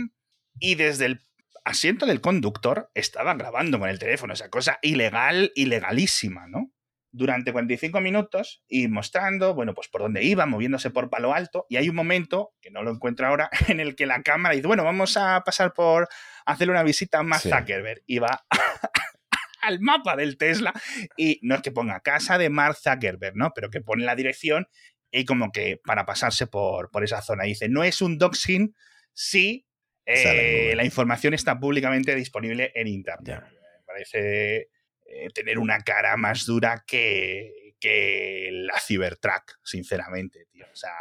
y 0.59 0.75
desde 0.75 1.07
el 1.07 1.21
asiento 1.65 2.05
del 2.05 2.21
conductor 2.21 2.91
estaban 2.95 3.39
grabando 3.39 3.79
con 3.79 3.89
el 3.89 4.01
teléfono, 4.01 4.35
esa 4.35 4.51
cosa 4.51 4.79
ilegal, 4.83 5.53
ilegalísima, 5.55 6.49
¿no? 6.49 6.75
durante 7.15 7.53
45 7.53 8.01
minutos 8.01 8.65
y 8.69 8.89
mostrando, 8.89 9.55
bueno, 9.55 9.73
pues 9.73 9.87
por 9.87 10.03
dónde 10.03 10.25
iba, 10.25 10.47
moviéndose 10.47 10.91
por 10.91 11.11
palo 11.11 11.33
alto. 11.33 11.65
Y 11.69 11.77
hay 11.77 11.89
un 11.89 11.95
momento, 11.95 12.55
que 12.61 12.73
no 12.73 12.83
lo 12.83 12.91
encuentro 12.91 13.27
ahora, 13.29 13.51
en 13.69 13.79
el 13.79 13.95
que 13.95 14.05
la 14.05 14.23
cámara 14.23 14.55
dice, 14.55 14.67
bueno, 14.67 14.83
vamos 14.83 15.17
a 15.17 15.41
pasar 15.45 15.73
por 15.73 16.09
hacerle 16.45 16.73
una 16.73 16.83
visita 16.83 17.21
a 17.21 17.23
Mark 17.23 17.43
Zuckerberg. 17.43 18.03
Y 18.07 18.19
va 18.19 18.45
al 19.67 19.81
mapa 19.81 20.17
del 20.17 20.37
Tesla 20.37 20.73
y 21.17 21.41
no 21.43 21.55
es 21.55 21.63
que 21.63 21.73
ponga 21.73 22.01
casa 22.01 22.39
de 22.39 22.51
Mark 22.51 22.77
Zuckerberg, 22.77 23.37
¿no? 23.37 23.53
Pero 23.55 23.71
que 23.71 23.81
pone 23.81 24.05
la 24.05 24.17
dirección 24.17 24.67
y 25.11 25.25
como 25.25 25.53
que 25.53 25.81
para 25.85 26.05
pasarse 26.05 26.47
por, 26.47 26.91
por 26.91 27.05
esa 27.05 27.23
zona. 27.23 27.45
Dice, 27.45 27.69
no 27.69 27.85
es 27.85 28.03
un 28.03 28.19
doxing 28.19 28.75
si 29.13 29.67
eh, 30.07 30.75
la 30.77 30.85
información 30.85 31.35
está 31.35 31.59
públicamente 31.59 32.15
disponible 32.15 32.73
en 32.75 32.89
Internet. 32.89 33.45
Me 33.51 33.85
parece 33.87 34.69
eh, 35.07 35.29
tener 35.33 35.59
una 35.59 35.79
cara 35.81 36.17
más 36.17 36.47
dura 36.47 36.85
que, 36.87 37.77
que 37.79 38.51
la 38.53 38.79
Cybertruck, 38.81 39.59
sinceramente, 39.63 40.47
tío. 40.51 40.67
O 40.73 40.77
sea, 40.77 40.95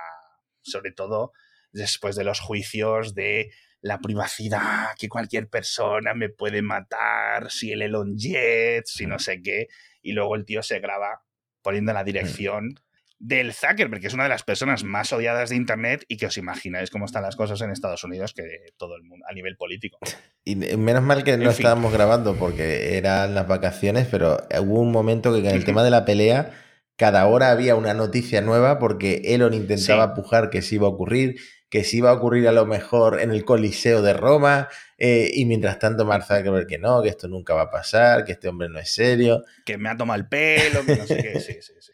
sobre 0.62 0.92
todo 0.92 1.34
después 1.72 2.16
de 2.16 2.24
los 2.24 2.40
juicios 2.40 3.16
de 3.16 3.52
la 3.84 4.00
privacidad, 4.00 4.96
que 4.98 5.10
cualquier 5.10 5.50
persona 5.50 6.14
me 6.14 6.30
puede 6.30 6.62
matar, 6.62 7.52
si 7.52 7.74
el 7.74 7.82
Elon 7.82 8.18
Jet, 8.18 8.86
si 8.86 9.06
no 9.06 9.20
sé 9.20 9.42
qué, 9.42 9.68
y 10.02 10.14
luego 10.14 10.36
el 10.36 10.46
tío 10.46 10.64
se 10.64 10.80
graba 10.80 11.22
poniendo 11.62 11.92
la 11.92 12.06
dirección 12.06 12.76
del 13.20 13.54
Zuckerberg, 13.54 14.00
que 14.00 14.08
es 14.08 14.14
una 14.14 14.24
de 14.24 14.30
las 14.30 14.44
personas 14.44 14.86
más 14.86 15.12
odiadas 15.12 15.50
de 15.50 15.58
Internet 15.58 16.06
y 16.08 16.16
que 16.16 16.26
os 16.26 16.38
imagináis 16.38 16.90
cómo 16.90 17.06
están 17.06 17.24
las 17.24 17.36
cosas 17.36 17.60
en 17.62 17.72
Estados 17.72 18.04
Unidos 18.06 18.34
que 18.34 18.44
todo 18.78 18.96
el 18.96 19.04
mundo 19.04 19.26
a 19.30 19.34
nivel 19.34 19.58
político. 19.58 20.00
Y 20.46 20.58
menos 20.58 21.04
mal 21.04 21.24
que 21.24 21.38
no 21.38 21.52
estábamos 21.52 21.94
grabando 21.94 22.36
porque 22.36 22.98
eran 22.98 23.34
las 23.34 23.48
vacaciones, 23.48 24.10
pero 24.12 24.46
hubo 24.60 24.82
un 24.82 24.92
momento 24.92 25.32
que 25.32 25.40
en 25.40 25.56
el 25.56 25.64
tema 25.64 25.86
de 25.86 25.90
la 25.90 26.04
pelea, 26.04 26.52
cada 26.98 27.26
hora 27.28 27.50
había 27.50 27.76
una 27.78 27.94
noticia 27.94 28.42
nueva 28.42 28.78
porque 28.78 29.22
Elon 29.24 29.54
intentaba 29.54 30.14
pujar 30.14 30.50
que 30.50 30.62
se 30.62 30.76
iba 30.76 30.88
a 30.88 30.90
ocurrir, 30.90 31.38
que 31.74 31.84
se 31.84 31.98
iba 31.98 32.12
a 32.12 32.14
ocurrir 32.14 32.48
a 32.48 32.52
lo 32.52 32.68
mejor 32.68 33.20
en 33.20 33.32
el 33.32 33.46
Coliseo 33.46 34.04
de 34.04 34.14
Roma, 34.14 34.70
eh, 35.00 35.32
y 35.34 35.46
mientras 35.46 35.80
tanto 35.80 36.06
Mark 36.06 36.24
Zuckerberg 36.24 36.68
que 36.68 36.78
no, 36.78 37.02
que 37.02 37.10
esto 37.10 37.28
nunca 37.28 37.56
va 37.56 37.64
a 37.64 37.72
pasar, 37.72 38.26
que 38.26 38.34
este 38.34 38.48
hombre 38.48 38.70
no 38.70 38.78
es 38.78 38.94
serio. 38.94 39.44
Que 39.66 39.80
me 39.80 39.90
ha 39.90 39.98
tomado 39.98 40.20
el 40.20 40.28
pelo, 40.28 40.86
que 40.86 40.98
no 40.98 41.08
sé 41.08 41.18
qué, 41.18 41.40
sí, 41.40 41.54
sí, 41.64 41.74
sí. 41.80 41.92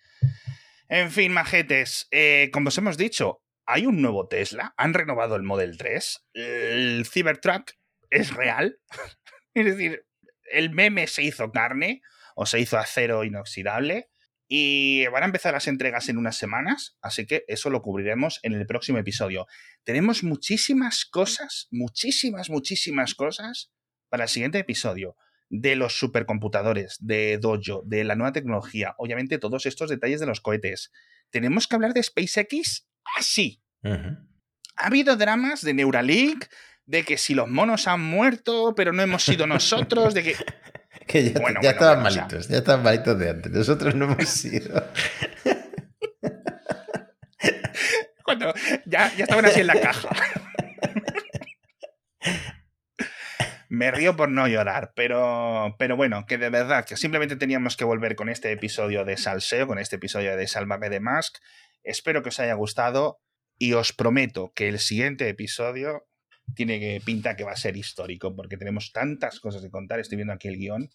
En 0.90 1.10
fin, 1.10 1.32
majetes, 1.32 2.10
eh, 2.12 2.50
como 2.52 2.68
os 2.68 2.78
hemos 2.78 2.98
dicho, 2.98 3.42
hay 3.66 3.86
un 3.86 4.02
nuevo 4.02 4.28
Tesla, 4.28 4.74
han 4.76 4.94
renovado 4.94 5.38
el 5.38 5.44
Model 5.44 5.78
3, 5.78 6.26
el 6.34 7.06
Cybertruck 7.10 7.72
es 8.10 8.34
real, 8.34 8.82
es 9.54 9.64
decir, 9.64 10.06
el 10.52 10.72
meme 10.72 11.08
se 11.08 11.24
hizo 11.24 11.54
carne 11.54 12.02
o 12.36 12.46
se 12.46 12.60
hizo 12.60 12.78
acero 12.78 13.24
inoxidable 13.24 14.10
y 14.52 15.06
van 15.08 15.22
a 15.22 15.28
empezar 15.28 15.54
las 15.54 15.68
entregas 15.68 16.10
en 16.10 16.18
unas 16.18 16.36
semanas, 16.36 16.98
así 17.02 17.28
que 17.28 17.46
eso 17.48 17.70
lo 17.70 17.84
cubriremos 17.84 18.40
en 18.42 18.54
el 18.54 18.66
próximo 18.66 18.98
episodio. 18.98 19.46
Tenemos 19.84 20.24
muchísimas 20.24 21.06
cosas, 21.06 21.68
muchísimas, 21.70 22.50
muchísimas 22.50 23.14
cosas 23.14 23.72
para 24.10 24.24
el 24.24 24.30
siguiente 24.30 24.58
episodio 24.58 25.16
de 25.50 25.76
los 25.76 25.98
supercomputadores, 25.98 26.98
de 27.00 27.38
Dojo, 27.38 27.84
de 27.86 28.04
la 28.04 28.16
nueva 28.16 28.34
tecnología, 28.34 28.96
obviamente 28.98 29.38
todos 29.38 29.68
estos 29.68 29.90
detalles 29.92 30.20
de 30.20 30.26
los 30.26 30.42
cohetes. 30.42 30.92
¿Tenemos 31.30 31.68
que 31.68 31.76
hablar 31.76 31.94
de 31.94 32.02
SpaceX? 32.02 32.88
Así. 33.18 33.62
Ha 33.84 34.88
habido 34.88 35.16
dramas 35.16 35.62
de 35.62 35.76
Neuralink, 35.76 36.46
de 36.86 37.04
que 37.04 37.20
si 37.20 37.36
los 37.36 37.48
monos 37.48 37.88
han 37.88 38.02
muerto, 38.02 38.74
pero 38.76 38.94
no 38.94 39.04
hemos 39.04 39.24
sido 39.24 39.46
nosotros, 39.48 40.16
de 40.16 40.24
que... 40.24 40.36
que 41.10 41.34
ya, 41.64 41.72
estaban 41.72 42.04
malitos, 42.04 42.48
ya 42.48 42.60
estaban 42.60 42.84
malitos 42.84 43.18
de 43.18 43.32
antes. 43.32 43.52
Nosotros 43.52 43.96
no 43.96 44.06
hemos 44.06 44.30
sido. 44.30 44.86
Cuando 48.24 48.54
ya, 48.86 49.12
ya 49.16 49.24
estaban 49.24 49.46
así 49.46 49.62
en 49.62 49.68
la 49.68 49.82
caja. 49.82 50.10
Me 53.70 53.90
río 53.90 54.16
por 54.16 54.30
no 54.30 54.48
llorar, 54.48 54.94
pero, 54.96 55.76
pero 55.80 55.96
bueno, 55.96 56.28
que 56.28 56.38
de 56.38 56.52
verdad, 56.52 56.86
que 56.86 56.96
simplemente 56.96 57.38
teníamos 57.38 57.76
que 57.76 57.86
volver 57.86 58.16
con 58.16 58.30
este 58.30 58.52
episodio 58.52 59.04
de 59.04 59.18
Salseo, 59.18 59.66
con 59.66 59.80
este 59.80 59.96
episodio 59.96 60.38
de 60.38 60.48
Sálvame 60.48 60.92
de 60.92 61.00
Mask. 61.00 61.38
Espero 61.84 62.22
que 62.22 62.30
os 62.30 62.40
haya 62.40 62.54
gustado 62.54 63.20
y 63.58 63.74
os 63.74 63.94
prometo 63.94 64.52
que 64.54 64.70
el 64.70 64.78
siguiente 64.78 65.28
episodio 65.28 66.08
tiene 66.56 66.80
que 66.80 67.02
pinta 67.04 67.36
que 67.36 67.44
va 67.44 67.52
a 67.52 67.58
ser 67.58 67.78
histórico, 67.78 68.36
porque 68.36 68.58
tenemos 68.58 68.92
tantas 68.92 69.40
cosas 69.40 69.62
que 69.62 69.70
contar. 69.70 70.00
Estoy 70.00 70.18
viendo 70.18 70.34
aquí 70.34 70.48
el 70.48 70.58
guion. 70.58 70.90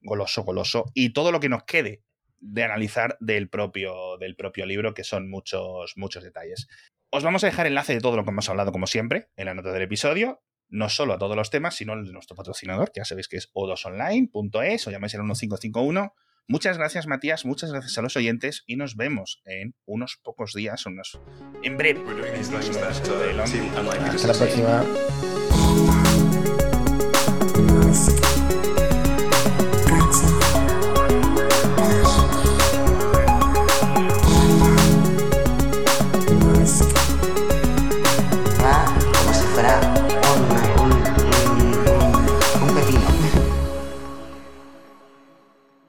goloso, 0.00 0.42
goloso. 0.44 0.86
Y 0.94 1.10
todo 1.10 1.32
lo 1.32 1.40
que 1.40 1.48
nos 1.48 1.64
quede 1.64 2.02
de 2.38 2.64
analizar 2.64 3.16
del 3.20 3.48
propio, 3.48 4.16
del 4.18 4.34
propio 4.34 4.64
libro, 4.66 4.94
que 4.94 5.04
son 5.04 5.28
muchos, 5.28 5.92
muchos 5.96 6.24
detalles. 6.24 6.68
Os 7.10 7.22
vamos 7.22 7.44
a 7.44 7.48
dejar 7.48 7.66
enlace 7.66 7.94
de 7.94 8.00
todo 8.00 8.16
lo 8.16 8.24
que 8.24 8.30
hemos 8.30 8.48
hablado, 8.48 8.72
como 8.72 8.86
siempre, 8.86 9.28
en 9.36 9.46
la 9.46 9.54
nota 9.54 9.72
del 9.72 9.82
episodio 9.82 10.42
no 10.70 10.88
solo 10.88 11.14
a 11.14 11.18
todos 11.18 11.36
los 11.36 11.50
temas, 11.50 11.74
sino 11.74 11.92
el 11.92 12.06
de 12.06 12.12
nuestro 12.12 12.36
patrocinador, 12.36 12.92
que 12.92 13.00
ya 13.00 13.04
sabéis 13.04 13.28
que 13.28 13.36
es 13.36 13.52
o2online.es 13.52 14.86
o 14.86 14.90
llamáis 14.90 15.14
el 15.14 15.20
1551. 15.20 16.14
Muchas 16.48 16.78
gracias, 16.78 17.06
Matías, 17.06 17.44
muchas 17.44 17.70
gracias 17.70 17.96
a 17.98 18.02
los 18.02 18.16
oyentes 18.16 18.64
y 18.66 18.76
nos 18.76 18.96
vemos 18.96 19.40
en 19.44 19.74
unos 19.86 20.18
pocos 20.22 20.52
días, 20.52 20.84
unos 20.86 21.20
en 21.62 21.76
breve. 21.76 22.00
Hasta 24.08 24.26
la 24.26 24.34
próxima. 24.34 24.84